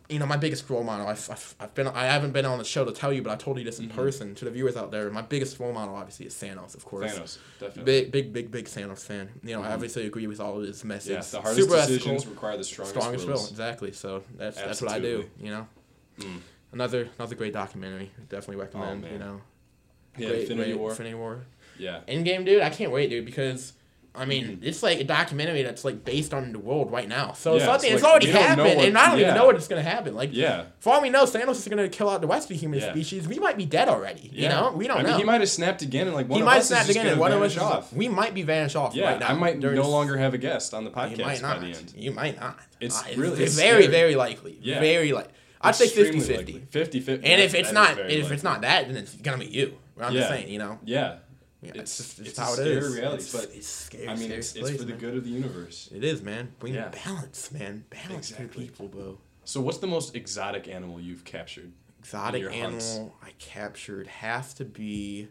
You 0.07 0.19
know, 0.19 0.27
my 0.27 0.37
biggest 0.37 0.69
role 0.69 0.83
model. 0.83 1.07
I've, 1.07 1.27
I've, 1.31 1.55
I've 1.59 1.73
been. 1.73 1.87
I 1.87 2.05
haven't 2.05 2.31
been 2.31 2.45
on 2.45 2.59
the 2.59 2.63
show 2.63 2.85
to 2.85 2.91
tell 2.91 3.11
you, 3.11 3.23
but 3.23 3.31
I 3.31 3.37
told 3.37 3.57
you 3.57 3.63
this 3.63 3.79
in 3.79 3.87
Mm-hmm. 3.87 3.95
person 3.97 4.35
to 4.35 4.45
the 4.45 4.51
viewers 4.51 4.75
out 4.77 4.91
there. 4.91 5.09
My 5.09 5.23
biggest 5.23 5.59
role 5.59 5.73
model, 5.73 5.95
obviously, 5.95 6.27
is 6.27 6.35
Thanos, 6.35 6.75
of 6.75 6.85
course. 6.85 7.11
Thanos, 7.11 7.39
definitely. 7.59 7.83
Big, 8.01 8.11
big, 8.11 8.31
big, 8.31 8.51
big 8.51 8.65
Thanos 8.65 9.03
fan. 9.03 9.29
You 9.43 9.55
know, 9.55 9.63
I 9.63 9.71
obviously 9.73 10.05
agree 10.05 10.27
with 10.27 10.39
all 10.39 10.59
of 10.61 10.67
his 10.67 10.83
messages. 10.83 11.33
yeah, 11.33 11.39
the 11.39 11.41
hardest 11.41 11.67
Super 11.67 11.75
decisions 11.81 12.17
ethical 12.21 12.33
require 12.35 12.57
the 12.57 12.63
strongest, 12.63 12.95
strongest 12.99 13.27
will 13.27 13.47
exactly 13.47 13.91
so 13.93 14.21
that's 14.37 14.57
that's 14.57 14.79
what 14.83 14.91
i 14.91 14.99
do 14.99 15.25
you 15.41 15.49
know 15.49 15.67
Mm. 16.19 16.39
another 16.71 17.09
another 17.17 17.33
great 17.35 17.51
documentary 17.53 18.11
definitely 18.29 18.57
recommend 18.63 19.01
man. 19.01 19.11
you 19.13 19.17
know 19.19 19.41
Yeah, 20.17 20.27
great, 20.29 20.41
Infinity 20.43 20.69
great 20.71 20.79
War. 20.79 20.89
infinity 20.91 21.15
war 21.15 21.45
Yeah. 21.79 22.01
Endgame, 22.07 22.45
dude 22.45 22.61
i 22.61 22.69
can't 22.69 22.91
wait 22.91 23.09
dude 23.09 23.25
because 23.25 23.73
I 24.17 24.25
mean, 24.25 24.59
it's 24.63 24.81
like 24.81 24.99
a 24.99 25.03
documentary 25.03 25.61
that's 25.63 25.83
like 25.83 26.03
based 26.05 26.33
on 26.33 26.51
the 26.51 26.59
world 26.59 26.91
right 26.91 27.07
now. 27.07 27.33
So 27.33 27.57
Yeah, 27.57 27.65
something 27.65 27.91
it's 27.91 28.01
it's, 28.01 28.03
already 28.09 28.31
know 28.31 28.39
happened, 28.39 28.75
what- 28.77 28.85
and 28.87 28.97
I 28.97 29.09
don't 29.09 29.17
yeah. 29.19 29.23
even 29.25 29.35
know 29.35 29.45
what 29.45 29.55
it's 29.55 29.67
gonna 29.67 29.81
happen. 29.81 30.15
Like, 30.15 30.29
Yeah. 30.33 30.63
for 30.79 30.93
all 30.93 31.01
we 31.01 31.09
know, 31.09 31.23
Thanos 31.25 31.51
is 31.57 31.67
gonna 31.67 31.89
kill 31.89 32.09
out 32.09 32.21
the 32.21 32.27
rest 32.27 32.45
of 32.45 32.49
the 32.49 32.55
human 32.55 32.79
Yeah. 32.79 32.91
species. 32.91 33.27
We 33.27 33.39
might 33.39 33.57
be 33.57 33.65
dead 33.65 33.89
already. 33.89 34.29
You 34.33 34.49
know, 34.49 34.71
we 34.75 34.87
don't 34.87 34.99
I 34.99 35.01
know. 35.01 35.09
mean, 35.09 35.17
he 35.19 35.23
might 35.23 35.41
have 35.41 35.49
snapped 35.49 35.81
again, 35.81 36.07
and 36.07 36.15
like 36.15 36.29
one 36.29 36.37
He 36.37 36.41
of 36.41 36.45
might 36.45 36.57
us 36.59 36.67
snap 36.67 36.81
is 36.81 36.87
just 36.87 36.97
again, 36.99 37.07
and 37.11 37.19
one 37.19 37.31
of 37.31 37.41
us 37.41 37.57
off. 37.57 37.91
we 37.93 38.07
might 38.07 38.33
be 38.33 38.43
vanished 38.43 38.75
off. 38.75 38.95
Yeah, 38.95 39.11
right 39.11 39.19
now. 39.19 39.27
I 39.27 39.33
might 39.33 39.59
There's- 39.59 39.75
no 39.75 39.89
longer 39.89 40.17
have 40.17 40.33
a 40.33 40.37
guest 40.37 40.73
on 40.73 40.83
the 40.85 40.89
You 40.91 40.95
podcast 40.95 41.17
might 41.23 41.41
by 41.41 41.47
not. 41.47 41.61
the 41.61 41.67
end. 41.67 41.93
You 41.95 42.11
might 42.11 42.39
not. 42.39 42.57
It's 42.79 42.99
Uh, 43.01 43.05
really- 43.17 43.43
it's 43.43 43.55
very, 43.55 43.83
scary. 43.83 43.87
very 43.87 44.15
likely. 44.15 44.57
Yeah. 44.61 44.79
Very 44.79 45.11
like. 45.11 45.27
I'd 45.61 45.73
say 45.75 45.85
Extremely 45.85 46.19
50 46.19 46.37
likely. 46.37 46.53
50. 46.53 46.67
50 46.71 46.99
50. 46.99 47.27
And 47.27 47.41
if 47.41 47.55
it's 47.55 47.71
not, 47.71 47.97
if 47.99 48.31
it's 48.31 48.43
not 48.43 48.61
that, 48.61 48.87
then 48.87 48.97
it's 48.97 49.13
gonna 49.15 49.37
be 49.39 49.47
you. 49.47 49.73
I'm 49.99 50.13
just 50.13 50.27
saying, 50.29 50.49
you 50.49 50.59
know. 50.59 50.77
Yeah. 50.85 51.15
Yeah, 51.65 51.81
It's- 51.81 51.97
just, 51.97 52.19
it's 52.19 52.29
it's 52.29 52.37
a 52.39 52.43
how 52.43 52.53
it 52.53 52.67
is. 52.67 52.95
reality, 52.95 53.23
it's, 53.23 53.31
but, 53.31 53.51
it's 53.53 53.67
scary. 53.67 54.07
I 54.07 54.15
mean, 54.15 54.23
scary 54.25 54.39
it's, 54.39 54.51
it's 54.55 54.59
place, 54.59 54.77
for 54.77 54.83
the 54.83 54.89
man. 54.91 54.99
good 54.99 55.15
of 55.17 55.23
the 55.23 55.29
universe. 55.29 55.89
It 55.93 56.03
is, 56.03 56.21
man. 56.21 56.53
Bring 56.59 56.73
Yeah. 56.75 56.89
balance, 57.05 57.51
man. 57.51 57.85
Balance 57.89 58.29
to 58.29 58.35
Exactly. 58.35 58.65
people, 58.65 58.87
bro. 58.87 59.17
So, 59.43 59.61
what's 59.61 59.77
the 59.79 59.87
most 59.87 60.15
exotic 60.15 60.67
animal 60.67 60.99
you've 60.99 61.23
captured? 61.23 61.71
Exotic 61.99 62.41
your 62.41 62.51
hunts. 62.51 62.93
animal 62.95 63.15
I 63.23 63.31
captured 63.39 64.07
has 64.07 64.53
to 64.55 64.65
be 64.65 65.27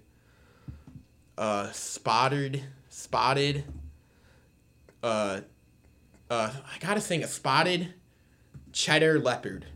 uh 1.36 1.70
spotted 1.72 2.62
spotted 2.88 3.64
uh 5.02 5.40
uh 6.30 6.52
I 6.64 6.78
gotta 6.80 7.00
think 7.00 7.24
a 7.24 7.28
spotted 7.28 7.94
cheddar 8.72 9.18
leopard. 9.18 9.66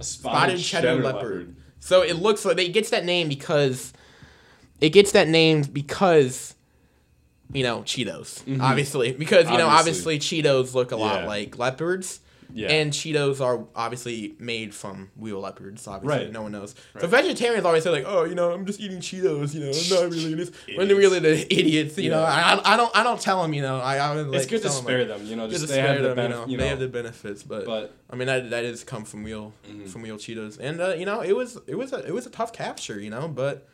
A 0.00 0.04
spotted 0.04 0.58
cheddar, 0.58 0.94
leopard. 0.96 1.54
So 1.80 2.02
it 2.02 2.16
looks 2.16 2.44
like 2.44 2.58
it 2.58 2.70
gets 2.72 2.90
that 2.90 3.04
name 3.04 3.28
because 3.28 3.92
it 4.82 4.90
gets 4.90 5.12
that 5.12 5.28
name 5.28 5.62
because 5.62 6.54
you 7.52 7.62
know 7.62 7.80
Cheetos, 7.82 8.42
Mhm. 8.44 8.60
obviously, 8.60 9.12
because 9.12 9.48
you 9.50 9.56
know 9.58 9.66
Obviously. 9.68 10.16
obviously 10.16 10.42
Cheetos 10.42 10.74
look 10.74 10.90
a 10.92 10.96
lot 10.96 11.20
Yeah. 11.22 11.26
like 11.26 11.58
leopards. 11.58 12.20
Yeah. 12.54 12.68
And 12.68 12.92
Cheetos 12.92 13.40
are 13.40 13.64
obviously 13.74 14.34
made 14.38 14.74
from 14.74 15.08
real 15.16 15.40
leopards. 15.40 15.86
Obviously, 15.88 16.24
Right. 16.26 16.32
no 16.32 16.42
one 16.42 16.52
knows. 16.52 16.74
So 17.00 17.06
vegetarians 17.06 17.64
always 17.64 17.82
say 17.82 17.88
like, 17.88 18.04
"Oh, 18.06 18.24
you 18.24 18.34
know, 18.34 18.52
I'm 18.52 18.66
just 18.66 18.78
eating 18.78 18.98
Cheetos. 18.98 19.54
You 19.54 19.60
know, 19.60 19.70
I'm 19.70 19.88
not 20.10 20.10
really 20.14 20.34
this." 20.34 20.50
when 20.76 20.86
they're 20.86 20.96
really 20.98 21.18
the 21.18 21.50
idiots, 21.50 21.96
you 21.96 22.10
know. 22.10 22.22
I, 22.22 22.60
I 22.62 22.76
don't 22.76 22.94
I 22.94 23.02
don't 23.04 23.18
tell 23.18 23.40
them. 23.40 23.54
You 23.54 23.62
know, 23.62 23.78
I, 23.80 23.96
I 23.96 24.14
would, 24.14 24.26
like, 24.28 24.36
it's 24.42 24.50
good 24.50 24.60
to 24.62 24.68
spare 24.68 24.98
like, 24.98 25.08
them, 25.08 25.26
you 25.26 25.34
know, 25.36 25.48
just 25.48 25.66
they 25.68 25.78
have 25.80 26.02
the 26.02 26.14
them, 26.14 26.18
you 26.18 26.28
know, 26.28 26.46
you 26.46 26.58
they 26.58 26.68
have 26.68 26.78
the 26.78 26.88
benefits, 26.88 27.42
but 27.42 27.64
but 27.64 27.94
I 28.10 28.16
mean 28.16 28.26
that 28.26 28.50
that 28.50 28.64
is 28.64 28.84
come 28.84 29.06
from 29.06 29.24
real 29.24 29.54
Mhm. 29.70 29.88
from 29.88 30.02
real 30.02 30.16
Cheetos, 30.18 30.58
and 30.60 30.78
uh, 30.78 30.94
you 30.94 31.06
know 31.06 31.20
it 31.22 31.34
was 31.34 31.56
it 31.66 31.76
was 31.78 31.94
a 31.94 32.06
it 32.06 32.12
was 32.12 32.26
a 32.26 32.30
tough 32.30 32.52
capture, 32.52 33.00
you 33.00 33.08
know, 33.08 33.28
but 33.28 33.66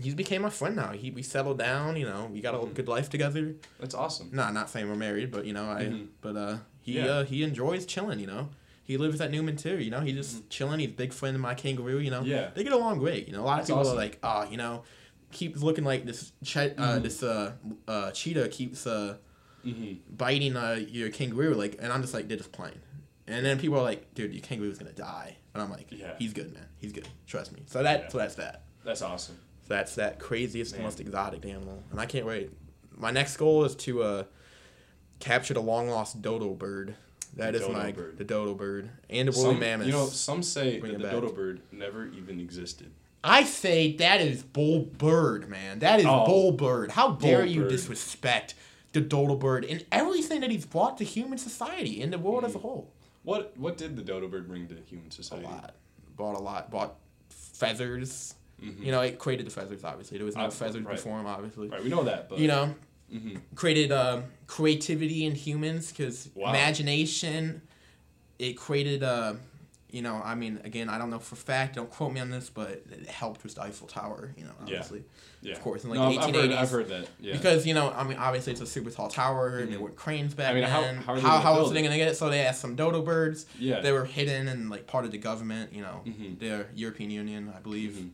he's 0.00 0.14
became 0.14 0.42
my 0.42 0.50
friend 0.50 0.76
now. 0.76 0.92
He 0.92 1.10
we 1.10 1.22
settled 1.22 1.58
down, 1.58 1.96
you 1.96 2.06
know, 2.06 2.28
we 2.32 2.40
got 2.40 2.54
a 2.54 2.58
Mhm. 2.58 2.74
good 2.74 2.88
life 2.88 3.08
together. 3.10 3.54
that's 3.78 3.94
awesome. 3.94 4.30
Nah, 4.32 4.50
not 4.50 4.68
saying 4.70 4.88
we're 4.88 4.96
married, 4.96 5.30
but 5.30 5.44
you 5.46 5.52
know 5.52 5.70
I 5.70 5.84
Mhm. 5.84 6.08
but 6.20 6.36
uh 6.36 6.56
he 6.80 6.92
Yeah. 6.98 7.06
uh 7.06 7.24
he 7.24 7.42
enjoys 7.42 7.86
chilling, 7.86 8.18
you 8.18 8.26
know. 8.26 8.50
He 8.82 8.98
lives 8.98 9.18
at 9.20 9.30
Newman 9.30 9.56
too, 9.56 9.78
you 9.78 9.90
know. 9.90 10.00
He's 10.00 10.14
just 10.16 10.50
chilling. 10.50 10.78
He's 10.80 10.90
a 10.90 10.92
big 10.92 11.12
friend 11.12 11.34
of 11.34 11.40
my 11.40 11.54
kangaroo, 11.54 11.98
you 12.00 12.10
know. 12.10 12.20
Mm-hmm. 12.20 12.30
Yeah. 12.30 12.50
they 12.54 12.64
get 12.64 12.72
along 12.74 12.98
great. 12.98 13.26
You 13.26 13.32
know, 13.32 13.42
a 13.42 13.46
lot 13.46 13.56
That's 13.56 13.70
of 13.70 13.74
people 13.76 13.80
awesome. 13.88 13.94
are 13.98 14.00
like, 14.02 14.18
oh, 14.22 14.50
you 14.50 14.56
know, 14.58 14.82
keeps 15.32 15.62
looking 15.62 15.84
like 15.84 16.04
this 16.06 16.32
che- 16.44 16.74
uh, 16.76 16.98
Mhm. 16.98 17.02
this 17.02 17.22
uh 17.22 17.52
uh 17.88 18.10
cheetah 18.10 18.48
keeps 18.48 18.86
uh 18.86 19.16
hmm 19.62 19.94
biting 20.10 20.56
uh, 20.56 20.78
your 20.90 21.08
kangaroo, 21.10 21.54
like, 21.54 21.76
and 21.80 21.90
I'm 21.92 22.02
just 22.02 22.12
like, 22.12 22.28
they're 22.28 22.36
just 22.36 22.52
playing. 22.52 22.78
And 23.26 23.44
then 23.46 23.58
people 23.58 23.78
are 23.78 23.82
like, 23.82 24.12
dude, 24.14 24.34
your 24.34 24.42
kangaroo's 24.42 24.76
gonna 24.78 24.92
die. 24.92 25.36
And 25.54 25.62
I'm 25.62 25.70
like, 25.70 25.86
Yeah. 25.90 26.14
he's 26.18 26.34
good, 26.34 26.52
man. 26.52 26.66
He's 26.78 26.92
good. 26.92 27.08
Trust 27.26 27.52
me. 27.52 27.62
So 27.66 27.82
that, 27.82 28.00
Yeah. 28.02 28.08
so 28.10 28.18
that's 28.18 28.34
that. 28.34 28.64
That's 28.84 29.00
awesome. 29.00 29.38
So 29.66 29.74
that's 29.74 29.94
that 29.94 30.18
craziest, 30.18 30.74
Man. 30.74 30.82
most 30.84 31.00
exotic 31.00 31.44
animal, 31.46 31.82
and 31.90 31.98
I 32.00 32.06
can't 32.06 32.26
wait. 32.26 32.50
My 32.96 33.10
next 33.10 33.36
goal 33.38 33.64
is 33.64 33.74
to 33.76 34.02
uh, 34.02 34.24
capture 35.20 35.54
the 35.54 35.60
long 35.62 35.88
lost 35.88 36.20
dodo 36.22 36.50
bird. 36.54 36.94
That 37.36 37.52
The 37.54 37.62
is 37.66 37.68
my 37.68 37.90
bird. 37.92 38.18
the 38.18 38.24
dodo 38.24 38.54
bird 38.54 38.90
and 39.10 39.26
the 39.28 39.32
woolly 39.36 39.56
mammoth. 39.56 39.86
you 39.86 39.92
know, 39.92 40.06
some 40.06 40.42
say 40.42 40.78
Bring 40.78 40.92
that 40.92 40.98
the 40.98 41.04
back. 41.04 41.12
dodo 41.14 41.32
bird 41.32 41.60
never 41.72 42.06
even 42.06 42.38
existed. 42.38 42.92
I 43.24 43.42
say 43.44 43.96
that 43.96 44.20
is 44.20 44.42
bull 44.42 44.80
bird, 44.80 45.48
man. 45.48 45.78
That 45.80 45.98
is 45.98 46.06
Oh. 46.06 46.26
bull 46.26 46.52
bird. 46.52 46.90
How 46.92 47.12
dare 47.12 47.38
Bull 47.40 47.46
you 47.48 47.60
bird. 47.62 47.70
disrespect 47.70 48.54
the 48.92 49.00
dodo 49.00 49.34
bird 49.34 49.64
and 49.64 49.84
everything 49.90 50.42
that 50.42 50.50
he's 50.50 50.66
brought 50.66 50.98
to 50.98 51.04
human 51.04 51.38
society 51.38 52.02
and 52.02 52.12
the 52.12 52.18
world 52.18 52.44
as 52.44 52.54
a 52.54 52.58
whole? 52.58 52.92
What 53.24 53.56
what 53.56 53.78
did 53.78 53.96
the 53.96 54.02
dodo 54.02 54.28
bird 54.28 54.46
bring 54.46 54.68
to 54.68 54.76
human 54.86 55.10
society? 55.10 55.46
A 55.46 55.48
lot. 55.48 55.74
Bought 56.16 56.36
a 56.36 56.42
lot. 56.42 56.70
Bought 56.70 56.96
feathers. 57.30 58.34
Mhm. 58.62 58.84
You 58.84 58.92
know, 58.92 59.00
it 59.02 59.18
created 59.18 59.46
the 59.46 59.50
feathers. 59.50 59.84
Obviously, 59.84 60.16
there 60.18 60.24
was 60.26 60.36
no 60.36 60.44
Uh, 60.44 60.50
feathers 60.50 60.82
right. 60.82 60.96
before 60.96 61.18
him. 61.20 61.26
Obviously, 61.26 61.68
Right, 61.68 61.82
we 61.82 61.88
know 61.90 62.04
that, 62.04 62.28
but 62.28 62.38
you 62.38 62.48
know, 62.48 62.74
hmm 63.10 63.36
created 63.54 63.92
um, 63.92 64.24
creativity 64.46 65.24
in 65.24 65.34
humans 65.34 65.90
because 65.90 66.28
Wow. 66.34 66.50
imagination. 66.50 67.62
It 68.38 68.54
created, 68.56 69.02
uh, 69.04 69.34
you 69.90 70.02
know, 70.02 70.20
I 70.24 70.34
mean, 70.34 70.60
again, 70.64 70.88
I 70.88 70.98
don't 70.98 71.08
know 71.10 71.20
for 71.20 71.36
fact. 71.36 71.76
Don't 71.76 71.88
quote 71.88 72.12
me 72.12 72.20
on 72.20 72.30
this, 72.30 72.50
but 72.50 72.68
it 72.90 73.06
helped 73.06 73.44
with 73.44 73.54
the 73.54 73.62
Eiffel 73.62 73.86
Tower. 73.86 74.34
You 74.36 74.44
know, 74.44 74.50
Yeah. 74.66 74.78
obviously, 74.78 75.04
yeah, 75.40 75.52
of 75.52 75.60
course, 75.62 75.84
in 75.84 75.90
like 75.90 75.98
no, 76.00 76.06
the 76.06 76.08
I've- 76.08 76.18
I've 76.18 76.24
heard, 76.24 76.34
1880s. 76.50 76.56
I've 76.58 76.70
heard 76.70 76.88
that. 76.88 77.08
Yeah, 77.20 77.32
Because 77.34 77.64
you 77.64 77.74
know, 77.74 77.90
I 77.92 78.02
mean, 78.02 78.18
obviously 78.18 78.52
it's 78.54 78.60
a 78.60 78.66
super 78.66 78.90
tall 78.90 79.08
tower. 79.08 79.58
and 79.58 79.70
There 79.72 79.78
were 79.78 79.90
cranes 79.90 80.34
back 80.34 80.50
I 80.50 80.54
mean, 80.54 80.64
how- 80.64 80.80
then. 80.80 80.96
how 80.96 81.14
how, 81.20 81.54
else 81.58 81.70
are 81.70 81.74
they 81.74 81.82
gonna 81.82 81.96
get 81.96 82.08
it? 82.08 82.16
So 82.16 82.28
they 82.28 82.40
asked 82.40 82.60
some 82.60 82.74
dodo 82.74 83.02
birds. 83.02 83.46
yeah, 83.58 83.80
They 83.80 83.92
were 83.92 84.04
hidden 84.04 84.48
and 84.48 84.68
like 84.68 84.88
part 84.88 85.04
of 85.04 85.12
the 85.12 85.18
government. 85.18 85.72
You 85.72 85.82
know, 85.82 86.02
Mhm. 86.04 86.40
the 86.40 86.66
European 86.74 87.10
Union, 87.12 87.52
I 87.56 87.60
believe. 87.60 87.92
Mhm. 87.92 88.10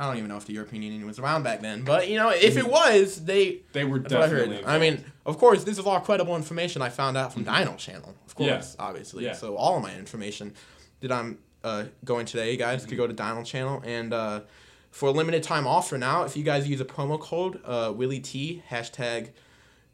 I 0.00 0.06
don't 0.06 0.16
even 0.16 0.28
know 0.28 0.38
if 0.38 0.46
the 0.46 0.54
European 0.54 0.82
Union 0.82 1.06
was 1.06 1.18
around 1.18 1.42
back 1.42 1.60
then, 1.60 1.82
but 1.84 2.08
you 2.08 2.16
know, 2.16 2.30
if 2.30 2.56
it 2.56 2.64
Mhm. 2.64 2.70
was, 2.70 3.22
they. 3.24 3.60
they 3.72 3.84
were 3.84 3.98
what 4.00 4.10
I 4.12 4.20
definitely. 4.20 4.64
I 4.64 4.78
mean, 4.78 5.04
of 5.26 5.36
course, 5.38 5.62
this 5.62 5.78
is 5.78 5.84
all 5.84 6.00
credible 6.00 6.36
information 6.36 6.80
I 6.80 6.88
found 6.88 7.18
out 7.18 7.34
from 7.34 7.44
Mhm. 7.44 7.58
Dino 7.58 7.76
Channel, 7.76 8.14
of 8.26 8.34
Yeah. 8.38 8.52
course, 8.54 8.76
obviously. 8.78 9.24
Yeah. 9.26 9.34
So 9.34 9.56
all 9.56 9.76
of 9.76 9.82
my 9.82 9.94
information 9.94 10.54
that 11.00 11.12
I'm 11.12 11.38
uh, 11.62 11.84
going 12.06 12.24
today, 12.24 12.50
you 12.52 12.56
guys 12.56 12.86
could 12.86 12.96
go 12.96 13.06
to 13.06 13.12
Dino 13.12 13.42
Channel 13.44 13.82
and 13.84 14.14
uh, 14.14 14.40
for 14.90 15.10
a 15.10 15.12
limited 15.12 15.42
time 15.42 15.66
offer 15.66 15.98
now, 15.98 16.22
if 16.22 16.34
you 16.34 16.42
guys 16.42 16.66
use 16.66 16.80
a 16.80 16.86
promo 16.86 17.20
code 17.20 17.60
uh, 17.66 17.92
Willie 17.94 18.20
T 18.20 18.62
hashtag 18.70 19.28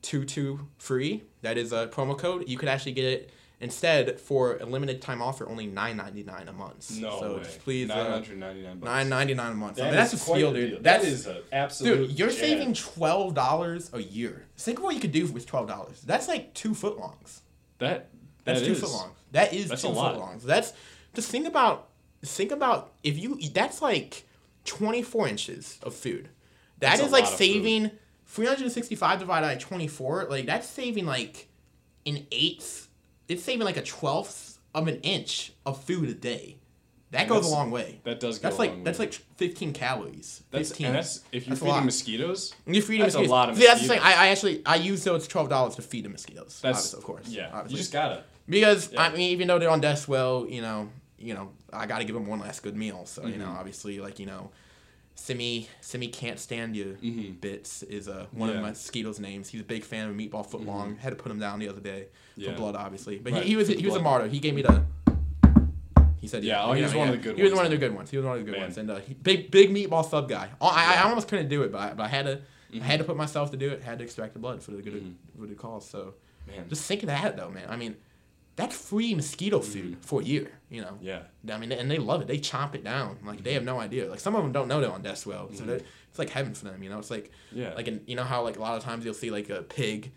two 0.02 0.24
two 0.24 0.68
free, 0.78 1.24
that 1.42 1.58
is 1.58 1.72
a 1.72 1.88
promo 1.88 2.16
code. 2.16 2.48
You 2.48 2.56
could 2.56 2.68
actually 2.68 2.92
get 2.92 3.04
it 3.06 3.30
Instead, 3.58 4.20
for 4.20 4.56
a 4.58 4.66
limited 4.66 5.00
time 5.00 5.22
offer, 5.22 5.48
only 5.48 5.66
nine 5.66 5.96
ninety 5.96 6.22
nine 6.22 6.46
a 6.46 6.52
month. 6.52 6.98
No 7.00 7.18
so 7.18 7.36
way. 7.36 7.42
just 7.42 7.60
please, 7.60 7.88
Nine 7.88 7.98
uh, 8.06 8.10
hundred 8.10 8.38
ninety 8.38 8.62
nine 8.62 8.80
nine 8.80 9.08
ninety 9.08 9.32
nine 9.34 9.52
a 9.52 9.54
month. 9.54 9.80
I 9.80 9.84
mean, 9.84 9.94
that's 9.94 10.12
a 10.12 10.18
steal, 10.18 10.52
dude. 10.52 10.70
deal. 10.72 10.78
That's 10.82 11.04
that 11.04 11.10
is 11.10 11.26
an 11.26 11.36
absolute. 11.52 12.08
dude. 12.08 12.18
You're 12.18 12.28
gem. 12.28 12.36
saving 12.38 12.74
twelve 12.74 13.34
dollars 13.34 13.90
a 13.94 14.02
year. 14.02 14.44
Think 14.58 14.78
of 14.78 14.84
what 14.84 14.94
you 14.94 15.00
could 15.00 15.12
do 15.12 15.26
with 15.26 15.46
twelve 15.46 15.68
dollars. 15.68 16.02
That's 16.02 16.28
like 16.28 16.52
two 16.52 16.74
foot 16.74 16.98
longs. 16.98 17.40
that. 17.78 18.10
That's 18.44 18.60
that 18.60 18.66
two 18.66 18.72
is- 18.72 18.80
foot 18.80 18.90
longs. 18.90 19.18
That 19.32 19.52
is 19.54 19.68
That's 19.70 19.82
two 19.82 19.88
foot 19.88 20.16
longs. 20.18 20.44
That's 20.44 20.72
just 21.14 21.30
think 21.30 21.46
about 21.48 21.88
think 22.22 22.52
about 22.52 22.92
if 23.02 23.18
you 23.18 23.38
that's 23.54 23.80
like 23.80 24.24
twenty 24.64 25.02
four 25.02 25.26
inches 25.28 25.78
of 25.82 25.94
food. 25.94 26.28
That 26.80 26.96
That's 26.96 27.00
is 27.06 27.12
like 27.12 27.26
saving 27.26 27.90
three 28.26 28.46
hundred 28.46 28.70
sixty 28.70 28.94
five 28.94 29.18
divided 29.18 29.46
by 29.46 29.54
twenty 29.56 29.88
four. 29.88 30.26
Like 30.28 30.44
that's 30.46 30.68
saving 30.68 31.06
like 31.06 31.48
an 32.04 32.26
eighth. 32.30 32.85
It's 33.28 33.42
saving 33.42 33.64
like 33.64 33.76
a 33.76 33.82
twelfth 33.82 34.58
of 34.74 34.88
an 34.88 35.00
inch 35.00 35.52
of 35.64 35.82
food 35.84 36.08
a 36.08 36.14
day. 36.14 36.56
That 37.12 37.20
And 37.22 37.28
goes 37.30 37.46
a 37.46 37.50
long 37.50 37.70
way. 37.70 38.00
That 38.04 38.18
does 38.20 38.38
go 38.38 38.42
That's 38.42 38.56
a 38.56 38.58
like 38.58 38.84
that's 38.84 38.98
way. 38.98 39.06
like 39.06 39.14
fifteen 39.36 39.72
calories. 39.72 40.42
That's, 40.50 40.68
Fifteen. 40.70 40.88
and 40.88 40.96
that's 40.96 41.20
if 41.32 41.46
you're 41.46 41.54
That's 41.56 41.64
feeding 41.66 41.84
mosquitoes. 41.84 42.54
You're 42.66 42.82
feeding 42.82 43.02
That's 43.02 43.14
a 43.14 43.18
mosquitoes. 43.18 43.30
lot 43.30 43.50
of 43.50 43.56
See, 43.56 43.66
that's 43.66 43.82
the 43.82 43.88
thing. 43.88 44.00
I, 44.02 44.12
I 44.12 44.26
actually 44.28 44.62
I 44.66 44.74
use 44.76 45.04
those 45.04 45.26
twelve 45.28 45.48
dollars 45.48 45.76
to 45.76 45.82
feed 45.82 46.04
the 46.04 46.08
mosquitoes. 46.08 46.58
That's 46.62 46.78
obviously, 46.78 46.98
of 46.98 47.04
course. 47.04 47.28
Yeah, 47.28 47.48
obviously. 47.52 47.70
you 47.72 47.78
just 47.78 47.92
gotta. 47.92 48.24
Because 48.48 48.92
Yeah. 48.92 49.02
I 49.02 49.10
mean, 49.10 49.20
even 49.30 49.48
though 49.48 49.58
they're 49.58 49.70
on 49.70 49.80
death 49.80 50.08
well, 50.08 50.46
you 50.48 50.62
know, 50.62 50.88
you 51.18 51.34
know, 51.34 51.50
I 51.72 51.86
got 51.86 51.98
to 51.98 52.04
give 52.04 52.14
them 52.14 52.26
one 52.26 52.40
last 52.40 52.62
good 52.62 52.76
meal. 52.76 53.06
So 53.06 53.26
you 53.26 53.36
know, 53.38 53.54
obviously, 53.58 53.98
like 54.00 54.18
you 54.18 54.26
know, 54.26 54.50
Simi 55.18 55.68
Simi 55.80 56.08
can't 56.08 56.38
stand 56.38 56.76
you. 56.76 56.96
Mhm. 57.02 57.40
Bits 57.40 57.82
is 57.82 58.06
uh, 58.08 58.26
one 58.32 58.48
Yeah. 58.50 58.56
Mm-hmm. 58.56 58.64
of 58.64 58.70
mosquitoes' 58.70 59.18
names. 59.18 59.48
He's 59.48 59.62
a 59.62 59.64
big 59.64 59.82
fan 59.82 60.08
of 60.08 60.14
meatball 60.14 60.46
foot 60.48 60.60
long. 60.64 60.96
Had 60.96 61.10
to 61.10 61.16
put 61.16 61.32
him 61.32 61.38
down 61.40 61.58
the 61.58 61.68
other 61.68 61.80
day 61.80 62.06
Yeah. 62.36 62.50
for 62.52 62.58
blood, 62.58 62.76
obviously. 62.76 63.18
But 63.18 63.32
Right, 63.32 63.42
he, 63.42 63.50
he 63.50 63.56
was 63.56 63.68
he 63.68 63.84
was 63.86 63.96
a 63.96 64.00
martyr. 64.00 64.28
He 64.28 64.38
gave 64.38 64.54
me 64.54 64.62
the. 64.62 64.84
He 66.20 66.28
said, 66.28 66.44
Yeah, 66.44 66.54
yeah. 66.56 66.64
oh, 66.64 66.72
he 66.72 66.82
was 66.82 66.92
know, 66.92 66.98
one 66.98 67.08
of 67.08 67.14
the 67.14 67.20
good 67.20 67.36
He 67.36 67.42
was 67.42 67.52
ones. 67.52 67.56
one 67.58 67.66
of 67.66 67.70
the 67.72 67.76
good 67.78 67.94
ones. 67.94 68.10
He 68.10 68.16
was 68.16 68.26
one 68.26 68.38
of 68.38 68.40
the 68.40 68.44
good 68.44 68.52
Man. 68.58 68.62
ones, 68.68 68.78
and 68.78 68.90
uh, 68.90 68.96
he, 68.96 69.14
big 69.14 69.50
big 69.50 69.70
meatball 69.70 70.08
sub 70.08 70.28
guy. 70.28 70.48
Oh, 70.60 70.66
I, 70.68 70.82
I 70.84 70.94
Yeah. 70.94 71.04
almost 71.08 71.28
couldn't 71.28 71.48
do 71.48 71.62
it, 71.62 71.72
but 71.72 71.78
I, 71.80 71.94
but 71.94 72.04
I 72.04 72.08
had 72.08 72.26
to. 72.26 72.40
I 72.74 72.78
had 72.84 72.98
to 72.98 73.04
Mhm. 73.04 73.06
put 73.06 73.16
myself 73.16 73.50
to 73.52 73.56
do 73.56 73.70
it. 73.70 73.82
Had 73.82 73.98
to 73.98 74.04
extract 74.04 74.32
the 74.34 74.38
blood 74.40 74.62
for 74.62 74.72
the 74.72 74.82
good 74.82 74.94
Mhm. 74.94 75.14
for 75.40 75.46
the 75.46 75.54
cause. 75.54 75.88
So 75.88 76.14
Man. 76.46 76.68
just 76.68 76.84
think 76.86 77.02
of 77.02 77.06
that 77.08 77.36
though, 77.36 77.50
man. 77.50 77.66
I 77.68 77.76
mean, 77.76 77.96
that's 78.56 78.74
free 78.76 79.14
mosquito 79.14 79.60
food 79.60 79.98
for 80.00 80.20
a 80.20 80.24
year. 80.24 80.50
You 80.70 80.80
know, 80.80 80.98
yeah. 81.00 81.22
I 81.50 81.58
mean, 81.58 81.70
and 81.72 81.90
they 81.90 81.98
love 81.98 82.22
it. 82.22 82.26
They 82.26 82.38
chomp 82.38 82.74
it 82.74 82.82
down. 82.82 83.18
Like 83.24 83.44
they 83.44 83.52
have 83.54 83.62
no 83.64 83.78
idea. 83.78 84.08
Like 84.10 84.18
some 84.20 84.34
of 84.34 84.42
them 84.42 84.52
don't 84.52 84.66
know 84.68 84.80
they're 84.80 84.90
on 84.90 85.02
death 85.02 85.24
well, 85.26 85.48
so 85.54 85.62
Mhm. 85.64 85.82
it's 86.10 86.18
like 86.18 86.30
heaven 86.30 86.54
for 86.54 86.64
them. 86.64 86.82
You 86.82 86.90
know, 86.90 86.98
it's 86.98 87.10
like 87.10 87.30
Yeah. 87.52 87.74
like 87.74 87.86
in, 87.86 88.02
you 88.06 88.16
know 88.16 88.24
how 88.24 88.42
like 88.42 88.56
a 88.56 88.60
lot 88.60 88.76
of 88.76 88.82
times 88.82 89.04
you'll 89.04 89.14
see 89.14 89.30
like 89.30 89.48
a 89.50 89.62
pig. 89.62 90.10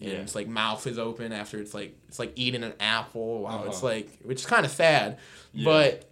And 0.00 0.08
Yeah. 0.08 0.18
it's 0.18 0.34
like 0.34 0.48
mouth 0.48 0.86
is 0.86 0.98
open 0.98 1.32
after 1.32 1.58
it's 1.60 1.74
like 1.74 1.94
it's 2.08 2.18
like 2.18 2.32
eating 2.36 2.62
an 2.62 2.72
apple. 2.80 3.42
Wow, 3.42 3.64
it's 3.66 3.78
Uh-huh. 3.78 3.86
like 3.88 4.18
which 4.22 4.40
is 4.40 4.46
kind 4.46 4.64
of 4.64 4.72
sad, 4.72 5.18
Yeah. 5.52 5.64
but 5.64 6.10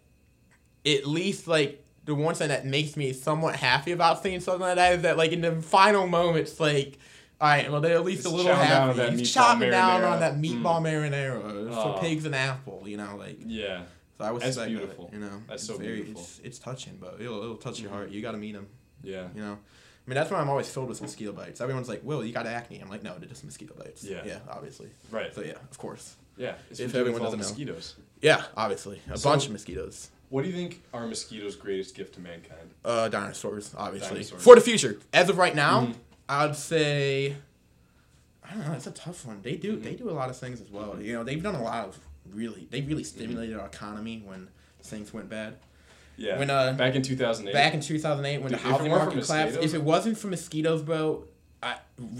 at 0.84 1.06
least 1.06 1.46
like 1.48 1.84
the 2.04 2.14
one 2.14 2.34
thing 2.34 2.48
that 2.48 2.66
makes 2.66 2.96
me 2.96 3.12
somewhat 3.12 3.56
happy 3.56 3.92
about 3.92 4.22
seeing 4.22 4.40
something 4.40 4.62
like 4.62 4.76
that 4.76 4.94
is 4.94 5.02
that 5.02 5.16
like 5.16 5.32
in 5.32 5.40
the 5.42 5.62
final 5.62 6.06
moments 6.06 6.58
like. 6.60 6.98
All 7.40 7.48
right, 7.48 7.70
well, 7.70 7.80
they're 7.80 7.94
at 7.96 8.04
least 8.04 8.22
Just 8.24 8.32
a 8.32 8.36
little 8.36 8.52
chowing 8.52 8.68
down 8.68 8.90
on 8.90 8.96
happy. 8.96 9.16
He's 9.18 9.30
meatball 9.30 9.34
chopping 9.34 9.70
down 9.70 10.00
marinara. 10.02 10.10
on 10.12 10.20
that 10.20 10.34
Mm. 10.34 10.44
meatball 10.62 10.80
marinara 10.82 11.68
Oh. 11.72 11.94
for 11.94 12.00
pigs 12.00 12.24
and 12.24 12.34
apple. 12.34 12.82
You 12.86 12.96
know, 12.96 13.16
like 13.16 13.38
yeah. 13.46 13.82
so 14.18 14.24
I 14.24 14.30
was 14.32 14.42
That's 14.42 14.56
beautiful. 14.68 15.10
You 15.12 15.20
know, 15.20 15.42
That's 15.48 15.62
It's 15.62 15.72
so 15.72 15.78
beautiful. 15.78 16.20
It's, 16.20 16.40
it's 16.42 16.58
touching, 16.58 16.98
but 17.00 17.18
it'll, 17.20 17.40
it'll 17.42 17.56
touch 17.56 17.78
your 17.78 17.90
Mhm. 17.90 17.94
heart. 17.94 18.10
You 18.10 18.20
got 18.22 18.32
to 18.32 18.38
meet 18.38 18.52
them. 18.54 18.66
Yeah. 19.04 19.28
You 19.36 19.42
know, 19.42 19.52
I 19.52 20.10
mean 20.10 20.14
that's 20.16 20.30
why 20.32 20.40
I'm 20.40 20.48
always 20.50 20.68
filled 20.68 20.88
with 20.88 21.00
mosquito 21.00 21.30
bites. 21.32 21.60
Everyone's 21.60 21.88
like, 21.88 22.00
"Will, 22.02 22.24
you 22.24 22.32
got 22.32 22.46
acne?" 22.46 22.80
I'm 22.80 22.88
like, 22.90 23.04
"No, 23.04 23.16
they're 23.18 23.28
just 23.28 23.44
mosquito 23.44 23.74
bites." 23.78 24.02
Yeah. 24.02 24.22
yeah, 24.26 24.38
obviously. 24.50 24.88
Right. 25.12 25.32
So 25.32 25.42
yeah, 25.42 25.52
of 25.70 25.78
course. 25.78 26.16
Yeah. 26.36 26.54
It's 26.70 26.80
If 26.80 26.94
everyone 26.96 27.22
doesn't 27.22 27.38
know. 27.38 27.44
mosquitoes. 27.44 27.94
Yeah, 28.20 28.42
obviously, 28.56 29.00
a 29.12 29.16
So- 29.16 29.30
bunch 29.30 29.46
of 29.46 29.52
mosquitoes. 29.52 30.08
What 30.30 30.42
do 30.42 30.48
you 30.50 30.54
think 30.54 30.82
are 30.92 31.06
mosquitoes' 31.06 31.54
greatest 31.56 31.94
gift 31.94 32.14
to 32.14 32.20
mankind? 32.20 32.70
Uh, 32.84 33.08
dinosaurs, 33.08 33.72
obviously. 33.76 34.08
Dinosaurs. 34.10 34.42
For 34.42 34.54
the 34.56 34.60
future, 34.60 34.98
as 35.12 35.28
of 35.30 35.38
right 35.38 35.54
now, 35.54 35.82
Mhm. 35.86 35.94
I'd 36.28 36.56
say. 36.56 37.36
I 38.48 38.54
don't 38.54 38.66
know. 38.66 38.72
It's 38.72 38.86
a 38.86 38.90
tough 38.92 39.26
one. 39.26 39.40
They 39.42 39.56
do. 39.56 39.76
They 39.76 39.94
do 39.94 40.08
a 40.10 40.12
lot 40.12 40.30
of 40.30 40.36
things 40.36 40.60
as 40.60 40.70
well. 40.70 41.00
You 41.00 41.12
know, 41.14 41.24
they've 41.24 41.42
done 41.42 41.54
a 41.54 41.62
lot 41.62 41.86
of 41.88 41.98
really. 42.32 42.66
They 42.70 42.80
really 42.82 43.04
stimulated 43.04 43.56
our 43.58 43.66
economy 43.66 44.22
when 44.24 44.48
things 44.82 45.12
went 45.12 45.28
bad. 45.28 45.56
Yeah. 46.16 46.38
When, 46.38 46.50
uh, 46.50 46.72
back 46.72 46.94
in 46.96 47.02
2008. 47.02 47.52
Back 47.52 47.74
in 47.74 47.80
2008, 47.80 48.38
when 48.42 48.50
Dude, 48.50 48.58
the 48.58 48.62
housing 48.68 48.88
market 48.90 49.10
collapsed, 49.12 49.30
mosquitoes- 49.30 49.64
if 49.64 49.74
it 49.74 49.82
wasn't 49.82 50.18
for 50.18 50.26
mosquitoes, 50.28 50.82
bro, 50.82 51.24
I 51.62 51.76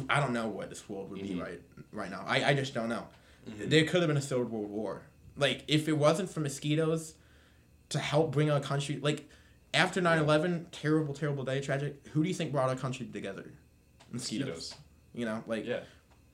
I 0.09 0.21
don't 0.21 0.33
know 0.33 0.49
what 0.49 0.69
this 0.71 0.89
world 0.89 1.11
would 1.11 1.21
be 1.23 1.31
Mhm. 1.31 1.43
right 1.43 1.61
right 1.93 2.11
now. 2.11 2.25
I, 2.27 2.51
I 2.51 2.55
just 2.55 2.75
don't 2.75 2.89
know. 2.89 3.07
Mhm. 3.49 3.71
There 3.71 3.85
could 3.85 4.01
have 4.03 4.09
been 4.09 4.17
a 4.17 4.21
third 4.21 4.51
world 4.51 4.71
war. 4.71 5.03
Like 5.37 5.65
if 5.69 5.89
it 5.89 5.97
wasn't 5.97 6.31
for 6.31 6.41
mosquitoes 6.41 7.15
to 7.89 7.99
help 7.99 8.33
bring 8.33 8.51
our 8.51 8.61
country 8.61 8.99
like 9.01 9.29
after 9.75 10.01
9-11, 10.01 10.67
terrible, 10.73 11.15
terrible 11.15 11.45
day, 11.45 11.61
tragic. 11.61 12.07
Who 12.13 12.23
do 12.23 12.29
you 12.29 12.35
think 12.35 12.53
brought 12.53 12.69
our 12.69 12.77
country 12.77 13.07
together? 13.07 13.53
Mosquitoes. 14.13 14.47
mosquitoes. 14.49 14.75
You 15.15 15.25
know, 15.25 15.45
like 15.47 15.65
Yeah. 15.67 15.81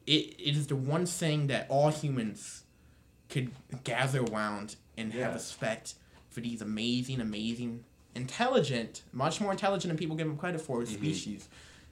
it, 0.07 0.35
it 0.39 0.57
is 0.57 0.67
the 0.67 0.77
one 0.77 1.07
thing 1.07 1.47
that 1.49 1.67
all 1.71 1.91
humans 1.91 2.63
could 3.29 3.51
gather 3.85 4.23
around 4.25 4.77
and 4.97 5.13
Yeah. 5.13 5.25
have 5.27 5.35
respect 5.35 5.95
for 6.31 6.41
these 6.41 6.61
amazing, 6.63 7.21
amazing, 7.21 7.85
intelligent, 8.15 9.03
much 9.13 9.41
more 9.41 9.53
intelligent 9.53 9.91
than 9.91 9.97
people 9.99 10.17
give 10.17 10.27
them 10.27 10.37
credit 10.37 10.61
for 10.61 10.83
Mhm. 10.83 10.89
species, 10.89 11.49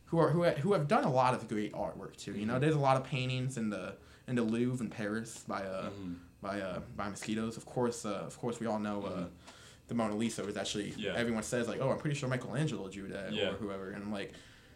who 0.07 0.19
are 0.19 0.31
who, 0.31 0.45
who 0.45 0.73
have 0.75 0.89
done 0.89 1.05
a 1.05 1.11
lot 1.13 1.35
of 1.35 1.49
great 1.49 1.73
artwork 1.73 2.17
too. 2.17 2.33
You 2.33 2.47
know, 2.47 2.55
Mhm. 2.57 2.61
there's 2.61 2.75
a 2.75 2.79
lot 2.81 2.97
of 2.97 3.05
paintings 3.05 3.57
in 3.57 3.71
the 3.71 3.97
in 4.29 4.37
the 4.37 4.43
Louvre 4.43 4.85
in 4.85 4.91
Paris 4.91 5.43
by 5.49 5.63
uh 5.65 5.91
Mhm. 5.91 6.17
by 6.41 6.61
uh 6.61 6.81
by 6.97 7.09
mosquitoes. 7.09 7.57
Of 7.57 7.65
course, 7.67 8.05
uh, 8.05 8.11
of 8.27 8.39
course, 8.39 8.61
we 8.61 8.67
all 8.67 8.79
know. 8.79 9.03
Uh, 9.05 9.11
Mhm. 9.23 9.29
the 9.89 9.95
Mona 9.95 10.15
Lisa 10.15 10.45
was 10.45 10.57
actually 10.57 10.91
Yeah. 10.97 11.13
everyone 11.15 11.43
says 11.43 11.67
like 11.69 11.81
oh 11.81 11.91
I'm 11.91 11.99
pretty 11.99 12.17
sure 12.17 12.29
Michelangelo 12.29 12.89
drew 12.89 13.09
that 13.09 13.33
Yeah. 13.33 13.51
or 13.51 13.55
whoever 13.55 13.91
and 13.91 14.03
I'm 14.05 14.13
like 14.13 14.33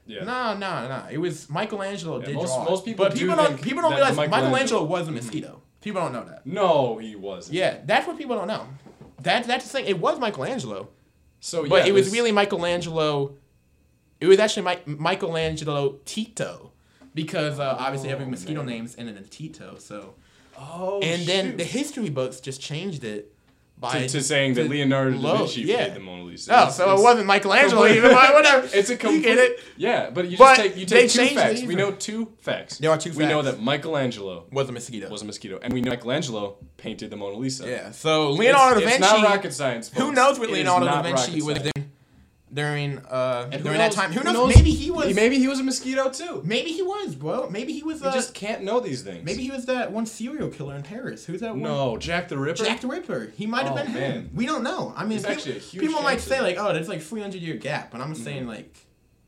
Yeah. 0.07 0.25
no, 0.25 0.57
no, 0.57 0.89
no. 0.89 1.03
It 1.11 1.19
was 1.19 1.51
Michelangelo 1.51 2.21
Yeah, 2.21 2.27
did 2.27 2.35
most- 2.37 2.55
draw 2.55 2.65
most 2.65 2.85
people 2.85 3.05
but 3.07 3.15
do 3.15 3.21
people 3.21 3.37
don't 3.37 3.61
people 3.61 3.83
don't 3.83 3.93
realize 3.95 4.17
Michelangelo- 4.17 4.51
Michelangelo 4.51 4.85
was 4.85 5.09
a 5.09 5.11
Mhm. 5.11 5.15
mosquito. 5.15 5.63
People 5.81 6.03
don't 6.03 6.13
know 6.13 6.25
that. 6.25 6.47
No, 6.47 6.99
he 6.99 7.15
wasn't. 7.17 7.55
Yeah, 7.57 7.79
that's 7.85 8.07
what 8.07 8.17
people 8.19 8.37
don't 8.37 8.49
know. 8.49 8.67
That 9.23 9.45
that's 9.47 9.65
the 9.65 9.71
thing. 9.71 9.87
It 9.87 9.99
was 9.99 10.19
Michelangelo, 10.19 10.89
So 11.41 11.67
but 11.69 11.83
yeah, 11.85 11.89
it 11.89 11.93
was 11.93 12.13
really 12.13 12.33
Michelangelo. 12.33 13.35
It 14.21 14.27
was 14.27 14.39
actually 14.39 14.63
Mi- 14.87 14.95
Michelangelo 14.97 15.97
Tito, 16.05 16.73
because 17.15 17.59
uh, 17.61 17.77
obviously 17.79 18.09
every 18.11 18.25
Oh, 18.27 18.31
mosquito 18.31 18.61
man. 18.63 18.67
name's 18.67 18.97
ended 18.99 19.17
in 19.17 19.25
Tito. 19.25 19.77
So 19.79 20.15
Oh. 20.59 21.01
and 21.03 21.27
then 21.27 21.57
the 21.57 21.65
history 21.65 22.09
books 22.11 22.41
just 22.41 22.61
changed 22.61 23.05
it 23.05 23.33
to, 23.83 24.09
to 24.09 24.23
saying 24.23 24.55
that 24.55 24.65
to 24.65 24.69
Leonardo 24.69 25.13
da 25.13 25.19
low- 25.19 25.37
Vinci 25.39 25.63
yeah. 25.63 25.77
made 25.89 25.95
the 25.95 26.01
Mona 26.01 26.23
Lisa. 26.25 26.51
Oh, 26.53 26.57
It's- 26.63 26.77
so 26.77 26.97
it 26.97 27.03
wasn't 27.03 27.27
Michelangelo 27.27 27.83
complete- 27.83 27.97
even. 27.99 28.11
but 28.13 28.35
Whatever. 28.35 28.69
It's 28.73 28.89
a 28.89 28.93
You 28.93 28.99
complete. 28.99 29.23
get 29.23 29.39
it? 29.39 29.61
Yeah, 29.77 30.11
but 30.11 30.25
you 30.25 30.37
just 30.37 30.39
But 30.41 30.57
take 30.57 30.77
you 30.77 30.87
take 30.87 31.11
two 31.11 31.27
facts. 31.29 31.63
We 31.63 31.75
know 31.75 31.91
two 31.93 32.33
facts. 32.41 32.79
There 32.79 32.91
are 32.91 32.99
two 32.99 33.13
We 33.13 33.27
know 33.27 33.43
that 33.43 33.61
Michelangelo 33.61 34.45
Was 34.51 34.69
a 34.69 34.73
mosquito. 34.73 35.09
was 35.11 35.23
a 35.23 35.25
mosquito, 35.27 35.59
and 35.63 35.73
we 35.73 35.81
know 35.83 35.91
Michelangelo 35.91 36.57
painted 36.79 37.11
the 37.11 37.17
Mona 37.17 37.37
Lisa. 37.37 37.69
yeah. 37.69 37.91
So 37.91 38.31
Leonardo 38.33 38.81
it's, 38.81 38.89
da 38.89 38.93
it's 38.97 39.01
not 39.13 39.25
rocket 39.25 39.53
science. 39.53 39.91
Who 39.95 40.13
knows 40.13 40.39
what 40.39 40.49
It 40.49 40.53
is 40.53 40.59
Leonardo 40.59 40.87
da 40.87 40.95
not 40.97 41.05
Vinci 41.05 41.21
rocket 41.41 41.45
was 41.45 41.57
science. 41.57 41.71
doing 41.75 41.87
during 42.53 42.99
uh 42.99 43.49
And 43.53 43.63
during 43.65 43.79
knows- 43.79 43.95
that 43.95 44.01
time? 44.01 44.13
Who 44.13 44.21
who 44.21 44.25
knows? 44.25 44.35
knows? 44.35 44.57
Maybe 44.57 44.71
he 44.71 44.91
was. 44.91 45.15
Maybe 45.15 45.39
he 45.39 45.49
was 45.49 45.59
a 45.61 45.65
mosquito 45.65 46.11
too. 46.11 46.43
Maybe 46.45 46.71
he 46.71 46.83
was, 46.83 47.15
bro. 47.15 47.51
Maybe 47.51 47.73
he 47.73 47.83
was. 47.83 48.01
We 48.01 48.07
Uh, 48.09 48.13
just 48.13 48.35
can't 48.35 48.63
know 48.63 48.79
these 48.81 49.03
things. 49.03 49.25
maybe 49.25 49.43
he 49.43 49.51
was 49.51 49.67
that 49.67 49.91
one 49.93 50.07
serial 50.07 50.49
killer 50.49 50.75
in 50.77 50.83
Paris. 50.83 51.27
Who's 51.27 51.41
that 51.41 51.51
one? 51.53 51.63
No, 51.63 51.97
Jack 51.97 52.29
the 52.29 52.39
Ripper. 52.39 52.65
Jack 52.65 52.81
the 52.81 52.87
Ripper. 52.87 53.33
He 53.37 53.47
might 53.47 53.65
have 53.65 53.73
Oh, 53.73 53.77
been 53.77 53.87
him. 53.89 54.31
We 54.35 54.47
don't 54.47 54.63
know. 54.63 54.93
I 54.97 55.05
mean, 55.05 55.19
people, 55.19 55.33
actually 55.33 55.57
a 55.57 55.61
huge 55.61 55.83
people 55.87 56.03
might 56.03 56.21
say 56.21 56.41
like, 56.41 56.57
"Oh, 56.59 56.73
there's 56.73 56.89
like 56.89 57.03
300 57.03 57.41
year 57.43 57.57
gap," 57.57 57.91
but 57.91 58.01
I'm 58.01 58.15
Mhm. 58.15 58.25
saying 58.25 58.47
like, 58.47 58.73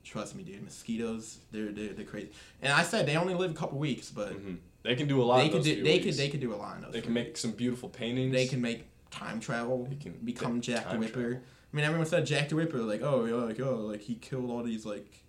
trust 0.05 0.37
me, 0.37 0.43
dude. 0.45 0.63
Mosquitoes, 0.63 1.39
they're 1.51 1.73
they're, 1.73 1.89
they're 1.95 2.05
crazy. 2.05 2.31
And 2.63 2.73
I 2.73 2.83
said 2.85 3.07
they 3.07 3.17
only 3.17 3.35
live 3.35 3.51
a 3.51 3.55
couple 3.55 3.79
weeks, 3.79 4.11
but 4.11 4.33
Mhm. 4.33 4.59
They 4.85 4.95
can 4.95 5.09
do 5.09 5.21
a 5.21 5.25
lot. 5.25 5.39
they 5.43 5.49
could 5.49 5.65
do 5.65 5.83
they 5.83 5.95
weeks. 5.95 6.05
could 6.07 6.15
they 6.15 6.29
could 6.29 6.41
do 6.41 6.55
a 6.55 6.57
lot 6.57 6.77
in 6.77 6.83
those. 6.83 6.93
They 6.93 7.01
can 7.01 7.13
few 7.13 7.15
make 7.15 7.37
some 7.37 7.51
beautiful 7.51 7.89
paintings. 7.89 8.33
They 8.33 8.47
can 8.47 8.61
make 8.61 8.85
time 9.11 9.41
travel. 9.41 9.87
They 9.91 9.97
can 9.97 10.13
become 10.25 10.61
Jack 10.61 10.89
the 10.91 10.99
Ripper. 10.99 11.21
travel. 11.31 11.41
I 11.73 11.77
mean, 11.77 11.85
everyone 11.85 12.07
said 12.07 12.25
Jack 12.27 12.49
the 12.49 12.55
Ripper, 12.57 12.79
like, 12.79 13.03
oh, 13.03 13.25
yeah, 13.27 13.35
like, 13.35 13.61
oh, 13.61 13.77
like 13.77 14.01
he 14.01 14.15
killed 14.15 14.51
all 14.51 14.63
these 14.63 14.87
like 14.87 15.23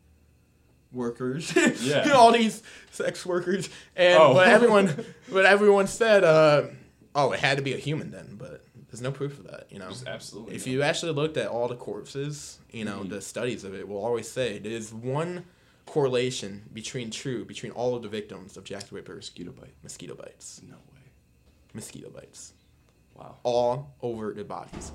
workers, 0.91 1.53
Yeah. 1.81 2.11
all 2.11 2.31
these 2.31 2.63
sex 2.91 3.25
workers, 3.25 3.69
and 3.95 4.17
Oh. 4.17 4.33
but 4.33 4.47
everyone, 4.47 5.05
but 5.31 5.45
everyone 5.45 5.87
said, 5.87 6.23
uh, 6.23 6.63
oh, 7.13 7.31
it 7.31 7.39
had 7.39 7.57
to 7.57 7.63
be 7.63 7.73
a 7.73 7.77
human 7.77 8.09
then, 8.11 8.35
but 8.37 8.65
there's 8.89 9.01
no 9.01 9.11
proof 9.11 9.37
of 9.37 9.45
that, 9.47 9.67
you 9.69 9.77
know. 9.79 9.89
Just 9.89 10.07
absolutely. 10.07 10.55
If 10.55 10.65
no. 10.65 10.71
you 10.73 10.81
actually 10.81 11.11
looked 11.11 11.37
at 11.37 11.47
all 11.47 11.67
the 11.67 11.75
corpses, 11.75 12.57
you 12.71 12.85
know, 12.85 13.01
Mhm. 13.01 13.09
the 13.09 13.21
studies 13.21 13.63
of 13.63 13.75
it 13.75 13.87
will 13.87 14.03
always 14.03 14.27
say 14.29 14.57
there's 14.59 14.93
one 14.93 15.45
correlation 15.85 16.69
between 16.73 17.09
true 17.11 17.43
between 17.45 17.71
all 17.73 17.95
of 17.95 18.01
the 18.03 18.09
victims 18.09 18.55
of 18.57 18.63
Jack 18.63 18.87
the 18.89 18.95
Ripper 18.95 19.15
mosquito 19.15 19.51
bite. 19.51 19.73
mosquito 19.83 20.13
bites, 20.15 20.61
No 20.67 20.75
way. 20.75 21.01
mosquito 21.73 22.09
bites 22.11 22.53
Wow. 23.15 23.37
all 23.43 23.95
over 24.01 24.33
the 24.33 24.43
bodies. 24.43 24.91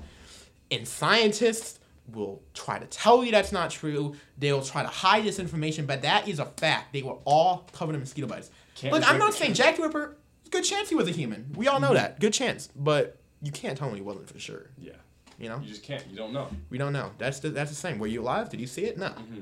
And 0.71 0.87
scientists 0.87 1.79
will 2.11 2.41
try 2.53 2.79
to 2.79 2.85
tell 2.85 3.23
you 3.23 3.31
that's 3.31 3.51
not 3.51 3.69
true. 3.71 4.15
They'll 4.37 4.61
try 4.61 4.81
to 4.83 4.89
hide 4.89 5.23
this 5.23 5.39
information, 5.39 5.85
but 5.85 6.01
that 6.03 6.27
is 6.27 6.39
a 6.39 6.45
fact. 6.45 6.93
They 6.93 7.01
were 7.01 7.17
all 7.25 7.67
covered 7.71 7.95
in 7.95 8.01
mosquito 8.01 8.27
bites. 8.27 8.51
Can't 8.75 8.93
Look, 8.93 9.09
I'm 9.09 9.17
not 9.17 9.33
saying. 9.33 9.53
Jack 9.53 9.77
the 9.77 9.83
Ripper 9.83 10.17
good 10.55 10.63
chance 10.63 10.89
he 10.89 10.95
was 10.95 11.07
a 11.07 11.11
human. 11.11 11.51
We 11.55 11.67
all 11.67 11.79
know 11.79 11.93
that. 11.93 12.19
Good 12.19 12.33
chance, 12.33 12.69
but 12.75 13.17
you 13.41 13.51
can't 13.51 13.77
tell 13.77 13.89
me 13.89 13.95
he 13.95 14.01
wasn't 14.01 14.29
for 14.29 14.39
sure. 14.39 14.69
Yeah. 14.77 14.93
You 15.37 15.49
know, 15.49 15.59
You 15.59 15.67
just 15.67 15.83
can't. 15.83 16.03
You 16.09 16.15
don't 16.15 16.31
know. 16.31 16.47
we 16.69 16.77
don't 16.77 16.93
know. 16.93 17.11
That's 17.17 17.39
the 17.39 17.49
that's 17.49 17.69
the 17.69 17.75
same. 17.75 17.99
Were 17.99 18.07
you 18.07 18.21
alive? 18.21 18.49
Did 18.49 18.61
you 18.61 18.67
see 18.67 18.85
it? 18.85 18.97
No. 18.97 19.07
Mm-hmm. 19.07 19.41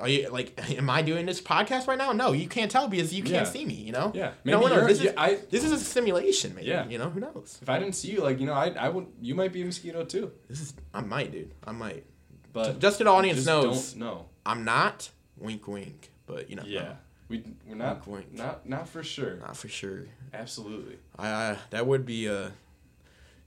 Are 0.00 0.08
you 0.08 0.28
like? 0.30 0.58
Am 0.78 0.88
I 0.90 1.02
doing 1.02 1.26
this 1.26 1.40
podcast 1.40 1.86
right 1.86 1.98
now? 1.98 2.12
No, 2.12 2.32
you 2.32 2.48
can't 2.48 2.70
tell 2.70 2.88
because 2.88 3.12
you 3.12 3.22
can't 3.22 3.34
Yeah. 3.34 3.44
see 3.44 3.64
me. 3.64 3.74
You 3.74 3.92
know. 3.92 4.12
Yeah. 4.14 4.32
No 4.44 4.60
Maybe 4.60 4.74
knows. 4.74 4.76
you're- 4.80 4.86
This 4.88 5.00
is 5.02 5.14
I- 5.16 5.38
this 5.50 5.64
is 5.64 5.72
a 5.72 5.78
simulation, 5.78 6.54
maybe. 6.54 6.68
Yeah. 6.68 6.88
You 6.88 6.98
know 6.98 7.10
who 7.10 7.20
knows? 7.20 7.58
If 7.60 7.68
I 7.68 7.78
didn't 7.78 7.94
see 7.94 8.10
you, 8.12 8.20
like 8.22 8.40
you 8.40 8.46
know, 8.46 8.54
I 8.54 8.68
I 8.70 8.88
would. 8.88 9.06
You 9.20 9.34
might 9.34 9.52
be 9.52 9.62
a 9.62 9.64
mosquito 9.66 10.04
too. 10.04 10.32
This 10.48 10.60
is 10.60 10.74
I 10.94 11.00
might, 11.02 11.30
dude. 11.32 11.52
I 11.66 11.72
might. 11.72 12.04
But 12.52 12.78
Just 12.80 12.98
so 12.98 13.04
the 13.04 13.10
audience 13.10 13.38
just 13.38 13.46
knows, 13.48 13.92
don't 13.92 14.00
know. 14.00 14.26
I'm 14.44 14.64
not. 14.64 15.10
Wink, 15.38 15.66
wink. 15.66 16.10
But 16.26 16.48
you 16.50 16.56
know. 16.56 16.64
Yeah. 16.66 16.94
We 17.28 17.42
we're 17.66 17.76
not 17.76 18.06
Wink, 18.06 18.26
wink. 18.30 18.32
not 18.38 18.68
not 18.68 18.88
for 18.88 19.02
sure. 19.02 19.36
Not 19.36 19.56
for 19.56 19.68
sure. 19.68 20.06
Absolutely. 20.34 20.98
I, 21.18 21.28
I 21.28 21.56
that 21.70 21.86
would 21.86 22.04
be 22.04 22.28
uh 22.28 22.50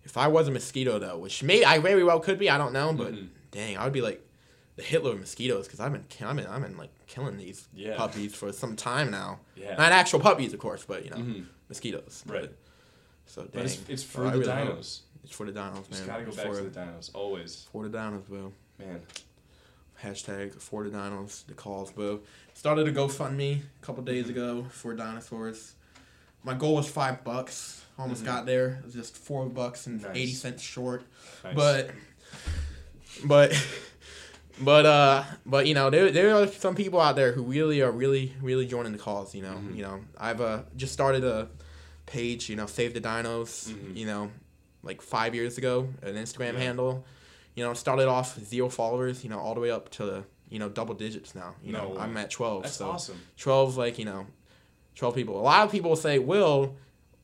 if 0.04 0.18
I 0.18 0.28
was 0.28 0.48
a 0.48 0.52
mosquito 0.52 0.98
though, 1.00 1.18
which 1.18 1.44
may 1.44 1.64
I 1.64 1.80
very 1.80 2.04
well 2.04 2.20
could 2.20 2.40
be. 2.40 2.50
I 2.50 2.58
don't 2.58 2.74
know, 2.74 2.94
but 2.94 3.14
Mhm. 3.14 3.28
dang, 3.52 3.78
I 3.78 3.84
would 3.84 3.94
be 3.94 4.02
like 4.02 4.22
the 4.76 4.84
Hitler 4.84 5.16
mosquitoes 5.16 5.66
because 5.68 5.80
I've 5.80 5.92
been 5.94 6.04
ki- 6.10 6.26
I've 6.26 6.36
been 6.36 6.48
I've 6.48 6.62
been 6.62 6.78
like 6.78 6.92
killing 7.08 7.38
these 7.38 7.68
Yeah. 7.74 7.96
puppies 7.98 8.36
for 8.36 8.52
some 8.52 8.76
time 8.76 9.10
now. 9.12 9.40
Yeah. 9.56 9.76
Not 9.76 9.92
actual 9.92 10.20
puppies, 10.20 10.54
of 10.54 10.60
course, 10.60 10.84
but 10.86 11.04
you 11.06 11.12
know 11.12 11.18
Mhm. 11.18 11.46
mosquitoes. 11.70 12.24
Right. 12.28 12.42
But, 12.42 12.56
so 13.26 13.42
dang, 13.44 13.52
But 13.54 13.66
it's, 13.66 13.80
it's 13.90 14.04
for 14.04 14.30
the 14.30 14.40
really 14.40 14.46
dinos. 14.52 15.00
It's 15.24 15.34
for 15.34 15.46
the 15.46 15.52
dinos, 15.54 15.74
man. 15.76 15.84
Just 15.92 16.06
gotta 16.06 16.24
go 16.24 16.28
It's 16.28 16.38
back 16.38 16.46
for, 16.48 16.58
to 16.58 16.70
the 16.70 16.80
dinos. 16.80 17.10
Always. 17.14 17.68
for 17.72 17.88
the 17.88 17.98
dinos, 17.98 18.28
bro. 18.28 18.52
Man. 18.78 19.02
Hashtag 20.04 20.62
for 20.62 20.84
the 20.84 20.90
dinos. 20.96 21.46
The 21.48 21.54
calls, 21.54 21.92
bro. 21.92 22.20
Started 22.54 22.88
a 22.88 22.92
GoFundMe 22.92 23.62
a 23.62 23.86
couple 23.86 24.04
days 24.04 24.30
ago 24.30 24.66
for 24.70 24.94
dinosaurs. 24.94 25.74
My 26.44 26.54
goal 26.54 26.76
was 26.76 26.88
five 26.90 27.24
bucks. 27.24 27.82
Almost 27.98 28.22
Mhm. 28.24 28.26
got 28.26 28.46
there. 28.46 28.76
It 28.82 28.86
was 28.86 28.94
just 28.94 29.16
four 29.18 29.48
bucks 29.48 29.88
and 29.88 30.02
Nice. 30.02 30.12
eighty 30.16 30.34
cents 30.34 30.62
short. 30.62 31.04
Nice. 31.46 31.56
But 31.56 31.92
but 33.24 33.52
but 34.62 34.86
uh 34.86 35.24
but 35.46 35.68
you 35.68 35.74
know 35.74 35.90
there 35.90 36.12
there 36.12 36.34
are 36.36 36.48
some 36.48 36.76
people 36.76 37.00
out 37.02 37.16
there 37.16 37.32
who 37.34 37.44
really 37.44 37.82
are 37.82 37.92
really 37.92 38.34
really 38.42 38.66
joining 38.66 38.92
the 38.94 38.98
cause. 39.00 39.36
You 39.36 39.42
know 39.44 39.56
Mhm. 39.56 39.76
you 39.76 39.82
know 39.84 40.00
I've 40.18 40.42
uh 40.42 40.64
just 40.76 40.94
started 40.94 41.24
a 41.24 41.50
page. 42.06 42.50
You 42.50 42.56
know 42.56 42.66
Save 42.66 42.94
the 42.94 43.02
Dinos. 43.02 43.70
Mhm. 43.70 43.96
You 43.98 44.06
know 44.06 44.32
like 44.84 45.02
five 45.02 45.34
years 45.36 45.58
ago 45.58 45.90
an 46.02 46.16
Instagram 46.16 46.54
Yeah. 46.54 46.60
handle. 46.60 47.06
You 47.56 47.64
know 47.66 47.74
started 47.74 48.08
off 48.08 48.40
zero 48.44 48.70
followers. 48.70 49.24
You 49.24 49.30
know 49.30 49.40
all 49.40 49.54
the 49.56 49.62
way 49.62 49.72
up 49.72 49.90
to 49.92 50.24
you 50.50 50.60
know 50.60 50.70
double 50.70 50.94
digits 50.96 51.36
now. 51.36 51.56
You 51.64 51.74
No 51.74 51.80
know 51.84 51.90
way. 51.96 52.02
I'm 52.02 52.16
at 52.18 52.30
twelve. 52.32 52.64
That's 52.64 52.76
so 52.78 52.90
awesome. 52.92 53.20
12 53.38 53.78
like 53.78 53.98
you 54.00 54.06
know 54.06 54.28
12 54.96 55.16
people 55.16 55.38
a 55.38 55.44
lot 55.44 55.66
of 55.66 55.72
people 55.72 55.90
will 55.90 55.98
say 55.98 56.18
will 56.20 56.76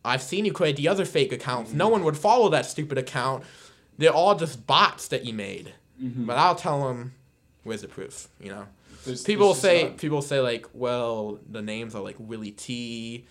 i've 0.04 0.22
seen 0.22 0.44
you 0.44 0.52
create 0.52 0.76
the 0.76 0.90
other 0.90 1.06
fake 1.06 1.32
accounts 1.32 1.72
no 1.72 1.88
Mhm. 1.88 1.92
one 1.92 2.04
would 2.04 2.18
follow 2.18 2.50
that 2.50 2.66
stupid 2.66 2.98
account 2.98 3.46
they're 3.98 4.12
all 4.12 4.36
just 4.36 4.68
bots 4.68 5.08
that 5.08 5.24
you 5.24 5.32
made 5.34 5.74
Mhm. 6.04 6.26
but 6.26 6.38
i'll 6.38 6.56
tell 6.56 6.86
them 6.86 7.14
where's 7.64 7.82
the 7.82 7.88
proof 7.88 8.28
you 8.40 8.50
know 8.50 8.66
There's- 9.06 9.24
people 9.24 9.48
there's 9.48 9.60
say 9.60 9.84
none. 9.84 9.98
people 9.98 10.22
say 10.22 10.40
like 10.40 10.66
well 10.74 11.40
the 11.50 11.62
names 11.62 11.96
are 11.96 12.02
like 12.02 12.16
willie 12.20 12.52
t 12.52 13.26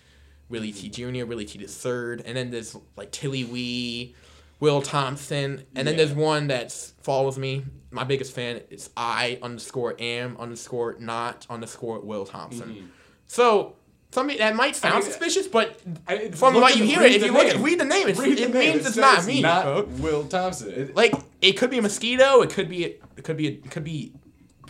willie 0.48 0.72
t 0.72 0.88
jr 0.88 1.24
willie 1.26 1.44
t 1.44 1.58
the 1.58 1.66
third 1.66 2.22
and 2.24 2.36
then 2.36 2.50
there's 2.50 2.76
like 2.96 3.10
tilly 3.12 3.44
wee 3.44 4.14
will 4.60 4.82
thompson 4.82 5.64
and 5.74 5.86
then 5.86 5.94
Yeah. 5.98 6.04
there's 6.04 6.12
one 6.16 6.48
that 6.48 6.70
follows 7.02 7.38
me 7.38 7.64
my 7.90 8.04
biggest 8.04 8.32
fan 8.34 8.60
is 8.70 8.90
i 8.96 9.38
underscore 9.42 9.96
am 9.98 10.36
underscore 10.38 10.96
not 10.98 11.46
underscore 11.50 12.00
will 12.00 12.24
thompson 12.26 12.68
Mhm. 12.70 12.86
so 13.26 13.76
something 14.12 14.38
that 14.38 14.56
might 14.56 14.74
sound 14.74 14.94
mean, 14.94 15.02
suspicious, 15.04 15.46
but 15.46 15.80
I- 16.08 16.32
from 16.32 16.54
what 16.54 16.76
you 16.76 16.82
hear 16.84 17.00
it, 17.02 17.12
if 17.14 17.24
you 17.24 17.30
look 17.32 17.44
at 17.46 17.58
read 17.60 17.78
the 17.78 17.84
name, 17.84 18.08
it's, 18.08 18.18
Read 18.18 18.38
the 18.38 18.42
it 18.42 18.52
name. 18.52 18.72
means 18.74 18.84
It 18.84 18.88
it's 18.88 18.96
not 18.96 19.24
me. 19.24 19.40
Not. 19.40 19.86
Will 20.00 20.24
Thompson. 20.24 20.68
It- 20.72 20.96
Like 20.96 21.14
it 21.40 21.52
could 21.52 21.70
be 21.70 21.78
a 21.78 21.82
mosquito, 21.82 22.42
it 22.42 22.50
could 22.50 22.68
be 22.68 22.82
it 22.86 23.22
could 23.22 23.36
be 23.36 23.46
it 23.46 23.70
could 23.70 23.84
be 23.84 24.12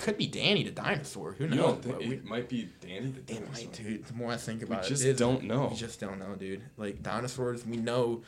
could 0.00 0.16
be 0.18 0.26
Danny 0.26 0.64
the 0.64 0.70
dinosaur. 0.72 1.32
Who 1.32 1.44
you 1.44 1.50
knows? 1.50 1.58
don't 1.58 1.82
think 1.84 1.98
we- 2.00 2.14
it 2.16 2.24
might 2.24 2.48
be 2.48 2.68
Danny 2.80 3.12
the 3.12 3.20
it 3.20 3.26
dinosaur. 3.26 3.52
might, 3.66 3.72
dude. 3.72 4.04
The 4.06 4.14
more 4.14 4.32
I 4.32 4.36
think 4.36 4.60
We 4.60 4.66
about 4.66 4.84
just 4.86 5.04
it, 5.04 5.08
it 5.08 5.10
is- 5.12 5.18
don't 5.18 5.44
know. 5.44 5.68
We 5.70 5.76
just 5.76 6.00
don't 6.00 6.18
know, 6.18 6.34
dude. 6.34 6.62
Like 6.76 7.02
dinosaurs, 7.02 7.64
we 7.64 7.76
know 7.76 8.22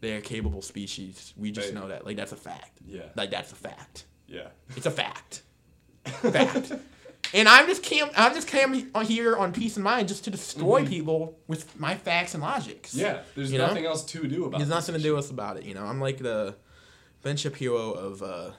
they're 0.00 0.20
capable 0.20 0.62
species. 0.62 1.32
We 1.36 1.50
just 1.50 1.68
They- 1.68 1.74
know 1.80 1.88
that. 1.88 2.04
Like 2.04 2.16
that's 2.16 2.32
a 2.32 2.36
fact. 2.36 2.80
Yeah. 2.86 3.02
Like 3.14 3.30
that's 3.30 3.52
a 3.52 3.56
fact. 3.56 4.04
Yeah. 4.28 4.48
It's 4.76 4.86
a 4.86 4.90
fact. 4.90 5.42
fact. 6.04 6.72
And 7.34 7.48
I'm 7.48 7.66
just 7.66 7.82
came 7.82 8.06
I'm 8.16 8.34
just 8.34 8.46
came 8.46 8.90
here 9.04 9.36
on 9.36 9.52
peace 9.52 9.76
of 9.76 9.82
mind 9.82 10.06
just 10.08 10.24
to 10.24 10.30
destroy 10.30 10.82
Mhm. 10.84 10.88
people 10.88 11.38
with 11.48 11.78
my 11.78 11.96
facts 11.96 12.34
and 12.34 12.42
logics. 12.42 12.94
Yeah. 12.94 13.22
There's 13.34 13.50
You 13.50 13.58
know? 13.58 13.66
nothing 13.66 13.84
else 13.86 14.04
to 14.04 14.26
do 14.28 14.44
about 14.44 14.58
There's 14.58 14.70
nothing 14.70 14.94
to 14.94 15.00
do 15.02 15.16
with 15.16 15.30
about 15.30 15.56
it, 15.56 15.64
you 15.64 15.74
know. 15.74 15.84
I'm 15.84 16.00
like 16.00 16.18
the 16.18 16.54
Ben 17.22 17.36
Shapiro 17.36 17.90
of 17.92 18.22
uh 18.22 18.50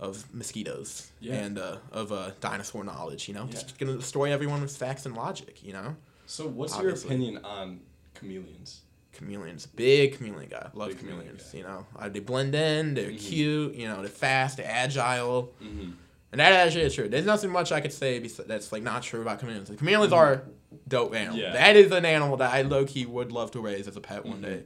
of 0.00 0.32
mosquitoes 0.34 1.10
Yeah. 1.20 1.34
and 1.34 1.58
uh, 1.58 1.76
of 1.92 2.10
uh, 2.10 2.30
dinosaur 2.40 2.82
knowledge, 2.82 3.28
you 3.28 3.34
know. 3.34 3.44
Yeah. 3.44 3.52
Just 3.52 3.78
gonna 3.78 3.96
destroy 3.96 4.32
everyone 4.32 4.62
with 4.62 4.76
facts 4.76 5.06
and 5.06 5.14
logic, 5.14 5.62
you 5.62 5.72
know. 5.72 5.94
So, 6.26 6.46
what's 6.48 6.72
Obviously. 6.74 7.10
your 7.10 7.18
opinion 7.18 7.44
on 7.44 7.80
chameleons? 8.14 8.80
Chameleons, 9.12 9.66
big 9.66 10.16
chameleon 10.16 10.48
guy, 10.48 10.70
love 10.72 10.88
Big 10.88 11.00
chameleons. 11.00 11.42
guy. 11.52 11.58
You 11.58 11.64
know, 11.64 11.86
uh, 11.98 12.08
they 12.08 12.20
blend 12.20 12.54
in, 12.54 12.94
they're 12.94 13.10
Mhm. 13.10 13.18
cute, 13.20 13.74
you 13.74 13.86
know, 13.88 14.00
they're 14.00 14.08
fast, 14.08 14.56
they're 14.56 14.70
agile, 14.70 15.52
Mm-hmm. 15.62 15.90
and 16.32 16.40
that 16.40 16.52
actually 16.52 16.82
is 16.84 16.94
true. 16.94 17.08
There's 17.08 17.26
nothing 17.26 17.50
much 17.50 17.70
I 17.72 17.80
could 17.80 17.92
say 17.92 18.18
that's 18.20 18.72
like 18.72 18.82
not 18.82 19.02
true 19.02 19.20
about 19.20 19.40
chameleons. 19.40 19.68
Chameleons 19.68 20.12
Mhm. 20.12 20.16
are 20.16 20.42
dope 20.88 21.14
animals. 21.14 21.40
Yeah. 21.42 21.52
That 21.52 21.76
is 21.76 21.90
an 21.92 22.04
animal 22.06 22.36
that 22.38 22.54
I 22.54 22.62
low 22.62 22.84
key 22.86 23.04
would 23.04 23.32
love 23.32 23.50
to 23.50 23.60
raise 23.60 23.86
as 23.88 23.96
a 23.96 24.00
pet 24.00 24.24
one 24.24 24.38
Mhm. 24.38 24.42
day. 24.44 24.62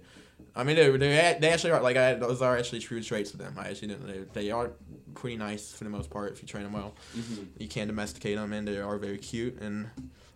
I 0.57 0.63
mean, 0.65 0.77
they 0.77 0.89
they 0.97 1.37
they 1.41 1.51
actually 1.51 1.73
are 1.73 1.83
like 1.83 1.97
I, 1.97 2.15
those 2.15 2.41
are 2.43 2.57
actually 2.57 2.81
true 2.81 3.03
traits 3.03 3.33
of 3.33 3.39
them. 3.39 3.57
I 3.59 3.69
actually 3.71 3.89
didn't. 3.89 4.07
They, 4.33 4.43
they 4.43 4.51
are 4.51 4.71
pretty 5.15 5.37
nice 5.37 5.73
for 5.73 5.85
the 5.85 5.91
most 5.91 6.11
part 6.11 6.33
if 6.33 6.43
you 6.43 6.49
train 6.49 6.65
them 6.65 6.73
well. 6.73 6.95
Mm-hmm. 7.17 7.43
You 7.59 7.69
can 7.69 7.89
domesticate 7.89 8.37
them, 8.37 8.53
and 8.53 8.67
they 8.69 8.79
are 8.79 8.97
very 8.99 9.19
cute, 9.19 9.61
and 9.61 9.89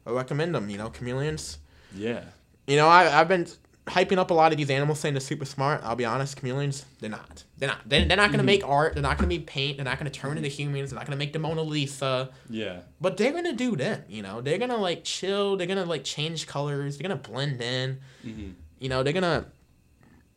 I 0.07 0.11
recommend 0.11 0.55
them. 0.55 0.69
You 0.71 0.79
know, 0.79 0.91
chameleons. 0.91 1.59
Yeah. 1.95 2.25
You 2.67 2.77
know, 2.77 2.89
I 2.89 3.21
I've 3.21 3.29
been 3.29 3.47
hyping 3.87 4.19
up 4.19 4.31
a 4.31 4.35
lot 4.35 4.53
of 4.53 4.59
these 4.59 4.69
animals 4.69 5.01
saying 5.01 5.15
they're 5.15 5.21
super 5.21 5.47
smart. 5.47 5.81
I'll 5.83 5.97
be 5.97 6.05
honest, 6.05 6.37
chameleons, 6.39 6.85
they're 7.01 7.09
not. 7.09 7.45
They're 7.57 7.69
not. 7.71 7.89
They're, 7.89 8.05
they're 8.05 8.17
not 8.19 8.31
gonna 8.31 8.43
Mhm. 8.43 8.47
make 8.47 8.69
art. 8.69 8.93
They're 8.95 9.03
not 9.03 9.17
gonna 9.17 9.29
be 9.29 9.39
paint. 9.39 9.79
They're 9.79 9.85
not 9.85 9.99
gonna 9.99 10.11
turn 10.11 10.37
into 10.37 10.51
humans. 10.51 10.91
They're 10.91 10.99
not 10.99 11.07
gonna 11.07 11.17
make 11.17 11.33
the 11.33 11.39
Mona 11.39 11.63
Lisa. 11.63 12.31
Yeah. 12.51 12.81
But 13.01 13.17
they're 13.17 13.33
gonna 13.33 13.55
do 13.55 13.77
them. 13.77 14.03
You 14.09 14.23
know, 14.23 14.41
they're 14.43 14.59
gonna 14.59 14.77
like 14.77 15.05
chill. 15.05 15.57
They're 15.57 15.67
gonna 15.69 15.85
like 15.87 16.03
change 16.05 16.47
colors. 16.47 16.99
They're 16.99 17.09
gonna 17.09 17.21
blend 17.21 17.63
in. 17.63 18.01
Mm-hmm. 18.27 18.51
You 18.81 18.89
know, 18.91 19.03
they're 19.03 19.15
gonna 19.15 19.47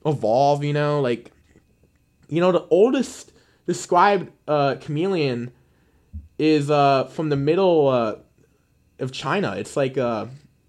evolve. 0.05 0.63
You 0.63 0.73
know, 0.73 1.01
like 1.01 1.31
you 2.29 2.39
know 2.41 2.51
the 2.51 2.65
oldest 2.69 3.31
described 3.67 4.31
uh, 4.47 4.75
chameleon 4.81 5.51
is 6.37 6.71
uh, 6.71 7.05
from 7.05 7.29
the 7.29 7.35
middle 7.35 7.87
uh, 7.87 8.15
of 8.99 9.11
China. 9.11 9.55
It's 9.57 9.75
like 9.77 9.97
uh, 9.97 10.25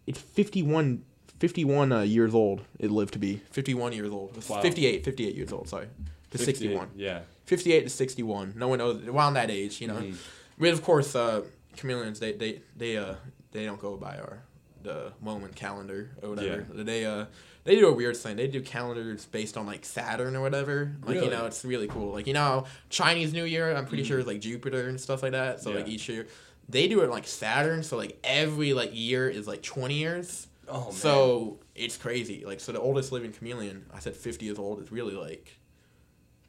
it's 0.07 0.21
51, 0.21 1.05
51 1.39 1.93
uh, 1.93 2.01
years 2.03 2.35
old. 2.35 2.63
It 2.79 2.91
lived 2.91 3.13
to 3.15 3.19
be 3.19 3.37
51 3.51 3.93
years 3.93 4.11
old. 4.11 4.37
Wow. 4.49 4.61
58, 4.61 5.05
58 5.05 5.35
years 5.35 5.53
old. 5.53 5.69
Sorry, 5.69 5.87
to 6.31 6.39
61. 6.39 6.91
Yeah. 6.97 7.21
58 7.47 7.83
to 7.83 7.89
61. 7.91 8.55
No 8.57 8.69
one 8.69 8.79
knows 8.79 9.07
around 9.07 9.35
that 9.35 9.51
age. 9.51 9.81
You 9.81 9.89
know, 9.89 9.95
Mhm. 9.97 10.17
but 10.59 10.71
of 10.73 10.83
course, 10.83 11.15
uh, 11.15 11.43
chameleons 11.77 12.21
they 12.21 12.33
they 12.33 12.61
they 12.77 12.97
uh 12.97 13.15
they 13.53 13.65
don't 13.65 13.81
go 13.81 13.97
by 13.97 14.17
our 14.17 14.43
the 14.83 15.13
moment 15.21 15.55
calendar 15.55 16.11
or 16.23 16.31
whatever. 16.31 16.67
Yeah. 16.75 16.83
They 16.85 17.05
uh 17.07 17.27
they 17.65 17.77
do 17.77 17.89
a 17.89 17.93
weird 17.93 18.17
thing. 18.17 18.37
They 18.37 18.49
do 18.49 18.61
calendars 18.61 19.25
based 19.27 19.57
on 19.57 19.67
like 19.67 19.85
Saturn 19.85 20.35
or 20.37 20.41
whatever. 20.41 20.93
Like 21.05 21.17
you 21.23 21.31
know, 21.31 21.47
it's 21.47 21.65
really 21.65 21.87
cool. 21.89 22.13
Like 22.13 22.27
you 22.27 22.35
know, 22.35 22.65
Chinese 22.91 23.33
New 23.33 23.45
Year. 23.45 23.75
I'm 23.77 23.87
pretty 23.87 24.03
Mhm. 24.03 24.09
sure 24.09 24.19
is 24.19 24.27
like 24.27 24.41
Jupiter 24.41 24.89
and 24.89 25.01
stuff 25.01 25.23
like 25.23 25.33
that. 25.33 25.61
So 25.61 25.71
like 25.71 25.89
each 25.89 26.09
year, 26.09 26.27
they 26.69 26.89
do 26.89 27.01
it 27.03 27.11
like 27.11 27.27
Saturn. 27.27 27.83
So 27.83 27.97
like 27.97 28.19
every 28.25 28.73
like 28.73 28.91
year 28.93 29.29
is 29.29 29.47
like 29.47 29.63
20 29.63 29.95
years. 29.95 30.49
Oh 30.69 30.85
man. 30.85 30.93
so 30.93 31.59
it's 31.75 31.97
crazy. 31.97 32.45
Like 32.45 32.61
so, 32.61 32.73
the 32.73 32.81
oldest 32.81 33.13
living 33.13 33.33
chameleon, 33.33 33.85
I 33.93 33.99
said 33.99 34.15
50 34.17 34.45
years 34.47 34.59
old, 34.59 34.81
is 34.81 34.91
really 34.93 35.15
like 35.15 35.59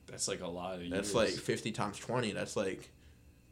that's 0.07 0.27
like 0.27 0.41
a 0.41 0.47
lot 0.47 0.75
of 0.75 0.81
years. 0.81 0.91
that's 0.91 1.13
like 1.13 1.29
50 1.29 1.71
times 1.71 1.97
20. 1.97 2.31
That's 2.33 2.55
like, 2.55 2.89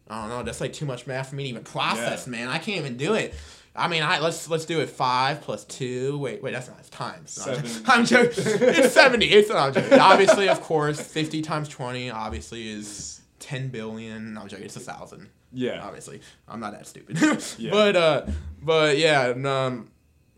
I 0.07 0.22
don't 0.22 0.30
know. 0.30 0.43
That's 0.43 0.62
like 0.62 0.74
too 0.74 0.86
much 0.86 1.07
math 1.07 1.30
for 1.30 1.36
me 1.36 1.43
to 1.43 1.49
even 1.49 1.64
process, 1.64 2.28
man. 2.28 2.47
I 2.47 2.59
can't 2.59 2.78
even 2.80 2.97
do 2.97 3.14
it. 3.16 3.34
I 3.76 3.88
mean, 3.88 4.03
I 4.03 4.19
let's 4.19 4.49
let's 4.49 4.65
do 4.65 4.82
it. 4.82 4.89
Five 4.89 5.41
plus 5.41 5.63
two. 5.65 6.17
Wait, 6.17 6.43
wait, 6.43 6.51
that's 6.51 6.67
not 6.67 6.80
it's 6.80 6.89
times. 6.89 7.38
No, 7.45 7.53
I'm 7.88 8.05
joking. 8.05 8.34
It's 8.45 8.93
70. 8.93 9.26
It's 9.28 9.49
not 9.49 9.57
I'm 9.57 9.74
joking. 9.74 9.99
Obviously, 9.99 10.49
of 10.49 10.61
course, 10.61 10.99
50 10.99 11.41
times 11.41 11.69
20 11.69 12.09
obviously 12.11 12.69
is 12.69 13.22
10 13.39 13.69
billion. 13.69 14.34
No, 14.34 14.41
I'm 14.41 14.47
joking. 14.49 14.65
It's 14.65 14.76
a 14.76 14.82
thousand. 14.82 15.30
yeah. 15.53 15.82
Obviously, 15.84 16.22
I'm 16.49 16.59
not 16.59 16.74
that 16.74 16.86
stupid. 16.86 17.17
Yeah. 17.57 17.72
But 17.72 17.95
uh, 17.95 18.26
but 18.61 18.97
yeah, 18.97 19.28
and, 19.30 19.47
um, 19.47 19.91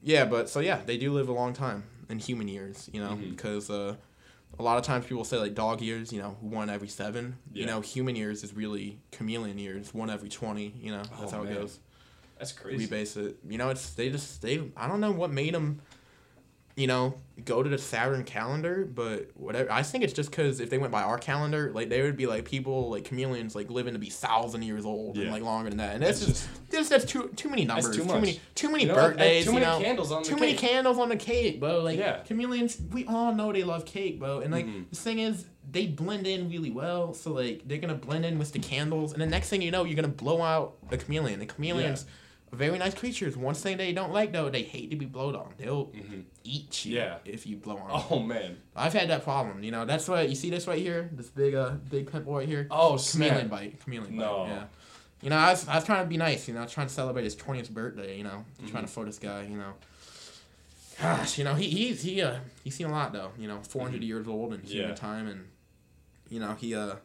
yeah, 0.04 0.26
but 0.26 0.48
so 0.50 0.60
yeah, 0.60 0.82
they 0.86 0.98
do 0.98 1.12
live 1.12 1.28
a 1.30 1.34
long 1.34 1.54
time 1.54 1.84
in 2.10 2.20
human 2.20 2.48
years, 2.48 2.90
you 2.94 3.02
know, 3.02 3.16
because 3.16 3.70
uh, 3.72 3.96
a 4.60 4.64
lot 4.64 4.78
of 4.78 4.84
times 4.84 5.08
people 5.08 5.24
say 5.24 5.38
like 5.38 5.56
dog 5.56 5.82
years, 5.82 6.14
you 6.14 6.22
know, 6.22 6.38
one 6.40 6.70
every 6.70 6.88
seven. 6.88 7.38
Yeah. 7.52 7.62
You 7.62 7.66
know, 7.68 7.82
human 7.82 8.16
years 8.16 8.44
is 8.44 8.54
really 8.54 9.00
chameleon 9.12 9.58
years, 9.58 9.92
one 9.94 10.12
every 10.12 10.30
twenty. 10.30 10.74
You 10.80 10.92
know, 10.92 11.04
that's 11.20 11.34
Oh, 11.34 11.38
how 11.38 11.44
it 11.44 11.54
goes. 11.56 11.80
That's 12.38 12.54
We 12.58 12.72
crazy. 12.72 12.86
base 12.88 13.16
it. 13.18 13.38
You 13.48 13.58
know, 13.58 13.70
it's 13.70 13.92
they 13.92 14.10
just 14.10 14.42
they. 14.42 14.72
I 14.76 14.88
don't 14.88 15.00
know 15.02 15.12
what 15.12 15.32
made 15.32 15.54
them 15.54 15.80
you 16.76 16.88
know, 16.88 17.14
go 17.46 17.62
to 17.62 17.70
the 17.70 17.78
Saturn 17.78 18.24
calendar, 18.24 18.84
but 18.84 19.30
whatever. 19.36 19.72
I 19.72 19.84
think 19.84 20.04
it's 20.04 20.12
just 20.14 20.32
because 20.32 20.60
if 20.60 20.72
they 20.72 20.80
went 20.80 20.92
by 20.92 21.04
our 21.04 21.20
calendar, 21.20 21.72
like 21.72 21.88
they 21.90 22.02
would 22.02 22.18
be 22.18 22.26
like 22.26 22.46
people 22.46 22.90
like 22.90 23.04
chameleons 23.06 23.54
like 23.56 23.70
living 23.70 23.94
to 23.94 24.00
be 24.00 24.10
thousand 24.10 24.64
years 24.64 24.84
old 24.84 25.20
and 25.20 25.30
like 25.30 25.44
longer 25.44 25.70
than 25.70 25.78
that, 25.78 25.94
and 25.94 26.02
that's 26.02 26.22
That's 26.26 26.32
just 26.42 26.72
that's, 26.72 26.90
that's 26.90 27.06
too 27.06 27.30
too 27.36 27.48
many 27.50 27.64
numbers, 27.64 27.96
too 27.96 28.04
too, 28.06 28.20
many 28.20 28.40
too 28.56 28.72
many 28.72 28.84
You 28.86 28.90
know, 28.90 28.96
birthdays, 28.96 29.46
too 29.46 29.52
you 29.52 29.60
many 29.60 29.68
know, 29.68 29.80
candles 29.84 30.12
on 30.12 30.24
the 30.24 30.30
too 30.30 30.36
many 30.36 30.54
cake. 30.54 30.62
candles 30.62 30.98
on 30.98 31.10
the 31.10 31.16
cake, 31.16 31.60
bro. 31.60 31.82
Like 31.82 32.00
Yeah. 32.00 32.22
chameleons, 32.24 32.80
we 32.92 33.06
all 33.06 33.36
know 33.36 33.54
they 33.54 33.64
love 33.64 33.86
cake, 33.86 34.18
bro, 34.20 34.40
and 34.40 34.52
like 34.52 34.66
Mhm. 34.66 34.90
the 34.90 34.96
thing 34.96 35.20
is. 35.20 35.46
They 35.72 35.88
blend 35.88 36.28
in 36.28 36.50
really 36.50 36.70
well, 36.72 37.14
so 37.14 37.32
like 37.32 37.62
they're 37.66 37.78
gonna 37.78 37.96
blend 37.96 38.26
in 38.26 38.38
with 38.38 38.52
the 38.52 38.60
candles, 38.60 39.14
and 39.14 39.22
the 39.22 39.26
next 39.26 39.50
thing 39.50 39.62
you 39.62 39.72
know, 39.72 39.86
you're 39.86 39.96
gonna 39.96 40.10
blow 40.10 40.42
out 40.42 40.76
a 40.92 40.98
chameleon. 40.98 41.40
The 41.40 41.46
chameleons, 41.46 42.06
very 42.54 42.78
nice 42.78 42.93
creatures. 42.93 43.36
One 43.36 43.56
thing 43.56 43.78
they 43.78 43.93
don't 43.93 44.12
like 44.14 44.32
though, 44.32 44.49
they 44.49 44.64
hate 44.64 44.89
to 44.91 44.95
be 44.95 45.06
blowed 45.06 45.36
on. 45.36 45.54
They'll 45.58 45.88
Mhm. 45.88 46.24
eat 46.43 46.86
you 46.86 46.95
Yeah. 46.97 47.18
if 47.26 47.45
you 47.47 47.58
blow 47.58 47.78
on. 47.78 47.88
them. 47.89 48.08
Oh 48.12 48.20
man. 48.20 48.58
I've 48.76 48.93
had 48.93 49.10
that 49.10 49.24
problem. 49.24 49.64
You 49.64 49.72
know, 49.72 49.86
that's 49.86 50.08
why 50.08 50.22
you 50.24 50.36
see 50.36 50.49
this 50.49 50.68
right 50.68 50.80
here, 50.80 51.10
this 51.14 51.30
big 51.30 51.56
uh 51.56 51.72
big 51.89 52.12
pimple 52.12 52.36
right 52.36 52.47
here. 52.47 52.68
Oh 52.72 52.97
chameleon 52.97 53.38
snap. 53.47 53.49
bite. 53.49 53.80
Chameleon 53.84 54.16
No. 54.16 54.43
bite. 54.43 54.49
Yeah. 54.49 54.64
You 55.22 55.30
know, 55.30 55.38
I 55.38 55.51
was, 55.51 55.68
I 55.70 55.76
was 55.76 55.86
trying 55.86 56.04
to 56.04 56.10
be 56.10 56.18
nice. 56.18 56.47
You 56.47 56.54
know, 56.54 56.60
I 56.60 56.64
was 56.64 56.74
trying 56.74 56.88
to 56.88 56.93
celebrate 56.93 57.24
his 57.24 57.36
twentieth 57.36 57.70
birthday. 57.74 58.18
You 58.18 58.24
know, 58.26 58.43
Mm-hmm. 58.58 58.68
trying 58.72 58.86
to 58.86 58.91
photo 58.91 59.08
this 59.08 59.20
guy. 59.20 59.43
You 59.43 59.58
know. 59.58 59.74
Gosh, 61.01 61.38
you 61.39 61.43
know 61.43 61.56
he 61.56 61.68
he's 61.70 62.04
he 62.04 62.22
uh 62.22 62.38
he's 62.64 62.76
seen 62.76 62.88
a 62.88 62.91
lot 62.91 63.14
though. 63.14 63.32
You 63.38 63.47
know, 63.47 63.60
400 63.68 64.04
years 64.04 64.28
old 64.28 64.54
and 64.54 64.64
human 64.64 64.84
Mm-hmm. 64.84 64.89
Yeah. 64.91 64.95
time, 64.95 65.28
and 65.28 65.47
you 66.30 66.39
know 66.39 66.54
he 66.60 66.76
uh 66.76 66.95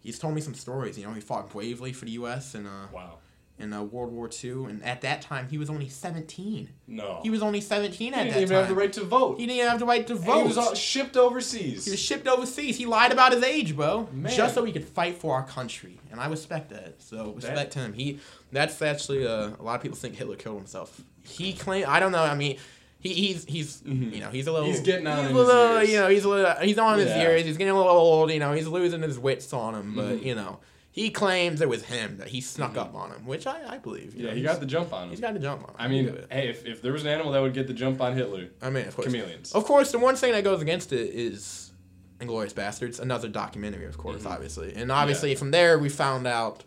he's 0.00 0.18
told 0.18 0.34
me 0.34 0.40
some 0.40 0.54
stories. 0.54 0.98
You 0.98 1.06
know, 1.06 1.12
he 1.14 1.20
fought 1.20 1.50
bravely 1.50 1.92
for 1.92 2.04
the 2.04 2.12
U.S. 2.12 2.54
and 2.54 2.66
uh 2.66 2.88
Wow. 2.92 3.18
In 3.58 3.72
uh, 3.72 3.82
World 3.82 4.12
War 4.12 4.28
II, 4.42 4.64
and 4.64 4.82
at 4.84 5.00
that 5.02 5.22
time 5.22 5.46
he 5.48 5.58
was 5.58 5.70
only 5.70 5.88
17. 5.88 6.68
No. 6.88 7.20
He 7.22 7.30
was 7.30 7.40
only 7.42 7.60
17 7.60 8.12
He 8.12 8.18
at 8.18 8.24
didn't 8.24 8.36
even 8.36 8.48
time. 8.48 8.58
have 8.58 8.68
the 8.68 8.74
right 8.74 8.92
to 8.94 9.04
vote. 9.04 9.38
He 9.38 9.46
didn't 9.46 9.58
even 9.58 9.70
have 9.70 9.78
the 9.78 9.86
right 9.86 10.04
to 10.08 10.14
And 10.14 10.22
vote. 10.24 10.42
He 10.42 10.48
was 10.48 10.58
all 10.58 10.74
shipped 10.74 11.16
overseas. 11.16 11.84
He 11.84 11.92
was 11.92 12.00
shipped 12.00 12.26
overseas. 12.26 12.76
He 12.76 12.86
lied 12.86 13.12
about 13.12 13.32
his 13.32 13.42
age, 13.44 13.76
bro, 13.76 14.08
Man. 14.12 14.32
just 14.32 14.54
so 14.54 14.64
he 14.64 14.72
could 14.72 14.84
fight 14.84 15.16
for 15.18 15.34
our 15.36 15.44
country, 15.44 16.00
and 16.10 16.20
I 16.20 16.26
respect 16.28 16.70
that. 16.70 17.00
So 17.00 17.32
respect 17.32 17.72
to 17.74 17.78
him. 17.78 17.92
He 17.92 18.18
that's 18.50 18.80
actually 18.82 19.26
uh, 19.26 19.50
a 19.58 19.62
lot 19.62 19.76
of 19.76 19.82
people 19.82 19.96
think 19.96 20.16
Hitler 20.16 20.36
killed 20.36 20.56
himself. 20.56 21.00
He 21.24 21.52
claimed 21.52 21.86
I 21.86 22.00
don't 22.00 22.12
know. 22.12 22.22
I 22.22 22.34
mean. 22.34 22.58
He, 22.98 23.12
he's 23.12 23.44
he's 23.44 23.82
Mhm. 23.82 24.14
you 24.14 24.20
know 24.20 24.30
he's 24.30 24.46
a 24.46 24.52
little 24.52 24.66
He's 24.66 24.80
getting 24.80 25.06
on 25.06 25.18
he's 25.18 25.24
a 25.26 25.28
his 25.28 25.36
little, 25.36 25.76
years. 25.76 25.90
you 25.90 26.00
know 26.00 26.08
he's 26.08 26.24
a 26.24 26.28
little 26.30 26.54
he's 26.62 26.78
on 26.78 26.98
his 26.98 27.08
Yeah. 27.08 27.20
years 27.20 27.44
he's 27.44 27.58
getting 27.58 27.74
a 27.74 27.76
little 27.76 27.92
old 27.92 28.30
you 28.32 28.38
know 28.38 28.54
he's 28.54 28.66
losing 28.66 29.02
his 29.02 29.18
wits 29.18 29.52
on 29.52 29.74
him 29.74 29.94
but 29.94 30.20
Mhm. 30.20 30.24
you 30.24 30.34
know 30.34 30.58
he 30.96 31.10
claims 31.10 31.60
it 31.60 31.68
was 31.68 31.82
him 31.86 32.18
that 32.18 32.28
he 32.28 32.40
snuck 32.40 32.76
up 32.76 32.94
on 32.94 33.10
him 33.10 33.26
which 33.26 33.46
I, 33.48 33.74
I 33.74 33.78
believe 33.78 34.14
yeah, 34.14 34.28
know, 34.30 34.36
he 34.36 34.42
got 34.42 34.60
the 34.60 34.66
jump 34.66 34.92
on 34.92 35.08
he's 35.10 35.18
him. 35.18 35.22
got 35.22 35.34
the 35.34 35.40
jump 35.40 35.62
on 35.64 35.70
him. 35.70 35.76
I 35.78 35.88
mean, 35.88 36.16
hey, 36.30 36.48
if, 36.48 36.64
if 36.64 36.80
there 36.82 36.92
was 36.92 37.02
an 37.02 37.08
animal 37.08 37.32
that 37.32 37.42
would 37.42 37.52
get 37.52 37.66
the 37.66 37.74
jump 37.74 38.00
on 38.00 38.14
Hitler, 38.16 38.48
I 38.62 38.70
mean 38.70 38.86
of 38.86 38.94
course 38.94 39.06
chameleons. 39.06 39.52
Of 39.52 39.64
course, 39.64 39.90
the 39.90 39.98
one 39.98 40.14
thing 40.16 40.32
that 40.32 40.44
goes 40.44 40.62
against 40.62 40.92
it 40.92 41.10
is 41.14 41.72
Inglourious 42.20 42.54
Basterds, 42.54 43.00
another 43.00 43.28
documentary, 43.28 43.86
of 43.86 43.98
course, 43.98 44.22
Mhm. 44.22 44.30
obviously. 44.30 44.72
And 44.74 44.92
obviously, 44.92 45.34
from 45.34 45.50
there, 45.50 45.78
we 45.80 45.88
found 45.88 46.26
out 46.28 46.62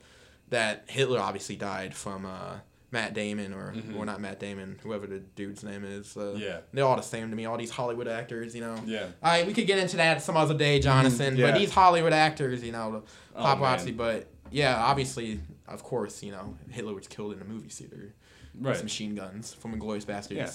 that 0.49 0.83
Hitler 0.87 1.19
obviously 1.19 1.55
died 1.55 1.95
from 1.95 2.25
uh, 2.25 2.57
Matt 2.91 3.13
Damon, 3.13 3.53
or, 3.53 3.73
Mhm. 3.73 3.97
or 3.97 4.05
not 4.05 4.21
Matt 4.21 4.39
Damon, 4.39 4.79
whoever 4.81 5.05
the 5.07 5.19
dude's 5.19 5.63
name 5.63 5.83
is. 5.83 6.15
Uh, 6.15 6.33
Yeah. 6.37 6.59
They're 6.71 6.85
all 6.85 6.95
the 6.95 7.01
same 7.01 7.29
to 7.29 7.35
me, 7.35 7.45
all 7.45 7.57
these 7.57 7.69
Hollywood 7.71 8.07
actors, 8.07 8.55
you 8.55 8.61
know. 8.61 8.81
Yeah. 8.85 9.03
All 9.21 9.31
right, 9.31 9.45
we 9.45 9.53
could 9.53 9.67
get 9.67 9.77
into 9.79 9.97
that 9.97 10.21
some 10.21 10.37
other 10.37 10.53
day, 10.53 10.79
Jonathan. 10.79 11.35
Mhm, 11.35 11.39
yeah. 11.39 11.51
But 11.51 11.57
these 11.59 11.71
Hollywood 11.71 12.13
actors, 12.13 12.63
you 12.63 12.71
know, 12.71 12.91
the 12.91 13.01
Oh, 13.35 13.43
paparazzi. 13.43 13.85
man. 13.87 13.95
but 13.97 14.27
yeah, 14.51 14.77
obviously, 14.77 15.41
of 15.67 15.83
course, 15.83 16.23
you 16.23 16.31
know, 16.31 16.57
Hitler 16.69 16.93
was 16.93 17.07
killed 17.07 17.33
in 17.33 17.41
a 17.41 17.45
movie 17.45 17.67
theater 17.69 18.13
with 18.55 18.65
Right. 18.65 18.83
machine 18.83 19.15
guns 19.15 19.53
from 19.53 19.77
Inglourious 19.77 20.05
Basterds. 20.05 20.31
Yeah. 20.37 20.49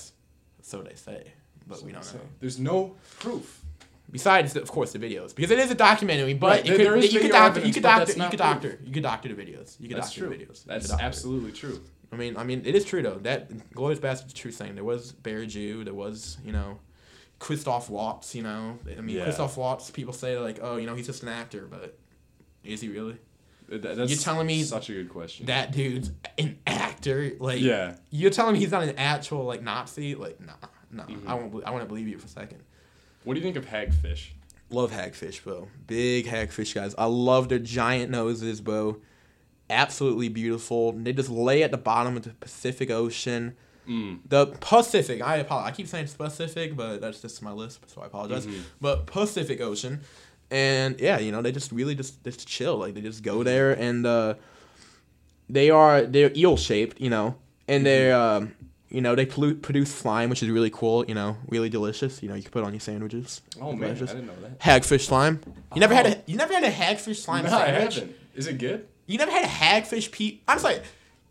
So 0.63 0.83
they 0.83 0.95
say, 0.95 1.33
but 1.67 1.83
we 1.83 1.93
don't 1.93 2.15
know. 2.15 2.21
There's 2.41 2.59
no 2.59 2.97
proof. 3.21 3.61
Besides, 4.11 4.57
of 4.57 4.71
course, 4.71 4.93
the 4.93 4.99
videos 4.99 5.35
because 5.35 5.51
it 5.51 5.59
is 5.59 5.71
a 5.71 5.75
documentary. 5.75 6.35
But 6.35 6.47
Right, 6.51 6.67
it 6.67 6.69
could, 6.77 6.81
there 6.81 6.97
is 6.97 7.13
you 7.13 7.21
could 7.21 7.31
doctor, 7.31 7.61
you 7.61 7.73
could 7.73 7.83
doctor, 7.83 8.13
you 8.13 8.15
could 8.21 8.29
proof. 8.31 8.39
doctor, 8.39 8.79
you 8.85 8.93
could 8.93 9.03
doctor 9.03 9.35
the 9.35 9.43
videos. 9.43 9.79
You 9.81 9.89
could 9.89 9.97
That's 9.99 10.09
doctor 10.09 10.21
true. 10.29 10.37
the 10.37 10.45
videos. 10.45 10.65
That's 10.65 10.91
absolutely 10.93 11.53
true. 11.53 11.81
I 12.13 12.17
mean, 12.17 12.37
I 12.37 12.45
mean, 12.45 12.63
it 12.67 12.75
is 12.75 12.85
true 12.85 13.03
though. 13.03 13.19
That 13.23 13.73
Glorious 13.73 13.99
Bastards 13.99 14.33
a 14.33 14.37
true 14.37 14.53
thing. 14.53 14.75
There 14.75 14.85
was 14.85 15.13
Bear 15.13 15.47
Jew. 15.47 15.83
There 15.85 15.95
was, 15.95 16.37
you 16.45 16.53
know, 16.53 16.79
Christoph 17.39 17.89
Waltz. 17.89 18.35
You 18.35 18.43
know, 18.43 18.79
I 18.97 19.01
mean, 19.01 19.17
Yeah. 19.17 19.25
Christoph 19.25 19.57
Waltz. 19.57 19.91
People 19.91 20.13
say 20.13 20.39
like, 20.39 20.59
oh, 20.63 20.77
you 20.77 20.87
know, 20.87 20.95
he's 20.95 21.07
just 21.07 21.23
an 21.23 21.31
actor, 21.31 21.67
but 21.71 21.99
is 22.65 22.81
he 22.83 22.89
really? 22.89 23.17
That- 23.69 23.97
That's 23.97 24.11
You're 24.11 24.19
telling 24.21 24.47
me 24.47 24.63
such 24.63 24.91
a 24.91 24.93
good 24.93 25.09
question. 25.09 25.47
That 25.47 25.73
dude's 25.73 26.11
an 26.37 26.59
actor. 26.67 27.33
Like, 27.41 27.61
yeah. 27.61 27.95
you're 28.11 28.31
telling 28.31 28.53
me 28.53 28.59
he's 28.59 28.71
not 28.73 28.83
an 28.83 28.99
actual 28.99 29.45
like 29.45 29.63
Nazi? 29.63 30.15
Like, 30.15 30.39
nah, 30.41 30.53
nah. 30.91 31.07
Mhm. 31.07 31.27
I 31.27 31.35
won't. 31.35 31.53
bel- 31.53 31.63
I 31.65 31.71
won't 31.71 31.89
believe 31.89 32.07
you 32.09 32.19
for 32.19 32.27
a 32.27 32.29
second. 32.29 32.61
What 33.25 33.35
do 33.35 33.41
you 33.41 33.45
think 33.45 33.57
of 33.57 33.65
hagfish? 33.65 34.31
Love 34.69 34.91
hagfish, 34.93 35.43
bro. 35.43 35.69
Big 35.87 36.27
hagfish 36.27 36.75
guys. 36.75 36.95
I 36.99 37.07
love 37.07 37.49
their 37.49 37.59
giant 37.59 38.11
noses, 38.11 38.61
bro. 38.61 39.01
Absolutely 39.73 40.29
beautiful. 40.29 40.93
They 40.93 41.13
just 41.13 41.31
lay 41.31 41.63
at 41.63 41.71
the 41.71 41.79
bottom 41.79 42.17
of 42.17 42.23
the 42.23 42.31
Pacific 42.31 42.91
Ocean. 42.91 43.55
Mm. 43.89 44.21
The 44.29 44.47
Pacific. 44.61 45.21
I 45.23 45.37
apologize. 45.39 45.73
I 45.73 45.77
keep 45.77 45.89
saying 45.89 46.09
Pacific, 46.17 46.77
but 46.77 47.01
that's 47.01 47.21
just 47.21 47.43
my 47.43 47.51
list, 47.53 47.81
so 47.91 48.03
I 48.03 48.07
apologize. 48.07 48.47
Mhm. 48.47 48.61
But 48.81 49.07
Pacific 49.07 49.61
Ocean, 49.61 50.01
and 50.51 51.01
yeah, 51.01 51.19
you 51.19 51.33
know, 51.33 51.43
they 51.43 51.51
just 51.51 51.73
really 51.73 51.95
just 51.97 52.23
just 52.23 52.47
chill. 52.47 52.77
Like 52.77 52.95
they 52.95 53.01
just 53.01 53.23
go 53.25 53.43
there, 53.43 53.73
and 53.73 54.07
uh, 54.07 54.35
they 55.49 55.71
are 55.71 56.03
they're 56.03 56.31
eel 56.37 56.57
shaped, 56.57 57.01
you 57.01 57.11
know, 57.11 57.35
and 57.67 57.85
they're 57.85 58.15
um, 58.17 58.55
you 58.89 59.01
know 59.01 59.15
they 59.17 59.27
plu- 59.27 59.57
produce 59.57 59.93
slime, 59.93 60.31
which 60.31 60.43
is 60.43 60.49
really 60.49 60.71
cool. 60.71 61.05
You 61.07 61.15
know, 61.15 61.37
really 61.49 61.69
delicious. 61.69 62.23
You 62.23 62.29
know, 62.29 62.35
you 62.37 62.43
can 62.43 62.53
put 62.53 62.63
on 62.65 62.73
your 62.73 62.81
sandwiches. 62.81 63.41
Oh 63.61 63.73
man, 63.73 63.91
I 63.91 63.95
didn't 63.95 64.27
know 64.27 64.33
that. 64.43 64.61
Hagfish 64.61 65.07
slime. 65.07 65.41
You 65.75 65.81
never 65.81 65.95
had 65.95 66.07
Oh. 66.07 66.11
a 66.11 66.17
you 66.31 66.37
never 66.37 66.53
had 66.55 66.65
a 66.65 66.71
hagfish 66.71 67.17
slime 67.17 67.45
no, 67.47 67.57
I 67.59 67.67
haven't. 67.67 68.15
Is 68.35 68.47
it 68.47 68.59
good? 68.59 68.87
You 69.13 69.19
never 69.19 69.31
had 69.31 69.45
a 69.45 69.49
hagfish 69.49 70.11
pe 70.11 70.39
I'm 70.49 70.59
sorry. 70.59 70.81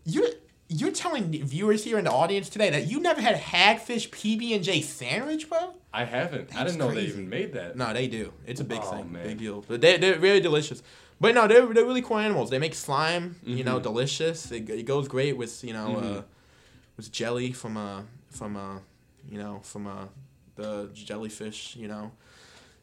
You're 0.06 0.28
you're 0.70 0.92
telling 0.92 1.32
viewers 1.32 1.84
here 1.84 1.98
in 1.98 2.06
the 2.06 2.12
audience 2.12 2.48
today 2.48 2.70
that 2.70 2.86
you 2.88 3.00
never 3.00 3.20
had 3.20 3.34
a 3.34 3.40
hagfish 3.40 4.10
PB 4.12 4.54
and 4.56 4.64
J 4.64 4.82
sandwich, 4.82 5.50
bro? 5.50 5.74
I 5.92 6.06
haven't. 6.06 6.56
I 6.56 6.64
didn't 6.64 6.78
know 6.78 6.94
they 6.94 7.06
even 7.06 7.28
made 7.28 7.54
that. 7.54 7.76
No, 7.76 7.92
they 7.92 8.08
do. 8.08 8.34
It's 8.46 8.62
a 8.62 8.64
big 8.64 8.82
Oh, 8.84 8.92
thing, 8.92 9.12
man. 9.12 9.24
big 9.24 9.40
deal. 9.40 9.66
But 9.68 9.82
they 9.82 9.98
they're 9.98 10.20
really 10.20 10.40
delicious. 10.40 10.84
But 11.20 11.34
no, 11.34 11.48
they're 11.48 11.66
they're 11.74 11.84
really 11.86 12.04
cool 12.04 12.20
animals. 12.20 12.52
They 12.52 12.60
make 12.60 12.76
slime, 12.76 13.38
you 13.44 13.64
know, 13.64 13.80
Mhm. 13.80 13.84
delicious. 13.84 14.52
It, 14.52 14.70
it 14.70 14.84
goes 14.86 15.08
great 15.08 15.36
with 15.36 15.64
you 15.64 15.74
know 15.74 15.88
Mhm. 15.96 16.18
uh, 16.20 16.22
with 16.98 17.12
jelly 17.12 17.52
from 17.52 17.78
uh 17.78 18.04
from 18.30 18.56
uh 18.58 18.78
you 19.28 19.40
know 19.40 19.60
from 19.64 19.88
uh 19.88 20.06
the 20.56 20.92
jellyfish, 20.94 21.76
you 21.76 21.88
know. 21.88 22.12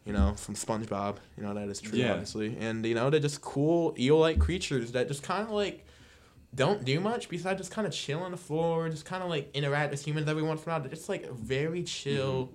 You 0.05 0.13
know, 0.15 0.33
from 0.35 0.55
SpongeBob, 0.55 1.17
you 1.37 1.43
know 1.43 1.53
that 1.53 1.69
is 1.69 1.81
true, 1.83 1.99
Yeah. 1.99 2.13
obviously, 2.13 2.57
and 2.59 2.85
you 2.87 2.95
know 2.95 3.11
they're 3.11 3.21
just 3.21 3.43
cool 3.43 3.95
eel-like 3.99 4.39
creatures 4.39 4.93
that 4.93 5.07
just 5.09 5.23
kind 5.23 5.43
of 5.43 5.51
like 5.51 5.85
don't 6.55 6.83
do 6.85 6.99
much 6.99 7.29
besides 7.29 7.59
just 7.59 7.71
kind 7.71 7.87
of 7.87 7.93
chill 7.93 8.21
on 8.21 8.31
the 8.31 8.39
floor, 8.39 8.89
just 8.89 9.05
kind 9.05 9.23
of 9.23 9.29
like 9.29 9.51
interact 9.55 9.91
with 9.91 10.03
humans 10.07 10.27
every 10.29 10.43
once 10.43 10.63
in 10.65 10.71
a 10.71 10.73
while. 10.73 10.81
They're 10.81 10.89
just 10.89 11.11
like 11.11 11.31
very 11.31 11.83
chill, 11.83 12.51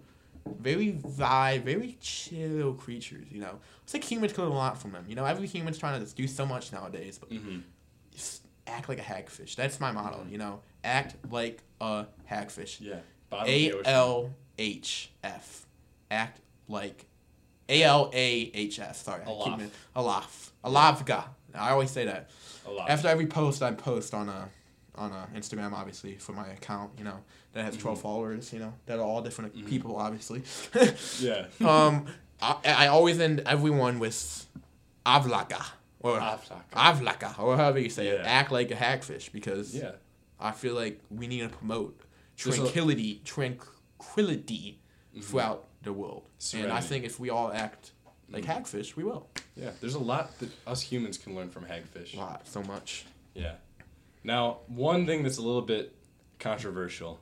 very 0.59 0.93
vibe, 0.93 1.61
very 1.63 1.95
chill 2.01 2.73
creatures. 2.73 3.27
You 3.31 3.41
know, 3.41 3.59
it's 3.83 3.93
like 3.93 4.03
humans 4.03 4.33
could 4.33 4.41
learn 4.45 4.51
a 4.51 4.55
lot 4.55 4.81
from 4.81 4.91
them. 4.93 5.05
You 5.07 5.13
know, 5.15 5.25
every 5.25 5.45
human's 5.45 5.77
trying 5.77 5.99
to 5.99 6.03
just 6.03 6.17
do 6.17 6.27
so 6.27 6.47
much 6.47 6.71
nowadays, 6.71 7.19
but 7.19 7.29
Mm-hmm. 7.29 7.59
just 8.11 8.41
act 8.65 8.89
like 8.89 8.97
a 8.97 9.03
hagfish. 9.03 9.55
That's 9.55 9.79
my 9.79 9.91
motto. 9.91 10.25
You 10.27 10.39
know, 10.39 10.61
act 10.83 11.15
like 11.29 11.61
a 11.79 12.07
hagfish. 12.31 12.81
Yeah. 12.81 12.95
A. 13.31 13.73
L 13.85 14.31
H 14.57 15.11
F. 15.23 15.67
Act 16.09 16.39
like 16.67 17.05
A 17.73 17.83
L 17.83 18.11
A 18.13 18.51
H 18.53 18.79
F. 18.79 18.95
Sorry, 19.03 19.21
I 19.23 19.25
Alaf. 19.25 19.61
it- 19.61 19.71
Alaf. 19.95 20.49
Alavga. 20.63 21.25
I 21.55 21.71
always 21.71 21.91
say 21.91 22.05
that. 22.05 22.29
A 22.67 22.71
lot. 22.71 22.89
After 22.89 23.07
every 23.07 23.27
post, 23.27 23.61
I 23.61 23.71
post 23.71 24.13
on 24.13 24.29
a 24.29 24.49
on 24.95 25.11
a 25.11 25.27
Instagram, 25.37 25.73
obviously 25.73 26.15
for 26.17 26.33
my 26.33 26.47
account. 26.49 26.91
You 26.97 27.03
know 27.05 27.19
that 27.53 27.65
has 27.65 27.75
12 27.77 27.97
Mhm. 27.97 28.01
followers. 28.01 28.53
You 28.53 28.59
know 28.59 28.73
that 28.85 28.99
are 28.99 29.05
all 29.05 29.21
different 29.21 29.55
Mhm. 29.55 29.67
people, 29.67 29.95
obviously. 29.97 30.43
yeah. 31.19 31.47
um, 31.67 32.05
I, 32.41 32.55
I 32.65 32.87
always 32.87 33.19
end 33.19 33.41
everyone 33.45 33.99
with 33.99 34.45
avlaka 35.05 35.63
or 35.99 36.19
avlaka 36.19 37.39
or 37.39 37.57
however 37.57 37.79
you 37.79 37.89
say 37.89 38.07
it. 38.07 38.19
Yeah. 38.21 38.27
Act 38.39 38.51
like 38.51 38.69
a 38.71 38.75
hagfish 38.75 39.31
because 39.31 39.73
Yeah. 39.75 39.91
I 40.39 40.51
feel 40.51 40.75
like 40.75 40.99
we 41.09 41.27
need 41.27 41.41
to 41.41 41.49
promote 41.49 41.99
tranquility, 42.35 43.21
tranquility 43.99 44.79
Mhm. 45.15 45.23
throughout 45.23 45.65
the 45.83 45.93
world. 45.93 46.23
And 46.53 46.71
I 46.71 46.79
think 46.79 47.05
if 47.05 47.19
we 47.19 47.29
all 47.29 47.51
act 47.51 47.91
like 48.29 48.45
Mhm. 48.45 48.63
hagfish, 48.63 48.95
we 48.95 49.03
will. 49.03 49.27
Yeah. 49.55 49.71
There's 49.81 49.93
a 49.95 49.99
lot 49.99 50.37
that 50.39 50.49
us 50.65 50.81
humans 50.81 51.17
can 51.17 51.35
learn 51.35 51.49
from 51.49 51.65
hagfish. 51.65 52.13
A 52.15 52.17
lot, 52.17 52.47
so 52.47 52.63
much. 52.63 53.05
Yeah. 53.35 53.55
Now, 54.23 54.59
one 54.67 55.05
thing 55.05 55.23
that's 55.23 55.37
a 55.37 55.41
little 55.41 55.61
bit 55.61 55.93
controversial 56.39 57.19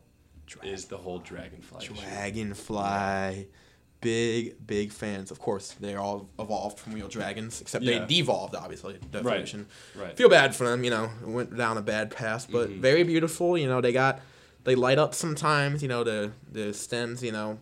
is 0.63 0.85
the 0.85 0.97
whole 0.97 1.19
dragonfly. 1.19 1.83
issue. 1.85 1.93
Dragonfly. 1.95 3.47
Big, 4.01 4.55
big 4.65 4.91
fans. 4.91 5.29
Of 5.29 5.39
course, 5.39 5.75
they're 5.79 5.99
all 5.99 6.27
evolved 6.39 6.79
from 6.79 6.93
real 6.93 7.07
dragons, 7.07 7.61
except 7.61 7.83
Yeah. 7.85 7.99
they 7.99 8.05
devolved, 8.15 8.55
obviously. 8.55 8.97
Definition. 9.11 9.67
Right. 9.95 10.17
Feel 10.17 10.27
bad 10.29 10.55
for 10.55 10.67
them, 10.67 10.83
you 10.83 10.89
know, 10.89 11.11
went 11.23 11.55
down 11.55 11.77
a 11.77 11.81
bad 11.83 12.09
path, 12.09 12.47
but 12.51 12.69
Mhm. 12.69 12.79
very 12.79 13.03
beautiful. 13.03 13.57
You 13.57 13.67
know, 13.67 13.79
they 13.79 13.91
got, 13.91 14.19
they 14.63 14.73
light 14.73 14.97
up 14.97 15.13
sometimes, 15.13 15.83
you 15.83 15.87
know, 15.87 16.03
the, 16.03 16.31
the 16.51 16.73
stems, 16.73 17.21
you 17.21 17.31
know. 17.31 17.59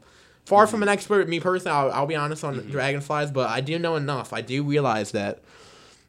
Far 0.50 0.64
mm-hmm. 0.64 0.72
from 0.72 0.82
an 0.82 0.89
expert, 0.89 1.30
me 1.30 1.39
personally, 1.39 1.78
I'll, 1.78 1.91
I'll 1.91 2.08
be 2.08 2.16
honest 2.16 2.43
on 2.43 2.56
mm-hmm. 2.56 2.72
dragonflies, 2.72 3.30
but 3.30 3.47
I 3.52 3.62
do 3.62 3.78
know 3.78 3.95
enough. 3.95 4.34
I 4.34 4.41
do 4.41 4.64
realize 4.64 5.12
that 5.12 5.43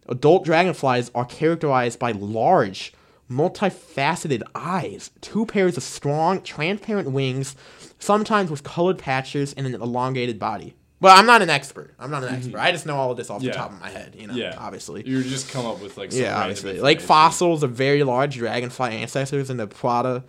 adult 0.08 0.46
dragonflies 0.46 1.10
are 1.14 1.26
characterized 1.26 1.98
by 1.98 2.12
large, 2.12 2.94
multifaceted 3.30 4.42
eyes, 4.54 5.10
two 5.20 5.44
pairs 5.44 5.76
of 5.76 5.82
strong, 5.82 6.40
transparent 6.40 7.10
wings, 7.10 7.54
sometimes 7.98 8.50
with 8.50 8.64
colored 8.64 8.96
patches 8.96 9.52
and 9.52 9.66
an 9.66 9.74
elongated 9.74 10.38
body. 10.38 10.74
But 11.02 11.18
I'm 11.18 11.26
not 11.26 11.42
an 11.42 11.50
expert. 11.50 11.92
I'm 11.98 12.10
not 12.10 12.22
an 12.22 12.34
expert. 12.34 12.52
Mm-hmm. 12.52 12.66
I 12.66 12.72
just 12.72 12.86
know 12.86 12.96
all 12.96 13.10
of 13.10 13.18
this 13.18 13.28
off 13.28 13.42
Yeah. 13.42 13.52
the 13.52 13.58
top 13.58 13.72
of 13.72 13.80
my 13.80 13.90
head. 13.90 14.14
You 14.16 14.26
know, 14.26 14.34
Yeah, 14.34 14.54
obviously. 14.56 15.06
You 15.06 15.22
just 15.22 15.50
come 15.50 15.66
up 15.66 15.82
with 15.82 15.98
like 15.98 16.12
some 16.12 16.22
Yeah, 16.22 16.40
obviously. 16.40 16.80
Like 16.80 17.02
fossils 17.02 17.62
of 17.62 17.72
very 17.72 18.04
large 18.04 18.36
dragonfly 18.38 18.88
ancestors 18.88 19.50
in 19.50 19.58
the 19.58 19.66
Prada 19.66 20.24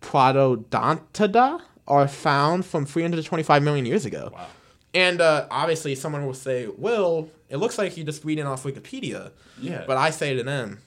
Protodonata 0.00 1.62
are 1.90 2.08
found 2.08 2.64
from 2.64 2.86
325 2.86 3.62
million 3.62 3.84
years 3.84 4.06
ago. 4.06 4.30
Wow. 4.32 4.46
And 4.94 5.20
uh, 5.20 5.46
obviously, 5.50 5.94
someone 5.94 6.24
will 6.26 6.34
say, 6.34 6.66
"Well, 6.66 7.28
it 7.48 7.58
looks 7.58 7.78
like 7.78 7.96
you're 7.96 8.06
just 8.06 8.24
reading 8.24 8.46
off 8.46 8.64
Wikipedia." 8.64 9.30
Yeah. 9.60 9.84
But 9.86 9.98
I 9.98 10.10
say 10.10 10.34
to 10.36 10.42
them, 10.42 10.78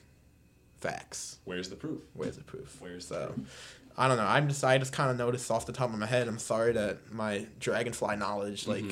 "Facts. 0.78 1.38
Where's 1.44 1.70
the 1.70 1.76
proof? 1.76 2.02
Where's 2.12 2.36
the 2.36 2.42
proof?" 2.42 2.76
Where's 2.80 3.06
the 3.06 3.28
proof? 3.28 3.80
I 3.96 4.08
don't 4.08 4.16
know. 4.16 4.26
I'm 4.26 4.48
just 4.48 4.64
I 4.64 4.76
just 4.78 4.92
kind 4.92 5.10
of 5.10 5.16
noticed 5.16 5.50
off 5.50 5.66
the 5.66 5.72
top 5.72 5.92
of 5.92 5.98
my 5.98 6.06
head. 6.06 6.26
I'm 6.26 6.38
sorry 6.38 6.72
that 6.72 7.12
my 7.12 7.46
dragonfly 7.60 8.16
knowledge 8.16 8.66
like 8.66 8.84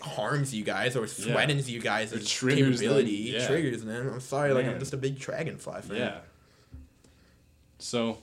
harms 0.00 0.54
you 0.54 0.64
guys 0.64 0.96
or 0.96 1.06
threatens 1.06 1.70
you 1.70 1.80
guys' 1.80 2.12
It 2.12 2.26
triggers 2.26 2.80
them, 2.80 3.06
yeah. 3.06 3.46
Triggers 3.46 3.84
them. 3.84 4.08
I'm 4.14 4.20
sorry. 4.20 4.52
Like 4.52 4.66
I'm 4.66 4.78
just 4.78 4.94
a 4.94 4.96
big 4.96 5.18
dragonfly 5.18 5.82
fan. 5.82 5.96
Yeah. 5.96 6.18
So, 7.78 8.22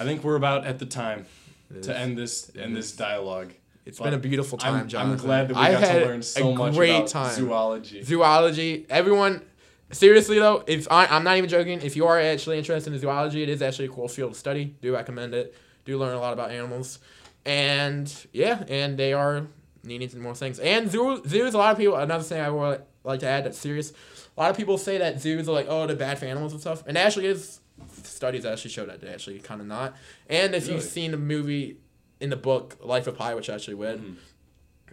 I 0.00 0.04
think 0.04 0.22
we're 0.24 0.36
about 0.36 0.66
at 0.66 0.78
the 0.78 0.86
time 0.86 1.26
It 1.70 1.82
to 1.84 1.90
is. 1.92 1.96
end 1.96 2.18
this 2.18 2.50
end 2.56 2.76
this 2.76 2.92
dialogue. 2.92 3.52
It's 3.84 3.98
But 3.98 4.04
been 4.06 4.14
a 4.14 4.18
beautiful 4.18 4.58
time, 4.58 4.74
I'm, 4.74 4.88
Jonathan. 4.88 5.12
I'm 5.12 5.24
glad 5.24 5.48
that 5.48 5.54
we 5.56 5.60
I 5.62 5.72
got 5.72 5.92
to 5.92 6.04
learn 6.06 6.22
so 6.22 6.54
much 6.54 6.76
about 6.76 7.06
time. 7.08 7.34
zoology. 7.34 8.02
zoology. 8.02 8.84
Everyone, 8.90 9.40
seriously 9.92 10.38
though, 10.38 10.62
if 10.66 10.86
I, 10.90 11.06
I'm 11.06 11.24
not 11.24 11.38
even 11.38 11.48
joking, 11.48 11.80
if 11.80 11.96
you 11.96 12.06
are 12.06 12.20
actually 12.20 12.58
interested 12.58 12.92
in 12.92 12.98
zoology, 12.98 13.42
it 13.42 13.48
is 13.48 13.62
actually 13.62 13.86
a 13.86 13.90
cool 13.90 14.06
field 14.08 14.34
to 14.34 14.38
study. 14.38 14.76
Do 14.82 14.92
recommend 14.92 15.32
it. 15.34 15.54
Do 15.86 15.96
learn 15.96 16.14
a 16.14 16.20
lot 16.20 16.34
about 16.34 16.50
animals, 16.50 16.98
and 17.46 18.12
yeah, 18.32 18.62
and 18.68 18.98
they 18.98 19.14
are 19.14 19.46
needing 19.84 20.10
some 20.10 20.20
more 20.20 20.34
things. 20.34 20.58
And 20.58 20.90
zoo, 20.90 21.22
zoos, 21.26 21.54
a 21.54 21.58
lot 21.58 21.72
of 21.72 21.78
people. 21.78 21.96
Another 21.96 22.22
thing 22.24 22.40
I 22.42 22.50
would 22.50 22.82
like 23.04 23.20
to 23.20 23.26
add 23.26 23.46
that's 23.46 23.56
serious. 23.58 23.92
A 24.36 24.40
lot 24.40 24.50
of 24.50 24.56
people 24.58 24.76
say 24.76 24.98
that 24.98 25.18
zoos 25.22 25.48
are 25.48 25.52
like, 25.52 25.66
oh, 25.68 25.86
they're 25.86 25.96
bad 25.96 26.18
for 26.18 26.26
animals 26.26 26.52
and 26.52 26.60
stuff, 26.60 26.84
and 26.86 26.98
actually 26.98 27.24
is. 27.26 27.60
Studies 28.02 28.44
actually 28.44 28.70
show 28.70 28.86
that 28.86 29.00
they 29.00 29.08
actually 29.08 29.38
kind 29.38 29.60
of 29.60 29.66
not. 29.66 29.96
And 30.28 30.54
if 30.54 30.68
you've 30.68 30.82
seen 30.82 31.10
the 31.12 31.16
movie 31.16 31.78
in 32.20 32.30
the 32.30 32.36
book 32.36 32.76
Life 32.82 33.06
of 33.06 33.16
Pi, 33.16 33.34
which 33.34 33.48
I 33.48 33.54
actually 33.54 33.74
read, 33.74 34.00
Mhm. 34.00 34.16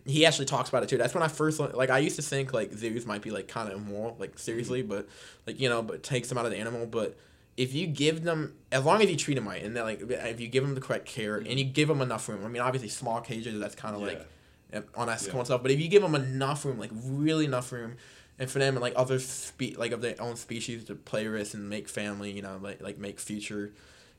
he 0.06 0.26
actually 0.26 0.46
talks 0.46 0.70
about 0.70 0.84
it 0.84 0.90
too. 0.90 0.98
That's 0.98 1.14
when 1.14 1.24
I 1.24 1.28
first 1.28 1.60
like 1.60 1.90
I 1.90 2.00
used 2.00 2.16
to 2.18 2.22
think 2.22 2.54
like 2.54 2.74
zoos 2.74 3.06
might 3.06 3.22
be 3.22 3.32
like 3.32 3.48
kind 3.48 3.72
of 3.72 3.78
immoral, 3.80 4.16
like 4.20 4.38
seriously, 4.38 4.82
but 4.84 5.08
like 5.48 5.60
you 5.60 5.70
know, 5.70 5.82
but 5.82 6.04
takes 6.04 6.30
them 6.30 6.38
out 6.38 6.46
of 6.46 6.52
the 6.52 6.58
animal. 6.58 6.86
But 6.86 7.18
if 7.58 7.74
you 7.74 7.88
give 7.88 8.24
them, 8.24 8.54
as 8.72 8.84
long 8.84 9.02
as 9.02 9.10
you 9.10 9.16
treat 9.16 9.36
them 9.36 9.48
right, 9.48 9.64
and 9.64 9.76
then 9.76 9.84
like 9.84 10.02
if 10.02 10.40
you 10.40 10.48
give 10.48 10.64
them 10.64 10.76
the 10.76 10.82
correct 10.82 11.06
care 11.08 11.38
and 11.38 11.58
you 11.58 11.64
give 11.66 11.88
them 11.88 12.02
enough 12.02 12.28
room. 12.30 12.46
I 12.46 12.50
mean, 12.50 12.62
obviously 12.62 12.90
small 12.90 13.22
cages, 13.22 13.60
that's 13.60 13.76
kind 13.76 13.96
of 13.96 14.02
Yeah. 14.02 14.08
like 14.08 14.28
on 14.96 15.04
unethical 15.10 15.40
Yeah. 15.40 15.44
stuff. 15.46 15.62
But 15.64 15.72
if 15.72 15.80
you 15.80 15.88
give 15.88 16.02
them 16.02 16.16
enough 16.16 16.66
room, 16.66 16.78
like 16.78 16.92
really 16.94 17.46
enough 17.46 17.72
room, 17.72 17.96
and 18.40 18.50
for 18.50 18.60
them 18.60 18.76
and 18.76 18.82
like 18.82 18.94
other 18.96 19.20
spe- 19.20 19.78
like 19.78 19.92
of 19.92 20.02
their 20.02 20.16
own 20.22 20.36
species 20.36 20.84
to 20.86 20.96
play 20.96 21.28
with 21.28 21.54
and 21.54 21.70
make 21.70 21.88
family, 21.88 22.32
you 22.32 22.42
know, 22.42 22.60
like 22.62 22.82
like 22.82 22.98
make 22.98 23.20
future 23.20 23.74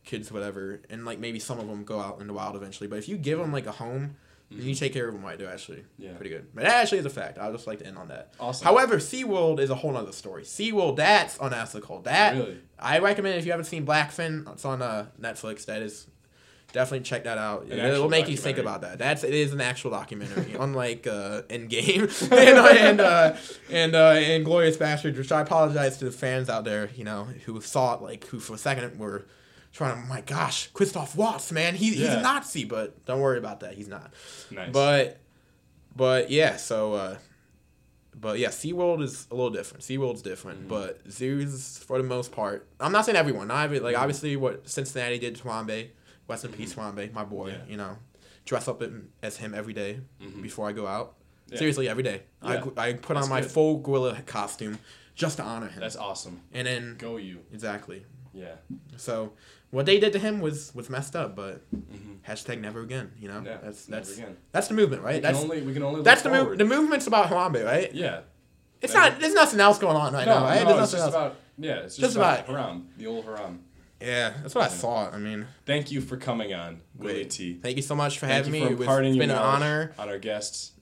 kids, 0.04 0.30
whatever, 0.30 0.80
and 0.90 1.04
like 1.04 1.18
maybe 1.18 1.38
some 1.38 1.58
of 1.58 1.66
them 1.66 1.84
go 1.84 2.00
out 2.00 2.20
in 2.20 2.26
the 2.26 2.32
wild 2.32 2.54
eventually. 2.56 2.86
But 2.88 2.98
if 3.00 3.08
you 3.08 3.16
give 3.16 3.38
them 3.38 3.52
like 3.52 3.66
a 3.66 3.72
home, 3.72 4.16
and 4.48 4.60
you 4.62 4.76
take 4.76 4.92
care 4.92 5.08
of 5.08 5.12
them 5.14 5.24
right, 5.24 5.36
they're 5.36 5.50
actually 5.50 5.78
Mm-hmm. 5.78 6.02
Yeah. 6.04 6.12
pretty 6.14 6.30
good. 6.30 6.46
But 6.54 6.62
that 6.64 6.74
actually 6.82 6.98
is 6.98 7.04
a 7.06 7.10
fact. 7.10 7.36
I 7.38 7.48
would 7.48 7.56
just 7.56 7.66
like 7.66 7.80
to 7.80 7.86
end 7.86 7.98
on 7.98 8.06
that. 8.08 8.32
Awesome. 8.38 8.64
However, 8.64 8.98
SeaWorld 8.98 9.58
is 9.58 9.70
a 9.70 9.74
whole 9.74 9.90
nother 9.92 10.12
story. 10.12 10.44
SeaWorld, 10.44 10.94
that's 10.96 11.36
unethical. 11.40 12.02
That 12.02 12.36
Really? 12.36 12.60
I 12.78 13.00
recommend 13.00 13.38
if 13.38 13.44
you 13.44 13.50
haven't 13.50 13.64
seen 13.64 13.84
Blackfish, 13.84 14.42
it's 14.52 14.64
on 14.64 14.82
uh, 14.82 15.06
Netflix. 15.20 15.64
That 15.64 15.82
is 15.82 16.06
definitely 16.76 17.04
check 17.04 17.24
that 17.24 17.38
out. 17.38 17.64
An 17.64 17.72
It'll 17.72 18.08
make 18.08 18.28
you 18.28 18.36
think 18.36 18.58
about 18.58 18.82
that. 18.82 18.98
That's 18.98 19.24
it 19.24 19.34
is 19.34 19.52
an 19.52 19.60
actual 19.60 19.90
documentary, 19.90 20.54
unlike 20.60 21.06
uh, 21.08 21.42
Endgame 21.48 22.06
and 22.32 22.58
uh, 22.58 22.68
and 22.78 23.00
uh, 23.00 23.36
and 23.70 23.94
uh, 23.96 24.10
and 24.16 24.44
Glorious 24.44 24.76
Bastards. 24.76 25.18
Which 25.18 25.32
I 25.32 25.40
apologize 25.40 25.96
to 25.98 26.04
the 26.04 26.10
fans 26.12 26.48
out 26.48 26.64
there, 26.64 26.90
you 26.94 27.02
know, 27.04 27.24
who 27.44 27.60
thought 27.60 28.02
like 28.02 28.24
who 28.26 28.38
for 28.38 28.54
a 28.54 28.58
second 28.58 28.98
were 28.98 29.24
trying 29.72 30.00
to. 30.00 30.08
My 30.08 30.20
gosh, 30.20 30.68
Christoph 30.68 31.16
Waltz, 31.16 31.50
man, 31.50 31.74
he, 31.74 31.90
he's 31.94 32.08
a 32.08 32.20
Nazi, 32.20 32.64
but 32.64 33.04
don't 33.06 33.20
worry 33.20 33.38
about 33.38 33.60
that. 33.60 33.74
He's 33.74 33.88
not. 33.88 34.12
Nice. 34.52 34.70
But 34.72 35.18
but 35.96 36.30
yeah, 36.30 36.56
so 36.56 36.94
uh 36.94 37.16
but 38.18 38.38
yeah, 38.38 38.48
SeaWorld 38.48 39.02
is 39.02 39.26
a 39.30 39.34
little 39.34 39.50
different. 39.50 39.84
SeaWorld's 39.84 40.22
different, 40.22 40.60
Mm-hmm. 40.60 40.68
but 40.68 41.00
zoos 41.10 41.78
for 41.78 41.98
the 41.98 42.04
most 42.04 42.32
part. 42.32 42.66
I'm 42.80 42.90
not 42.92 43.04
saying 43.04 43.16
everyone, 43.16 43.48
not 43.48 43.64
every, 43.64 43.78
like 43.78 43.94
Mm-hmm. 43.94 44.02
obviously 44.02 44.36
what 44.36 44.66
Cincinnati 44.68 45.18
did 45.18 45.36
to 45.36 45.42
Harambe, 45.44 45.88
Rest 46.28 46.44
in 46.44 46.52
peace 46.52 46.74
Harambe, 46.74 47.12
my 47.12 47.24
boy, 47.24 47.48
Yeah. 47.48 47.58
you 47.68 47.76
know. 47.76 47.98
Dress 48.44 48.68
up 48.68 48.82
in, 48.82 49.08
as 49.22 49.36
him 49.38 49.54
every 49.54 49.72
day 49.72 50.00
Mhm. 50.22 50.42
before 50.42 50.68
I 50.68 50.72
go 50.72 50.86
out. 50.86 51.14
Yeah. 51.48 51.58
Seriously, 51.58 51.88
every 51.88 52.02
day. 52.02 52.22
Yeah. 52.44 52.64
I, 52.76 52.88
I 52.88 52.92
put 52.94 53.14
That's 53.14 53.26
on 53.26 53.30
my 53.30 53.40
good. 53.40 53.50
full 53.50 53.78
gorilla 53.78 54.20
costume 54.26 54.78
just 55.14 55.36
to 55.38 55.42
honor 55.44 55.68
him. 55.68 55.80
That's 55.80 55.96
awesome. 55.96 56.40
and 56.52 56.66
then 56.66 56.96
Go 56.98 57.16
you. 57.16 57.40
exactly. 57.52 58.04
Yeah. 58.32 58.56
So 58.96 59.32
what 59.70 59.86
they 59.86 59.98
did 59.98 60.12
to 60.12 60.18
him 60.18 60.40
was 60.40 60.74
was 60.74 60.90
messed 60.90 61.16
up, 61.16 61.34
but 61.36 61.62
Mhm. 61.74 62.18
hashtag 62.28 62.60
never 62.60 62.80
again, 62.82 63.12
you 63.18 63.28
know? 63.28 63.42
Yeah. 63.44 63.58
That's 63.62 63.88
never 63.88 64.04
that's 64.04 64.18
again. 64.18 64.36
that's 64.52 64.68
the 64.68 64.74
movement, 64.74 65.02
right? 65.02 65.14
We 65.14 65.20
That's 65.20 65.38
can 65.40 65.50
only 65.50 65.62
we 65.62 65.72
can 65.72 65.82
only 65.82 66.02
that's 66.02 66.22
the 66.22 66.30
move. 66.30 66.58
The 66.58 66.64
movement's 66.64 67.06
about 67.06 67.30
Harambe, 67.30 67.64
right? 67.64 67.92
Yeah. 67.94 68.20
It's 68.82 68.92
not. 68.92 69.18
There's 69.20 69.32
nothing 69.34 69.58
else 69.58 69.78
going 69.78 69.96
on 69.96 70.12
right 70.12 70.26
no, 70.26 70.38
now, 70.40 70.44
right? 70.44 70.62
no, 70.62 70.76
There's 70.76 70.92
it's 70.92 70.92
nothing 70.92 71.06
just 71.06 71.14
else. 71.14 71.14
about 71.14 71.36
yeah, 71.58 71.72
it's 71.76 71.96
just, 71.96 72.00
Just 72.00 72.16
about, 72.16 72.40
about- 72.40 72.50
Haram, 72.60 72.88
the 72.98 73.06
old 73.06 73.24
Haram. 73.24 73.60
Yeah, 74.00 74.34
that's 74.42 74.54
what 74.54 74.64
I 74.64 74.68
thought. 74.68 75.14
I 75.14 75.18
mean, 75.18 75.46
Thank 75.64 75.90
you 75.90 76.00
for 76.00 76.16
coming 76.16 76.52
on, 76.54 76.80
Willie. 76.96 77.24
T. 77.24 77.54
Thank 77.62 77.76
you 77.76 77.82
so 77.82 77.94
much 77.94 78.18
for 78.18 78.26
Thank 78.26 78.44
having 78.46 78.54
you 78.54 78.60
me. 78.60 78.66
for 78.66 78.72
It 78.72 78.78
was, 78.78 78.86
imparting 78.86 79.10
it's 79.12 79.18
been 79.18 79.30
an 79.30 79.36
honor. 79.38 79.92
on 79.98 80.08
our 80.08 80.18
guests. 80.18 80.72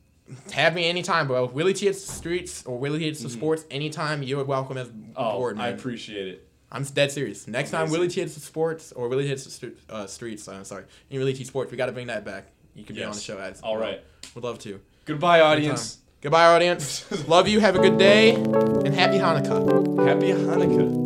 Have 0.53 0.75
me 0.75 0.87
anytime, 0.89 1.27
bro. 1.27 1.45
Willie 1.47 1.75
T 1.75 1.87
hits 1.87 2.05
the 2.07 2.13
streets 2.13 2.65
or 2.65 2.79
Willie 2.79 2.99
T. 2.99 3.05
hits 3.07 3.21
the 3.21 3.29
Mhm. 3.29 3.33
sports 3.33 3.65
anytime. 3.71 4.23
You're 4.23 4.43
welcome 4.45 4.79
as 4.79 4.89
Oh, 5.17 5.39
board, 5.39 5.59
I 5.59 5.69
appreciate 5.69 6.29
it. 6.29 6.49
I'm 6.73 6.83
dead 6.83 7.13
serious. 7.13 7.47
Next 7.47 7.71
time 7.71 7.83
Amazing. 7.83 7.93
Willie 8.01 8.09
T 8.09 8.21
hits 8.21 8.35
the 8.35 8.41
sports 8.41 8.91
or 8.93 9.09
Willie 9.09 9.25
T. 9.25 9.29
hits 9.29 9.59
the 9.59 9.73
uh, 9.89 10.07
streets. 10.07 10.49
I'm 10.49 10.65
sorry. 10.65 10.85
And 11.11 11.19
Willie 11.21 11.35
T 11.35 11.45
sports. 11.45 11.71
We 11.71 11.77
got 11.77 11.87
to 11.87 11.93
bring 11.93 12.07
that 12.09 12.25
back. 12.25 12.47
You 12.75 12.85
can 12.85 12.97
be 12.97 13.05
on 13.05 13.13
the 13.13 13.21
show 13.21 13.39
as 13.39 13.61
All 13.61 13.77
right. 13.77 14.03
Would 14.35 14.43
love 14.45 14.59
to. 14.61 14.81
Goodbye, 15.05 15.41
audience. 15.41 15.99
Goodbye, 16.23 16.47
audience. 16.47 17.05
Love 17.29 17.47
you. 17.47 17.61
Have 17.61 17.77
a 17.77 17.79
good 17.79 17.99
day 17.99 18.35
and 18.35 18.95
happy 18.95 19.19
Hanukkah. 19.19 20.07
Happy 20.09 20.29
Hanukkah. 20.33 21.04